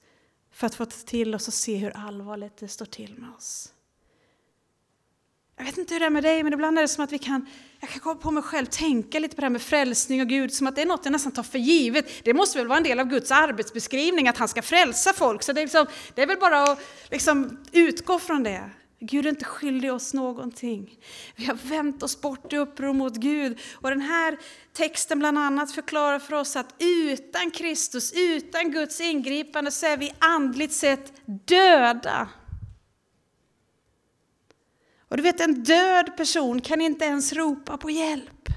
för 0.61 0.67
att 0.67 0.75
få 0.75 0.85
till 0.85 1.35
oss 1.35 1.47
och 1.47 1.53
se 1.53 1.75
hur 1.75 1.97
allvarligt 1.97 2.57
det 2.57 2.67
står 2.67 2.85
till 2.85 3.15
med 3.17 3.29
oss. 3.37 3.73
Jag 5.57 5.65
vet 5.65 5.77
inte 5.77 5.93
hur 5.93 5.99
det 5.99 6.05
är 6.05 6.09
med 6.09 6.23
dig, 6.23 6.43
men 6.43 6.53
ibland 6.53 6.77
är 6.77 6.81
det 6.81 6.87
som 6.87 7.03
att 7.03 7.11
vi 7.11 7.19
kan, 7.19 7.45
jag 7.79 7.89
kan 7.89 7.99
komma 7.99 8.15
på 8.15 8.31
mig 8.31 8.43
själv, 8.43 8.65
tänka 8.65 9.19
lite 9.19 9.35
på 9.35 9.41
det 9.41 9.45
här 9.45 9.49
med 9.49 9.61
frälsning 9.61 10.21
och 10.21 10.27
Gud, 10.27 10.53
som 10.53 10.67
att 10.67 10.75
det 10.75 10.81
är 10.81 10.85
något 10.85 11.05
jag 11.05 11.11
nästan 11.11 11.31
tar 11.31 11.43
för 11.43 11.59
givet. 11.59 12.05
Det 12.23 12.33
måste 12.33 12.57
väl 12.57 12.67
vara 12.67 12.77
en 12.77 12.83
del 12.83 12.99
av 12.99 13.05
Guds 13.07 13.31
arbetsbeskrivning, 13.31 14.27
att 14.27 14.37
han 14.37 14.47
ska 14.47 14.61
frälsa 14.61 15.13
folk. 15.13 15.43
Så 15.43 15.53
det 15.53 15.61
är, 15.61 15.65
liksom, 15.65 15.85
det 16.15 16.21
är 16.21 16.27
väl 16.27 16.37
bara 16.39 16.63
att 16.63 16.79
liksom 17.11 17.63
utgå 17.71 18.19
från 18.19 18.43
det. 18.43 18.69
Gud 19.03 19.25
är 19.25 19.29
inte 19.29 19.45
skyldig 19.45 19.93
oss 19.93 20.13
någonting. 20.13 20.99
Vi 21.35 21.45
har 21.45 21.55
vänt 21.55 22.03
oss 22.03 22.21
bort 22.21 22.53
i 22.53 22.57
uppror 22.57 22.93
mot 22.93 23.15
Gud. 23.15 23.59
Och 23.73 23.89
den 23.89 24.01
här 24.01 24.37
texten 24.73 25.19
bland 25.19 25.37
annat 25.37 25.71
förklarar 25.71 26.19
för 26.19 26.33
oss 26.33 26.55
att 26.55 26.75
utan 26.79 27.51
Kristus, 27.51 28.13
utan 28.15 28.71
Guds 28.71 29.01
ingripande 29.01 29.71
så 29.71 29.85
är 29.85 29.97
vi 29.97 30.11
andligt 30.19 30.73
sett 30.73 31.13
döda. 31.25 32.29
Och 35.07 35.17
du 35.17 35.23
vet, 35.23 35.41
en 35.41 35.63
död 35.63 36.17
person 36.17 36.61
kan 36.61 36.81
inte 36.81 37.05
ens 37.05 37.33
ropa 37.33 37.77
på 37.77 37.89
hjälp. 37.89 38.49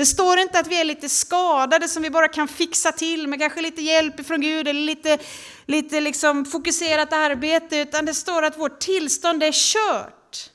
Det 0.00 0.06
står 0.06 0.38
inte 0.38 0.58
att 0.58 0.66
vi 0.66 0.80
är 0.80 0.84
lite 0.84 1.08
skadade 1.08 1.88
som 1.88 2.02
vi 2.02 2.10
bara 2.10 2.28
kan 2.28 2.48
fixa 2.48 2.92
till 2.92 3.28
med 3.28 3.38
kanske 3.38 3.60
lite 3.60 3.82
hjälp 3.82 4.26
från 4.26 4.40
Gud 4.40 4.68
eller 4.68 4.80
lite, 4.80 5.18
lite 5.66 6.00
liksom 6.00 6.44
fokuserat 6.44 7.12
arbete, 7.12 7.76
utan 7.76 8.04
det 8.04 8.14
står 8.14 8.42
att 8.42 8.58
vårt 8.58 8.80
tillstånd 8.80 9.42
är 9.42 9.52
kört. 9.52 10.50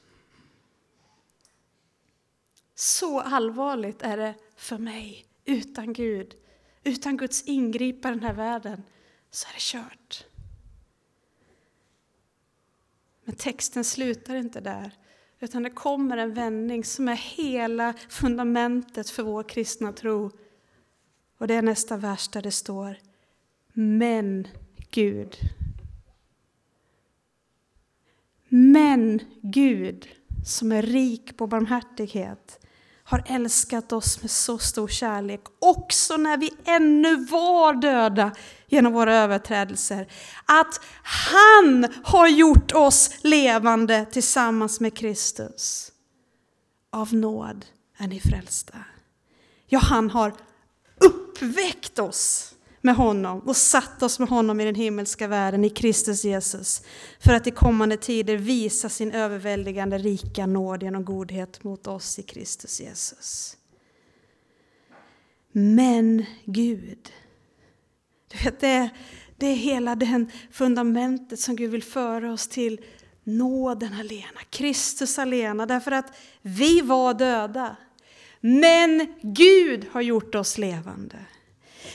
Så 2.76 3.20
allvarligt 3.20 4.02
är 4.02 4.18
det 4.18 4.36
för 4.58 4.78
mig 4.78 5.26
utan 5.46 5.94
Gud, 5.94 6.34
utan 6.84 7.18
Guds 7.18 7.44
ingripande 7.44 8.18
i 8.18 8.20
den 8.20 8.28
här 8.28 8.36
världen, 8.36 8.84
så 9.32 9.48
är 9.48 9.54
det 9.54 9.60
kört. 9.60 10.26
Men 13.24 13.36
texten 13.36 13.84
slutar 13.84 14.36
inte 14.36 14.60
där. 14.60 14.92
Utan 15.40 15.64
det 15.64 15.70
kommer 15.70 16.18
en 16.18 16.34
vändning 16.34 16.84
som 16.84 17.08
är 17.08 17.16
hela 17.16 17.94
fundamentet 18.10 19.10
för 19.10 19.24
vår 19.24 19.44
kristna 19.44 19.92
tro. 19.92 20.32
Och 21.38 21.48
det 21.48 21.54
är 21.54 21.62
nästa 21.62 21.98
vers 21.98 22.28
där 22.28 22.42
det 22.42 22.52
står 22.52 22.98
Men 23.74 24.48
Gud. 24.92 25.38
Men 28.48 29.20
Gud 29.42 30.08
som 30.46 30.72
är 30.72 30.82
rik 30.82 31.38
på 31.38 31.48
barmhärtighet 31.48 32.65
har 33.08 33.24
älskat 33.26 33.92
oss 33.92 34.22
med 34.22 34.32
så 34.32 34.58
stor 34.58 34.88
kärlek, 34.88 35.42
också 35.60 36.18
när 36.18 36.38
vi 36.38 36.52
ännu 36.66 37.26
var 37.26 37.74
döda 37.74 38.32
genom 38.68 38.94
våra 38.94 39.16
överträdelser, 39.16 40.08
att 40.46 40.82
han 41.04 41.88
har 42.04 42.28
gjort 42.28 42.72
oss 42.72 43.12
levande 43.22 44.06
tillsammans 44.12 44.80
med 44.80 44.98
Kristus. 44.98 45.92
Av 46.92 47.14
nåd 47.14 47.66
är 47.98 48.08
ni 48.08 48.20
frälsta. 48.20 48.78
Ja, 49.68 49.80
han 49.80 50.10
har 50.10 50.34
uppväckt 51.00 52.00
oss 52.00 52.55
med 52.86 52.96
honom 52.96 53.40
och 53.40 53.56
satt 53.56 54.04
oss 54.04 54.20
med 54.20 54.30
honom 54.30 54.60
i 54.60 54.66
den 54.66 54.76
himmelska 54.76 55.28
världen 55.28 55.66
i 55.66 55.70
Kristus 55.70 56.26
Jesus 56.26 56.82
för 57.20 57.34
att 57.34 57.48
i 57.48 57.52
kommande 57.52 57.98
tider 57.98 58.38
visa 58.38 58.90
sin 58.90 59.12
överväldigande 59.12 59.98
rika 59.98 60.46
nåd 60.46 60.84
genom 60.84 61.06
godhet 61.06 61.64
mot 61.64 61.88
oss 61.88 62.20
i 62.20 62.24
Kristus 62.24 62.82
Jesus. 62.82 63.58
Men 65.52 66.26
Gud, 66.46 67.12
du 68.32 68.44
vet 68.44 68.60
det, 68.60 68.90
det 69.38 69.48
är 69.48 69.56
hela 69.56 69.96
det 69.96 70.26
fundamentet 70.52 71.40
som 71.40 71.56
Gud 71.56 71.72
vill 71.72 71.84
föra 71.84 72.34
oss 72.34 72.48
till 72.48 72.82
nåden 73.24 73.94
alena, 73.94 74.40
Kristus 74.50 75.20
alena, 75.20 75.66
därför 75.66 75.92
att 75.92 76.18
vi 76.42 76.82
var 76.82 77.14
döda. 77.14 77.76
Men 78.42 79.14
Gud 79.22 79.88
har 79.92 80.02
gjort 80.02 80.36
oss 80.36 80.58
levande. 80.58 81.18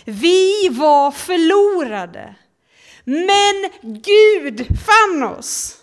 Vi 0.04 0.68
var 0.68 1.10
förlorade, 1.10 2.34
men 3.04 3.70
Gud 3.82 4.66
fann 4.86 5.22
oss. 5.22 5.76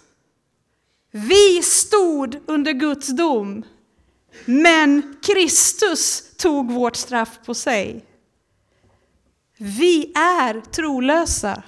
Vi 1.12 1.62
stod 1.64 2.40
under 2.46 2.72
Guds 2.72 3.08
dom, 3.08 3.66
men 4.46 5.18
Kristus 5.22 6.24
tog 6.38 6.72
vårt 6.72 6.96
straff 6.96 7.40
på 7.46 7.54
sig. 7.54 8.06
Vi 9.58 10.12
är 10.16 10.62
trolösa, 10.62 11.64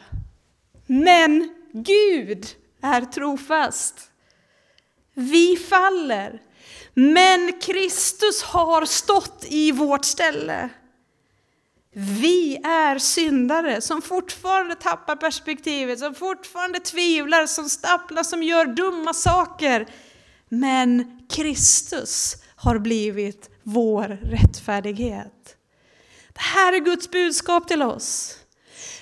men 0.88 1.50
Gud 1.74 2.48
är 2.82 3.02
trofast. 3.02 4.10
Vi 5.14 5.56
faller, 5.58 6.42
men 6.94 7.60
Kristus 7.62 8.44
har 8.44 8.86
stått 8.86 9.46
i 9.50 9.72
vårt 9.72 10.06
ställe. 10.06 10.70
Vi 11.96 12.56
är 12.64 12.98
syndare 13.00 13.82
som 13.82 14.02
fortfarande 14.02 14.76
tappar 14.76 15.16
perspektivet, 15.16 16.00
som 16.00 16.16
fortfarande 16.16 16.80
tvivlar, 16.80 17.46
som 17.46 17.70
stapplar, 17.70 18.24
som 18.24 18.44
gör 18.44 18.66
dumma 18.66 19.14
saker. 19.14 19.88
Men 20.50 21.20
Kristus 21.30 22.36
har 22.56 22.80
blivit 22.80 23.50
vår 23.64 24.20
rättfärdighet. 24.24 25.56
Det 26.34 26.42
här 26.42 26.74
är 26.74 26.80
Guds 26.80 27.12
budskap 27.12 27.68
till 27.68 27.82
oss. 27.82 28.36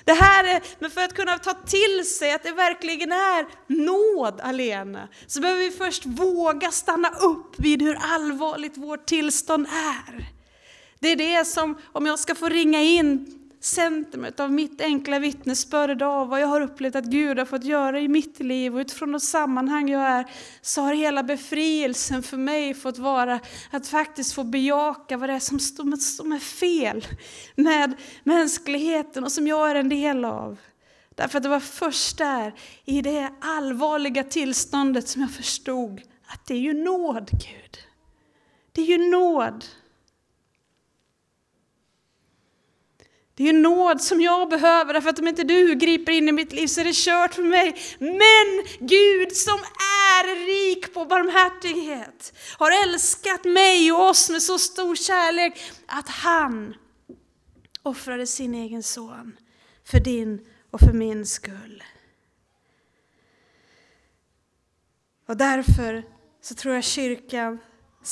Det 0.04 0.14
här 0.14 0.44
är, 0.44 0.64
men 0.80 0.92
för 0.92 1.02
att 1.02 1.14
kunna 1.14 1.38
ta 1.38 1.54
till 1.54 2.06
sig 2.06 2.34
att 2.34 2.44
det 2.44 2.52
verkligen 2.52 3.12
är 3.12 3.46
nåd 3.68 4.42
alena, 4.44 5.08
så 5.28 5.42
behöver 5.42 5.60
vi 5.60 5.72
först 5.72 6.06
våga 6.06 6.72
stanna 6.72 7.10
upp 7.10 7.60
vid 7.60 7.82
hur 7.82 7.98
allvarligt 8.02 8.78
vårt 8.78 9.06
tillstånd 9.06 9.68
är. 9.68 10.37
Det 11.00 11.08
är 11.08 11.16
det 11.16 11.46
som, 11.46 11.78
om 11.92 12.06
jag 12.06 12.20
ska 12.20 12.36
få 12.36 12.50
ringa 12.50 12.82
in 12.82 13.34
centrumet 13.60 14.40
av 14.40 14.52
mitt 14.52 14.82
enkla 14.82 15.20
vittnesbörd 15.20 15.90
idag, 15.90 16.26
vad 16.26 16.42
jag 16.42 16.48
har 16.48 16.62
upplevt 16.62 16.96
att 16.96 17.06
Gud 17.06 17.40
har 17.40 17.46
fått 17.46 17.64
göra 17.64 18.00
i 18.00 18.08
mitt 18.08 18.40
liv 18.40 18.76
och 18.76 18.80
utifrån 18.80 19.12
de 19.12 19.20
sammanhang 19.20 19.90
jag 19.90 20.02
är, 20.02 20.26
så 20.62 20.82
har 20.82 20.94
hela 20.94 21.24
befrielsen 21.24 22.24
för 22.24 22.38
mig 22.38 22.74
fått 22.74 22.98
vara 22.98 23.40
att 23.72 23.88
faktiskt 23.88 24.34
få 24.34 24.44
bejaka 24.44 25.18
vad 25.18 25.30
det 25.30 25.34
är 25.34 25.40
som, 25.40 25.60
som 26.00 26.32
är 26.32 26.40
fel 26.40 27.06
med 27.56 27.94
mänskligheten 28.24 29.24
och 29.24 29.32
som 29.32 29.48
jag 29.48 29.72
är 29.72 29.76
en 29.76 29.90
del 29.90 30.26
av. 30.26 30.58
Därför 31.16 31.38
att 31.38 31.44
det 31.44 31.50
var 31.50 31.60
först 31.60 32.18
där, 32.18 32.54
i 32.86 33.02
det 33.02 33.30
allvarliga 33.42 34.24
tillståndet, 34.24 35.08
som 35.08 35.22
jag 35.22 35.32
förstod 35.32 36.02
att 36.28 36.46
det 36.46 36.54
är 36.54 36.60
ju 36.60 36.74
nåd, 36.74 37.30
Gud. 37.32 37.78
Det 38.72 38.82
är 38.82 38.86
ju 38.86 39.10
nåd. 39.10 39.66
Det 43.38 43.44
är 43.44 43.54
ju 43.54 43.60
nåd 43.60 44.02
som 44.02 44.22
jag 44.22 44.50
behöver, 44.50 44.94
därför 44.94 45.10
att 45.10 45.20
om 45.20 45.28
inte 45.28 45.44
du 45.44 45.76
griper 45.76 46.12
in 46.12 46.30
i 46.30 46.32
mitt 46.32 46.54
liv 46.54 46.68
så 46.68 46.82
är 46.82 46.86
det 46.86 46.96
kört 46.96 47.34
för 47.34 47.44
mig. 47.44 47.76
Men 48.00 48.88
Gud 48.88 49.36
som 49.36 49.60
är 50.14 50.46
rik 50.46 50.94
på 50.94 51.06
barmhärtighet 51.06 52.34
har 52.58 52.84
älskat 52.84 53.46
mig 53.46 53.92
och 53.92 54.10
oss 54.10 54.30
med 54.30 54.42
så 54.42 54.60
stor 54.60 54.96
kärlek 54.96 55.72
att 55.86 56.10
han 56.10 56.76
offrade 57.84 58.28
sin 58.28 58.56
egen 58.56 58.84
son 58.84 59.38
för 59.86 60.00
din 60.00 60.46
och 60.72 60.80
för 60.80 60.94
min 60.94 61.26
skull. 61.26 61.84
Och 65.28 65.38
därför 65.38 66.04
så 66.42 66.56
tror 66.56 66.76
jag 66.76 66.84
kyrkan 66.84 67.60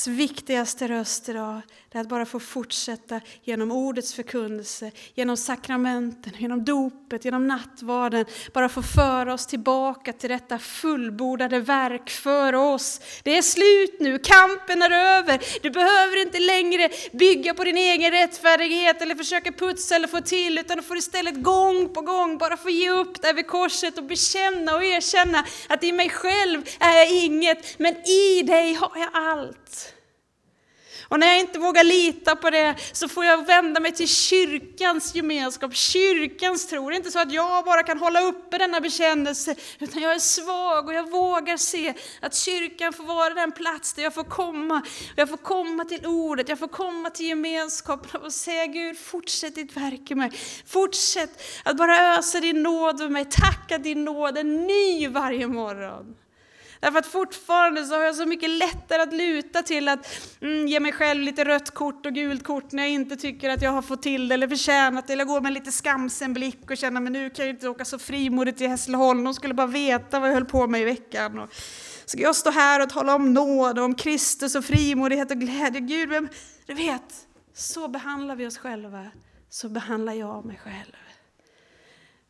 viktigaste 0.06 0.88
röst 0.88 1.28
idag 1.28 1.60
är 1.96 2.00
att 2.00 2.08
bara 2.08 2.26
få 2.26 2.40
fortsätta 2.40 3.20
genom 3.42 3.72
ordets 3.72 4.14
förkunnelse, 4.14 4.90
genom 5.14 5.36
sakramenten, 5.36 6.32
genom 6.38 6.64
dopet, 6.64 7.24
genom 7.24 7.46
nattvarden, 7.48 8.24
bara 8.52 8.68
få 8.68 8.82
föra 8.82 9.34
oss 9.34 9.46
tillbaka 9.46 10.12
till 10.12 10.30
detta 10.30 10.58
fullbordade 10.58 11.60
verk 11.60 12.10
för 12.10 12.52
oss. 12.52 13.00
Det 13.22 13.38
är 13.38 13.42
slut 13.42 14.00
nu, 14.00 14.18
kampen 14.18 14.82
är 14.82 14.90
över. 14.90 15.40
Du 15.62 15.70
behöver 15.70 16.22
inte 16.22 16.38
längre 16.38 16.88
bygga 17.12 17.54
på 17.54 17.64
din 17.64 17.76
egen 17.76 18.10
rättfärdighet 18.10 19.02
eller 19.02 19.14
försöka 19.14 19.52
putsa 19.52 19.94
eller 19.94 20.08
få 20.08 20.20
till, 20.20 20.58
utan 20.58 20.76
du 20.76 20.82
får 20.82 20.96
istället 20.96 21.42
gång 21.42 21.94
på 21.94 22.00
gång 22.00 22.38
bara 22.38 22.56
få 22.56 22.70
ge 22.70 22.90
upp 22.90 23.22
där 23.22 23.34
vid 23.34 23.46
korset 23.46 23.98
och 23.98 24.04
bekänna 24.04 24.74
och 24.74 24.84
erkänna 24.84 25.44
att 25.68 25.84
i 25.84 25.92
mig 25.92 26.10
själv 26.10 26.62
är 26.80 26.96
jag 26.96 27.10
inget, 27.10 27.78
men 27.78 27.96
i 27.96 28.42
dig 28.42 28.74
har 28.74 28.92
jag 28.94 29.10
allt. 29.12 29.85
Och 31.08 31.20
när 31.20 31.26
jag 31.26 31.40
inte 31.40 31.58
vågar 31.58 31.84
lita 31.84 32.36
på 32.36 32.50
det 32.50 32.74
så 32.92 33.08
får 33.08 33.24
jag 33.24 33.46
vända 33.46 33.80
mig 33.80 33.92
till 33.92 34.08
kyrkans 34.08 35.14
gemenskap, 35.14 35.74
kyrkans 35.74 36.68
tro. 36.68 36.88
Det 36.88 36.94
är 36.94 36.96
inte 36.96 37.10
så 37.10 37.18
att 37.18 37.32
jag 37.32 37.64
bara 37.64 37.82
kan 37.82 37.98
hålla 37.98 38.20
uppe 38.20 38.58
denna 38.58 38.80
bekännelse, 38.80 39.54
utan 39.78 40.02
jag 40.02 40.14
är 40.14 40.18
svag 40.18 40.86
och 40.88 40.94
jag 40.94 41.10
vågar 41.10 41.56
se 41.56 41.94
att 42.20 42.34
kyrkan 42.34 42.92
får 42.92 43.04
vara 43.04 43.34
den 43.34 43.52
plats 43.52 43.92
där 43.94 44.02
jag 44.02 44.14
får 44.14 44.24
komma. 44.24 44.82
Jag 45.16 45.28
får 45.28 45.36
komma 45.36 45.84
till 45.84 46.06
ordet, 46.06 46.48
jag 46.48 46.58
får 46.58 46.68
komma 46.68 47.10
till 47.10 47.26
gemenskapen 47.26 48.20
och 48.20 48.32
säga 48.32 48.66
Gud, 48.66 48.98
fortsätt 48.98 49.54
ditt 49.54 49.76
verk 49.76 50.10
i 50.10 50.14
mig. 50.14 50.30
Fortsätt 50.66 51.42
att 51.64 51.76
bara 51.76 52.16
ösa 52.18 52.40
din 52.40 52.62
nåd 52.62 53.00
över 53.00 53.10
mig, 53.10 53.24
tacka 53.24 53.78
din 53.78 54.04
nåd 54.04 54.38
är 54.38 54.44
ny 54.44 55.08
varje 55.08 55.46
morgon. 55.46 56.16
Därför 56.80 56.98
att 56.98 57.06
fortfarande 57.06 57.84
så 57.84 57.94
har 57.94 58.02
jag 58.02 58.14
så 58.14 58.26
mycket 58.26 58.50
lättare 58.50 59.02
att 59.02 59.12
luta 59.12 59.62
till 59.62 59.88
att 59.88 60.08
mm, 60.40 60.68
ge 60.68 60.80
mig 60.80 60.92
själv 60.92 61.22
lite 61.22 61.44
rött 61.44 61.70
kort 61.70 62.06
och 62.06 62.12
gult 62.12 62.44
kort 62.44 62.72
när 62.72 62.82
jag 62.82 62.92
inte 62.92 63.16
tycker 63.16 63.50
att 63.50 63.62
jag 63.62 63.70
har 63.70 63.82
fått 63.82 64.02
till 64.02 64.28
det 64.28 64.34
eller 64.34 64.48
förtjänat 64.48 65.06
det, 65.06 65.12
eller 65.12 65.24
gå 65.24 65.40
med 65.40 65.52
lite 65.52 65.72
skamsen 65.72 66.32
blick 66.32 66.70
och 66.70 66.76
känna 66.76 67.00
men 67.00 67.12
nu 67.12 67.30
kan 67.30 67.46
jag 67.46 67.54
inte 67.54 67.68
åka 67.68 67.84
så 67.84 67.98
frimodigt 67.98 68.58
till 68.58 68.68
Hässleholm, 68.68 69.24
de 69.24 69.34
skulle 69.34 69.54
bara 69.54 69.66
veta 69.66 70.20
vad 70.20 70.28
jag 70.28 70.34
höll 70.34 70.44
på 70.44 70.66
med 70.66 70.80
i 70.80 70.84
veckan. 70.84 71.38
Och 71.38 71.50
ska 72.04 72.22
jag 72.22 72.36
stå 72.36 72.50
här 72.50 72.82
och 72.82 72.88
tala 72.88 73.14
om 73.14 73.34
nåd 73.34 73.78
och 73.78 73.84
om 73.84 73.94
Kristus 73.94 74.54
och 74.54 74.64
frimodighet 74.64 75.30
och 75.30 75.36
glädje? 75.36 75.80
Gud, 75.80 76.08
vem, 76.08 76.28
du 76.66 76.74
vet, 76.74 77.26
så 77.54 77.88
behandlar 77.88 78.36
vi 78.36 78.46
oss 78.46 78.58
själva, 78.58 79.06
så 79.50 79.68
behandlar 79.68 80.12
jag 80.12 80.44
mig 80.44 80.60
själv. 80.64 81.05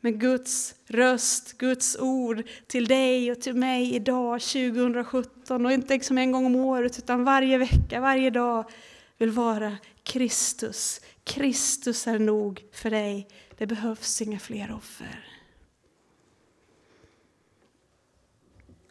Med 0.07 0.21
Guds 0.21 0.75
röst, 0.87 1.59
Guds 1.59 1.97
ord 1.97 2.43
till 2.67 2.87
dig 2.87 3.33
och 3.33 3.41
till 3.41 3.55
mig 3.55 3.95
idag 3.95 4.41
2017 4.41 5.67
och 5.67 5.73
inte 5.73 5.95
liksom 5.95 6.19
en 6.19 6.33
gång 6.33 6.47
om 6.47 6.57
året 6.57 6.99
utan 6.99 7.25
varje 7.25 7.59
vecka, 7.59 8.01
varje 8.01 8.31
dag 8.31 8.71
vill 9.19 9.31
vara 9.31 9.77
Kristus. 10.03 11.01
Kristus 11.25 12.07
är 12.07 12.19
nog 12.19 12.65
för 12.73 12.91
dig. 12.91 13.29
Det 13.59 13.67
behövs 13.67 14.23
inga 14.23 14.39
fler 14.39 14.75
offer. 14.75 15.29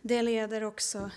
Det 0.01 0.21
leder 0.21 0.63
också 0.63 1.11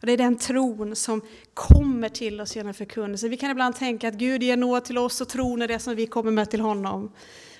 och 0.00 0.06
det 0.06 0.12
är 0.12 0.16
den 0.16 0.36
tron 0.36 0.96
som 0.96 1.20
kommer 1.54 2.08
till 2.08 2.40
oss 2.40 2.56
genom 2.56 2.74
förkunnelse. 2.74 3.28
Vi 3.28 3.36
kan 3.36 3.50
ibland 3.50 3.76
tänka 3.76 4.08
att 4.08 4.14
Gud 4.14 4.42
ger 4.42 4.56
nåd 4.56 4.84
till 4.84 4.98
oss 4.98 5.20
och 5.20 5.28
tron 5.28 5.62
är 5.62 5.68
det 5.68 5.78
som 5.78 5.94
vi 5.96 6.06
kommer 6.06 6.30
med 6.30 6.50
till 6.50 6.60
honom. 6.60 7.12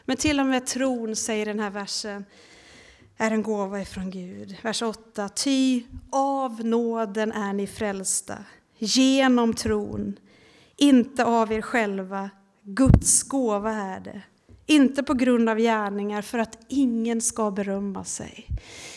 Men 0.05 0.17
till 0.17 0.41
och 0.41 0.47
med 0.47 0.67
tron, 0.67 1.17
säger 1.17 1.47
den 1.47 1.61
här 1.61 1.71
versen, 1.71 2.25
är 3.17 3.31
en 3.31 3.43
gåva 3.43 3.81
ifrån 3.81 4.11
Gud. 4.11 4.57
Vers 4.63 4.83
8. 4.83 5.29
Ty 5.29 5.83
av 6.11 6.65
nåden 6.65 7.33
är 7.33 7.53
ni 7.53 7.67
frälsta, 7.67 8.39
genom 8.79 9.55
tron, 9.55 10.19
inte 10.77 11.25
av 11.25 11.53
er 11.53 11.61
själva. 11.61 12.31
Guds 12.63 13.23
gåva 13.23 13.73
är 13.73 14.01
det. 14.01 14.23
Inte 14.67 15.03
på 15.03 15.15
grund 15.15 15.49
av 15.49 15.59
gärningar, 15.59 16.23
för 16.23 16.39
att 16.39 16.59
ingen 16.69 17.21
ska 17.21 17.51
berömma 17.51 18.05
sig. 18.05 18.49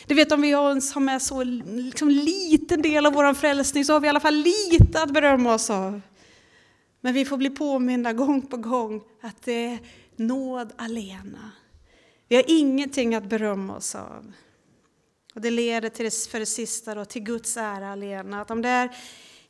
Du 0.08 0.16
vet, 0.16 0.32
om 0.32 0.41
vi 0.41 0.51
har 0.51 0.99
med 0.99 1.22
så 1.22 1.43
liksom, 1.43 2.10
liten 2.10 2.82
del 2.82 3.05
av 3.05 3.14
vår 3.14 3.34
frälsning 3.34 3.86
så 3.86 3.93
har 3.93 3.99
vi 3.99 4.05
i 4.05 4.10
alla 4.10 4.20
fall 4.20 4.36
lite 4.36 5.03
att 5.03 5.12
berömma 5.12 5.53
oss 5.53 5.70
av. 5.70 6.01
Men 7.01 7.14
vi 7.14 7.26
får 7.26 7.38
bli 7.38 7.49
påminna 7.49 8.14
gång 8.14 8.41
på 8.41 8.58
gång 8.58 9.01
att 9.22 9.41
det 9.43 9.66
är 9.66 9.80
nåd 10.18 10.74
alena. 10.76 11.51
Vi 12.28 12.36
har 12.36 12.43
ingenting 12.47 13.15
att 13.15 13.30
berömma 13.30 13.76
oss 13.76 13.95
av. 13.95 14.34
Och 15.36 15.41
det 15.41 15.51
leder 15.51 15.89
till 15.89 16.05
det, 16.05 16.28
för 16.32 16.39
det 16.39 16.45
sista 16.45 16.95
då, 16.95 17.05
till 17.05 17.24
Guds 17.24 17.57
ära 17.57 17.91
alena. 17.91 18.41
Att 18.41 18.51
om 18.51 18.61
det 18.61 18.70
är 18.70 18.97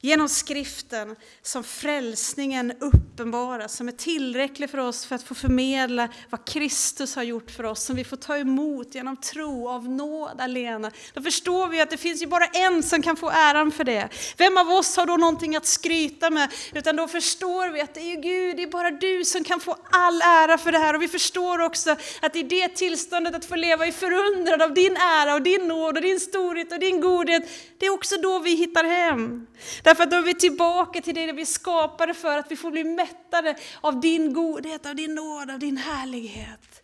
genom 0.08 0.30
skriften 0.30 1.16
som 1.42 1.64
frälsningen 1.64 2.74
uppenbaras, 2.80 3.76
som 3.76 3.88
är 3.88 3.92
tillräcklig 3.92 4.70
för 4.70 4.78
oss 4.78 5.06
för 5.06 5.16
att 5.16 5.24
få 5.24 5.36
förmedla 5.36 6.10
vad 6.30 6.46
Kristus 6.46 7.16
har 7.16 7.24
gjort 7.24 7.52
för 7.52 7.64
oss, 7.64 7.84
som 7.84 7.96
vi 7.96 8.04
får 8.04 8.18
ta 8.18 8.38
emot 8.38 8.96
genom 8.96 9.18
tro 9.18 9.70
av 9.70 9.90
nåd 9.90 10.42
alena. 10.42 10.92
Då 11.14 11.22
förstår 11.22 11.68
vi 11.68 11.82
att 11.82 11.90
det 11.90 11.98
finns 11.98 12.22
ju 12.22 12.28
bara 12.28 12.46
en 12.46 12.84
som 12.84 13.02
kan 13.02 13.16
få 13.16 13.30
äran 13.30 13.72
för 13.72 13.84
det. 13.84 14.10
Vem 14.38 14.58
av 14.58 14.70
oss 14.70 14.98
har 14.98 15.06
då 15.06 15.18
någonting 15.18 15.56
att 15.56 15.66
skryta 15.66 16.30
med? 16.30 16.54
Utan 16.74 16.96
då 16.96 17.08
förstår 17.08 17.70
vi 17.70 17.82
att 17.82 17.94
det 17.94 18.02
är 18.02 18.22
Gud, 18.22 18.58
det 18.58 18.64
är 18.64 18.68
bara 18.68 18.92
du 18.92 19.26
som 19.26 19.44
kan 19.44 19.60
få 19.60 19.78
all 19.92 20.22
ära 20.22 20.58
för 20.58 20.72
det 20.72 20.78
här. 20.78 20.94
Och 20.94 21.02
vi 21.02 21.08
förstår 21.08 21.60
också 21.60 21.96
att 22.22 22.36
i 22.36 22.44
det 22.44 22.70
tillståndet 22.70 23.36
att 23.36 23.46
få 23.46 23.56
leva 23.56 23.88
i 23.88 23.92
förundran 23.92 24.62
av 24.62 24.74
din 24.74 24.98
ära 24.98 25.34
och 25.34 25.42
din 25.42 25.68
nåd 25.68 25.98
och 25.98 26.02
din 26.02 26.20
storhet 26.20 26.72
och 26.72 26.80
din 26.80 27.02
godhet, 27.02 27.50
det 27.78 27.86
är 27.86 27.94
också 27.94 28.16
då 28.18 28.40
vi 28.40 28.56
hittar 28.56 28.84
hem. 28.84 29.48
Därför 29.84 29.97
Därför 29.98 30.04
att 30.04 30.12
då 30.12 30.18
är 30.18 30.34
vi 30.34 30.34
tillbaka 30.34 31.02
till 31.02 31.16
det 31.16 31.32
vi 31.32 31.46
skapade 31.46 32.14
för, 32.14 32.38
att 32.38 32.52
vi 32.52 32.56
får 32.56 32.72
bli 32.72 32.84
mättade 32.84 33.56
av 33.82 34.00
din 34.00 34.34
godhet, 34.34 34.86
av 34.86 34.96
din 34.96 35.16
nåd, 35.16 35.52
av 35.52 35.60
din 35.60 35.78
härlighet. 35.78 36.84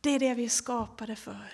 Det 0.00 0.10
är 0.10 0.18
det 0.18 0.34
vi 0.34 0.44
är 0.44 0.48
skapade 0.48 1.16
för. 1.16 1.52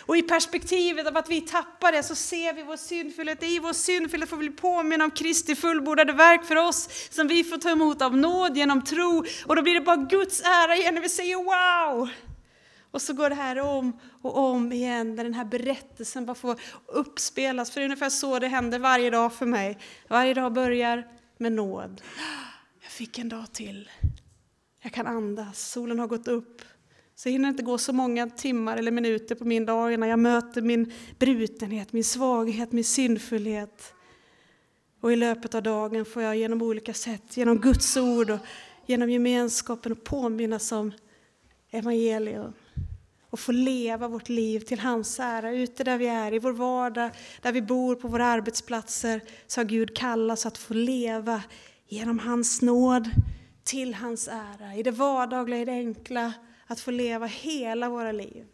Och 0.00 0.16
i 0.16 0.22
perspektivet 0.22 1.06
av 1.06 1.16
att 1.16 1.30
vi 1.30 1.40
tappar 1.40 1.92
det 1.92 2.02
så 2.02 2.14
ser 2.14 2.52
vi 2.52 2.62
vår 2.62 2.76
syndfullhet. 2.76 3.42
I 3.42 3.58
vår 3.58 3.72
syndfullhet 3.72 4.30
får 4.30 4.36
vi 4.36 4.48
bli 4.48 4.56
påminna 4.56 5.04
om 5.04 5.10
Kristi 5.10 5.56
fullbordade 5.56 6.12
verk 6.12 6.44
för 6.44 6.56
oss 6.56 6.88
som 7.10 7.28
vi 7.28 7.44
får 7.44 7.56
ta 7.56 7.70
emot 7.70 8.02
av 8.02 8.16
nåd 8.16 8.56
genom 8.56 8.84
tro. 8.84 9.24
Och 9.46 9.56
då 9.56 9.62
blir 9.62 9.74
det 9.74 9.80
bara 9.80 9.96
Guds 9.96 10.40
ära 10.40 10.76
igen 10.76 10.94
när 10.94 11.02
vi 11.02 11.08
säger 11.08 11.36
wow! 11.36 12.08
Och 12.90 13.02
så 13.02 13.12
går 13.12 13.28
det 13.28 13.34
här 13.34 13.58
om 13.60 13.92
och 14.22 14.38
om 14.38 14.72
igen, 14.72 15.16
där 15.16 15.24
den 15.24 15.34
här 15.34 15.44
berättelsen 15.44 16.26
bara 16.26 16.34
får 16.34 16.60
uppspelas. 16.86 17.70
För 17.70 17.80
det 17.80 17.84
är 17.84 17.86
ungefär 17.86 18.10
så 18.10 18.38
det 18.38 18.48
händer 18.48 18.78
varje 18.78 19.10
dag 19.10 19.32
för 19.32 19.46
mig. 19.46 19.78
Varje 20.08 20.34
dag 20.34 20.52
börjar 20.52 21.08
med 21.38 21.52
nåd. 21.52 22.02
Jag 22.82 22.90
fick 22.90 23.18
en 23.18 23.28
dag 23.28 23.52
till. 23.52 23.90
Jag 24.82 24.92
kan 24.92 25.06
andas, 25.06 25.70
solen 25.70 25.98
har 25.98 26.06
gått 26.06 26.28
upp. 26.28 26.62
Så 27.14 27.28
jag 27.28 27.32
hinner 27.32 27.48
inte 27.48 27.62
gå 27.62 27.78
så 27.78 27.92
många 27.92 28.30
timmar 28.30 28.76
eller 28.76 28.90
minuter 28.90 29.34
på 29.34 29.44
min 29.44 29.66
dag 29.66 29.92
innan 29.92 30.08
jag 30.08 30.18
möter 30.18 30.62
min 30.62 30.92
brutenhet, 31.18 31.92
min 31.92 32.04
svaghet, 32.04 32.72
min 32.72 32.84
syndfullhet. 32.84 33.94
Och 35.00 35.12
i 35.12 35.16
löpet 35.16 35.54
av 35.54 35.62
dagen 35.62 36.04
får 36.04 36.22
jag 36.22 36.36
genom 36.36 36.62
olika 36.62 36.94
sätt, 36.94 37.36
genom 37.36 37.60
Guds 37.60 37.96
ord 37.96 38.30
och 38.30 38.38
genom 38.86 39.10
gemenskapen 39.10 39.96
påminnas 39.96 40.72
om 40.72 40.92
evangelium 41.70 42.52
och 43.30 43.40
få 43.40 43.52
leva 43.52 44.08
vårt 44.08 44.28
liv 44.28 44.60
till 44.60 44.80
hans 44.80 45.20
ära, 45.20 45.50
ute 45.50 45.84
där 45.84 45.98
vi 45.98 46.06
är, 46.06 46.34
i 46.34 46.38
vår 46.38 46.52
vardag, 46.52 47.10
där 47.42 47.52
vi 47.52 47.62
bor, 47.62 47.94
på 47.94 48.08
våra 48.08 48.26
arbetsplatser, 48.26 49.20
så 49.46 49.60
har 49.60 49.64
Gud 49.64 49.96
kallat 49.96 50.38
oss 50.38 50.46
att 50.46 50.58
få 50.58 50.74
leva 50.74 51.42
genom 51.86 52.18
hans 52.18 52.62
nåd, 52.62 53.10
till 53.64 53.94
hans 53.94 54.28
ära, 54.28 54.74
i 54.74 54.82
det 54.82 54.90
vardagliga, 54.90 55.60
i 55.60 55.64
det 55.64 55.72
enkla, 55.72 56.32
att 56.66 56.80
få 56.80 56.90
leva 56.90 57.26
hela 57.26 57.88
våra 57.88 58.12
liv. 58.12 58.46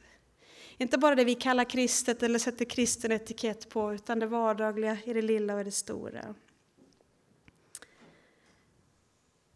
Inte 0.78 0.98
bara 0.98 1.14
det 1.14 1.24
vi 1.24 1.34
kallar 1.34 1.64
kristet 1.64 2.22
eller 2.22 2.38
sätter 2.38 2.64
kristen 2.64 3.12
etikett 3.12 3.68
på, 3.68 3.94
utan 3.94 4.18
det 4.18 4.26
vardagliga 4.26 4.98
i 5.04 5.12
det 5.12 5.22
lilla 5.22 5.54
och 5.54 5.60
i 5.60 5.64
det 5.64 5.72
stora. 5.72 6.34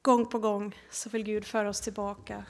Gång 0.02 0.26
på 0.26 0.38
gång 0.38 0.76
så 0.90 1.08
vill 1.08 1.22
Gud 1.22 1.44
föra 1.44 1.68
oss 1.68 1.80
tillbaka 1.80 2.44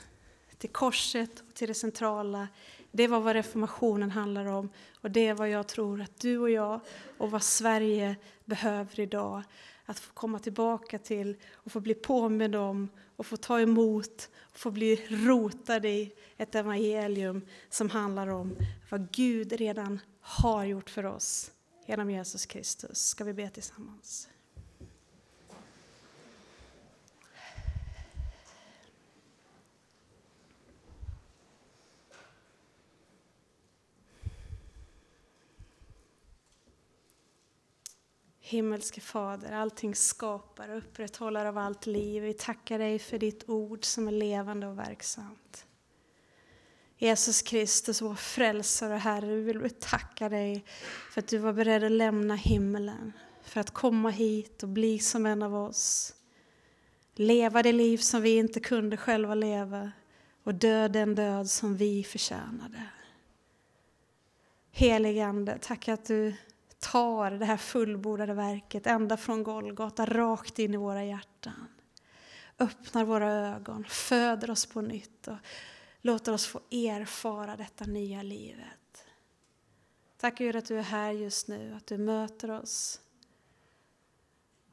till 0.61 0.70
korset 0.70 1.42
och 1.48 1.54
till 1.54 1.68
det 1.68 1.74
centrala. 1.74 2.48
Det 2.92 3.06
var 3.06 3.20
vad 3.20 3.32
reformationen 3.32 4.11
handlar 4.11 4.46
om 4.46 4.68
och 5.00 5.11
det 5.11 5.26
är 5.26 5.34
vad 5.34 5.50
jag 5.50 5.66
tror 5.68 6.00
att 6.00 6.20
du 6.20 6.38
och 6.38 6.50
jag 6.50 6.80
och 7.18 7.30
vad 7.30 7.42
Sverige 7.42 8.16
behöver 8.44 9.00
idag. 9.00 9.42
Att 9.84 9.98
få 9.98 10.12
komma 10.12 10.38
tillbaka 10.38 10.98
till 10.98 11.36
och 11.52 11.72
få 11.72 11.80
bli 11.80 11.94
påmind 11.94 12.56
om 12.56 12.88
och 13.16 13.26
få 13.26 13.36
ta 13.36 13.61
emot 13.61 14.30
och 14.40 14.58
få 14.58 14.70
bli 14.70 15.06
rotad 15.08 15.86
i 15.86 16.12
ett 16.36 16.54
evangelium 16.54 17.46
som 17.70 17.90
handlar 17.90 18.28
om 18.28 18.56
vad 18.90 19.12
Gud 19.12 19.52
redan 19.52 20.00
har 20.20 20.64
gjort 20.64 20.90
för 20.90 21.06
oss 21.06 21.50
genom 21.86 22.11
Jesus 22.11 22.46
Kristus. 22.46 22.98
Ska 22.98 23.24
vi 23.24 23.32
be 23.32 23.50
tillsammans? 23.50 24.30
Himmelske 38.51 39.01
Fader, 39.01 39.53
allting 39.53 39.94
skapar 39.94 40.68
och 40.68 40.78
upprätthåller 40.78 41.46
av 41.46 41.59
allt 41.59 41.86
liv. 41.86 42.22
Vi 42.22 42.32
tackar 42.32 42.78
dig 42.78 42.98
för 42.98 43.18
ditt 43.18 43.48
ord 43.48 43.84
som 43.84 44.09
är 44.09 44.12
levande 44.12 44.66
och 44.66 44.78
verksamt. 44.78 45.66
Jesus 46.96 47.42
Kristus, 47.42 48.03
vår 48.03 48.14
frälsare 48.14 48.94
och 48.94 49.01
Herre, 49.01 49.26
vi 49.26 49.42
vill 49.42 49.70
tacka 49.70 50.28
dig 50.28 50.64
för 51.12 51.20
att 51.20 51.28
du 51.28 51.38
var 51.38 51.53
beredd 51.53 51.84
att 51.84 51.90
lämna 51.90 52.34
himmelen 52.34 53.12
för 53.42 53.61
att 53.61 53.70
komma 53.70 54.11
hit 54.11 54.62
och 54.62 54.68
bli 54.68 54.98
som 54.98 55.26
en 55.26 55.42
av 55.42 55.55
oss. 55.55 56.14
Leva 57.14 57.62
det 57.62 57.72
liv 57.72 57.98
som 57.98 58.22
vi 58.22 58.36
inte 58.36 58.61
kunde 58.61 58.96
själva 58.96 59.34
leva 59.34 59.92
och 60.44 60.55
dö 60.55 60.88
den 60.88 61.14
död 61.14 61.51
som 61.51 61.76
vi 61.76 62.05
förtjänade. 62.05 62.82
Heligande, 64.70 65.59
tack 65.61 65.88
att 65.88 66.05
du 66.05 66.34
tar 66.81 67.31
det 67.31 67.45
här 67.45 67.57
fullbordade 67.57 68.35
verket 68.35 68.87
ända 68.87 69.16
från 69.16 69.43
Golgata 69.43 70.07
rakt 70.07 70.59
in 70.59 70.74
i 70.74 70.76
våra 70.76 71.05
hjärtan. 71.05 71.66
Öppnar 72.59 73.05
våra 73.05 73.33
ögon, 73.33 73.85
föder 73.85 74.51
oss 74.51 74.66
på 74.66 74.81
nytt 74.81 75.28
och 75.28 75.37
låter 76.01 76.33
oss 76.33 76.47
få 76.47 76.61
erfara 76.70 77.57
detta 77.57 77.85
nya 77.85 78.22
livet. 78.22 79.07
Tack 80.16 80.39
Gud 80.39 80.57
att 80.57 80.66
du 80.66 80.78
är 80.78 80.83
här 80.83 81.11
just 81.11 81.49
nu, 81.49 81.74
att 81.76 81.87
du 81.87 81.99
möter 81.99 82.51
oss 82.51 83.01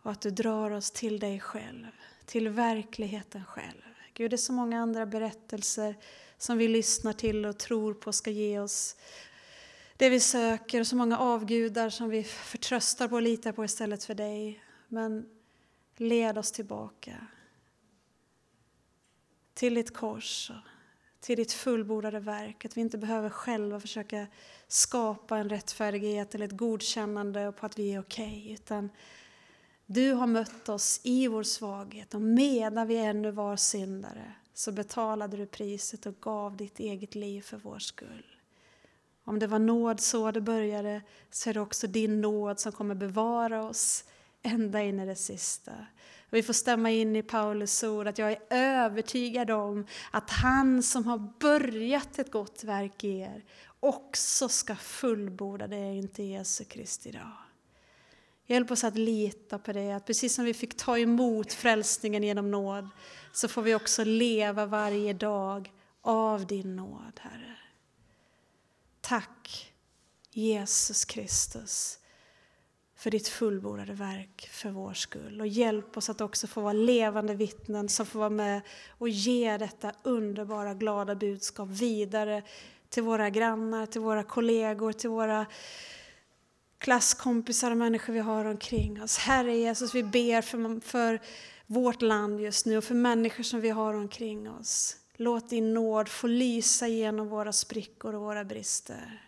och 0.02 0.12
att 0.12 0.22
du 0.22 0.32
drar 0.32 0.72
oss 0.72 0.92
till 0.92 1.20
dig 1.20 1.40
själv, 1.40 1.88
till 2.26 2.50
verkligheten 2.50 3.46
själv. 3.46 3.82
Gud, 4.14 4.32
det 4.32 4.36
är 4.36 4.38
så 4.38 4.54
många 4.54 4.82
andra 4.82 5.06
berättelser 5.06 5.96
som 6.38 6.58
vi 6.58 6.68
lyssnar 6.68 7.14
till 7.14 7.46
och 7.46 7.58
tror 7.58 7.94
på 7.94 8.14
ska 8.14 8.32
ge 8.32 8.60
oss 8.60 8.96
det 9.98 10.10
vi 10.10 10.20
söker 10.20 10.80
och 10.80 10.88
så 10.88 10.96
många 10.96 11.18
avgudar 11.18 11.90
som 11.90 12.10
vi 12.10 12.24
förtröstar 12.24 13.08
på 13.08 13.16
och 13.16 13.22
litar 13.22 13.52
på 13.52 13.66
istället 13.66 14.04
för 14.04 14.14
dig. 14.16 14.64
Men 14.88 15.30
led 15.98 16.38
oss 16.38 16.52
tillbaka 16.52 17.28
till 19.54 19.74
ditt 19.74 19.94
kors 19.94 20.50
och 20.50 21.22
till 21.22 21.38
ditt 21.38 21.54
fullbordade 21.54 22.20
verk. 22.20 22.66
Att 22.66 22.78
vi 22.78 22.82
inte 22.82 22.98
behöver 22.98 23.30
själva 23.30 23.80
försöka 23.80 24.28
skapa 24.68 25.38
en 25.38 25.50
rättfärdighet 25.50 26.36
eller 26.36 26.46
ett 26.46 26.58
godkännande 26.58 27.52
på 27.52 27.66
att 27.66 27.80
vi 27.80 27.94
är 27.94 28.00
okej. 28.00 28.42
Okay, 28.42 28.54
utan 28.54 28.90
du 29.86 30.14
har 30.14 30.28
mött 30.28 30.70
oss 30.70 31.02
i 31.04 31.28
vår 31.28 31.44
svaghet 31.44 32.14
och 32.14 32.22
medan 32.22 32.88
vi 32.88 32.98
ännu 32.98 33.32
var 33.32 33.56
syndare 33.56 34.34
så 34.54 34.72
betalade 34.72 35.38
du 35.38 35.46
priset 35.46 36.06
och 36.06 36.20
gav 36.20 36.58
ditt 36.58 36.80
eget 36.80 37.16
liv 37.16 37.42
för 37.42 37.58
vår 37.58 37.80
skull. 37.80 38.37
Om 39.28 39.40
det 39.40 39.48
var 39.48 39.60
nåd 39.60 40.00
så 40.00 40.32
det 40.32 40.42
började 40.42 41.02
så 41.32 41.50
är 41.50 41.54
det 41.54 41.60
också 41.60 41.88
din 41.88 42.22
nåd 42.22 42.60
som 42.60 42.72
kommer 42.72 42.96
bevara 42.96 43.64
oss 43.64 44.04
ända 44.42 44.84
in 44.84 45.00
i 45.00 45.06
det 45.06 45.16
sista. 45.16 45.72
Vi 46.30 46.44
får 46.44 46.54
stämma 46.54 46.92
in 46.92 47.16
i 47.16 47.24
Paulus 47.24 47.84
ord 47.84 48.08
att 48.08 48.18
jag 48.18 48.32
är 48.32 48.40
övertygad 48.50 49.52
om 49.52 49.88
att 50.12 50.30
han 50.30 50.84
som 50.84 51.06
har 51.06 51.34
börjat 51.40 52.20
ett 52.20 52.32
gott 52.32 52.64
verk 52.64 53.04
i 53.04 53.20
er 53.20 53.44
också 53.80 54.50
ska 54.50 54.76
fullborda 54.76 55.68
det 55.68 55.96
inte 55.96 56.24
Jesu 56.24 56.64
Kristi 56.64 57.10
idag. 57.10 57.32
Hjälp 58.46 58.72
oss 58.72 58.84
att 58.84 58.98
lita 58.98 59.60
på 59.60 59.74
det, 59.74 59.92
att 59.92 60.06
precis 60.06 60.36
som 60.36 60.46
vi 60.46 60.54
fick 60.54 60.78
ta 60.78 60.98
emot 60.98 61.54
frälsningen 61.54 62.24
genom 62.24 62.52
nåd 62.52 62.90
så 63.32 63.48
får 63.48 63.62
vi 63.62 63.76
också 63.76 64.04
leva 64.04 64.66
varje 64.66 65.14
dag 65.14 65.72
av 66.02 66.48
din 66.48 66.76
nåd, 66.76 67.20
Herre. 67.20 67.57
Tack 69.08 69.74
Jesus 70.32 71.06
Kristus 71.06 72.00
för 72.96 73.12
ditt 73.12 73.28
fullbordade 73.28 73.94
verk 73.94 74.50
för 74.52 74.70
vår 74.70 74.94
skull. 74.94 75.42
Och 75.42 75.48
hjälp 75.48 75.98
oss 75.98 76.10
att 76.10 76.22
också 76.22 76.48
få 76.48 76.62
vara 76.62 76.74
levande 76.74 77.36
vittnen 77.36 77.90
som 77.90 78.06
får 78.06 78.20
vara 78.20 78.30
med 78.30 78.62
och 78.90 79.10
ge 79.10 79.58
detta 79.58 79.92
underbara 80.04 80.74
glada 80.74 81.16
budskap 81.16 81.70
vidare 81.70 82.44
till 82.90 83.04
våra 83.04 83.30
grannar, 83.30 83.86
till 83.86 84.02
våra 84.02 84.24
kollegor, 84.24 84.92
till 84.92 85.10
våra 85.10 85.46
klasskompisar 86.78 87.72
och 87.72 87.78
människor 87.78 88.14
vi 88.14 88.20
har 88.20 88.46
omkring 88.46 89.04
oss. 89.04 89.18
Herre 89.18 89.58
Jesus, 89.58 89.96
vi 89.96 90.04
ber 90.04 90.42
för, 90.42 90.80
för 90.82 91.20
vårt 91.66 92.02
land 92.02 92.42
just 92.42 92.66
nu 92.66 92.78
och 92.78 92.84
för 92.84 92.96
människor 92.96 93.44
som 93.44 93.62
vi 93.62 93.70
har 93.70 93.94
omkring 93.94 94.50
oss. 94.50 94.98
Låt 95.18 95.50
din 95.50 95.74
nåd 95.74 96.10
få 96.10 96.28
lysa 96.28 96.88
genom 96.88 97.28
våra 97.28 97.52
sprickor 97.52 98.16
och 98.16 98.22
våra 98.22 98.46
brister. 98.46 99.24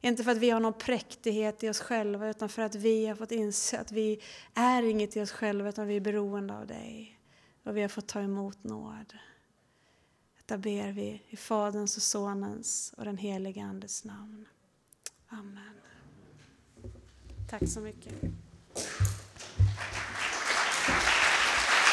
Inte 0.00 0.24
för 0.24 0.30
att 0.30 0.38
vi 0.38 0.50
har 0.50 0.60
någon 0.60 0.78
präktighet 0.78 1.64
i 1.64 1.68
oss 1.68 1.80
själva 1.80 2.28
utan 2.28 2.48
för 2.48 2.62
att 2.62 2.74
vi 2.74 3.06
har 3.06 3.14
fått 3.14 3.32
inse 3.32 3.78
att 3.78 3.92
vi 3.92 4.20
är 4.54 4.82
inget 4.82 5.16
i 5.16 5.20
oss 5.20 5.30
själva 5.30 5.68
utan 5.68 5.86
vi 5.86 5.96
är 5.96 6.00
beroende 6.00 6.54
av 6.54 6.66
dig. 6.66 7.20
Och 7.62 7.76
vi 7.76 7.82
har 7.82 7.88
fått 7.88 8.08
ta 8.08 8.20
emot 8.20 8.64
nåd. 8.64 9.14
Detta 10.36 10.58
ber 10.58 10.92
vi 10.92 11.22
i 11.28 11.36
Faderns 11.36 11.96
och 11.96 12.02
Sonens 12.02 12.94
och 12.96 13.04
den 13.04 13.16
helige 13.16 13.62
Andes 13.62 14.04
namn. 14.04 14.48
Amen. 15.28 15.74
Tack 17.50 17.68
så 17.68 17.80
mycket. 17.80 18.14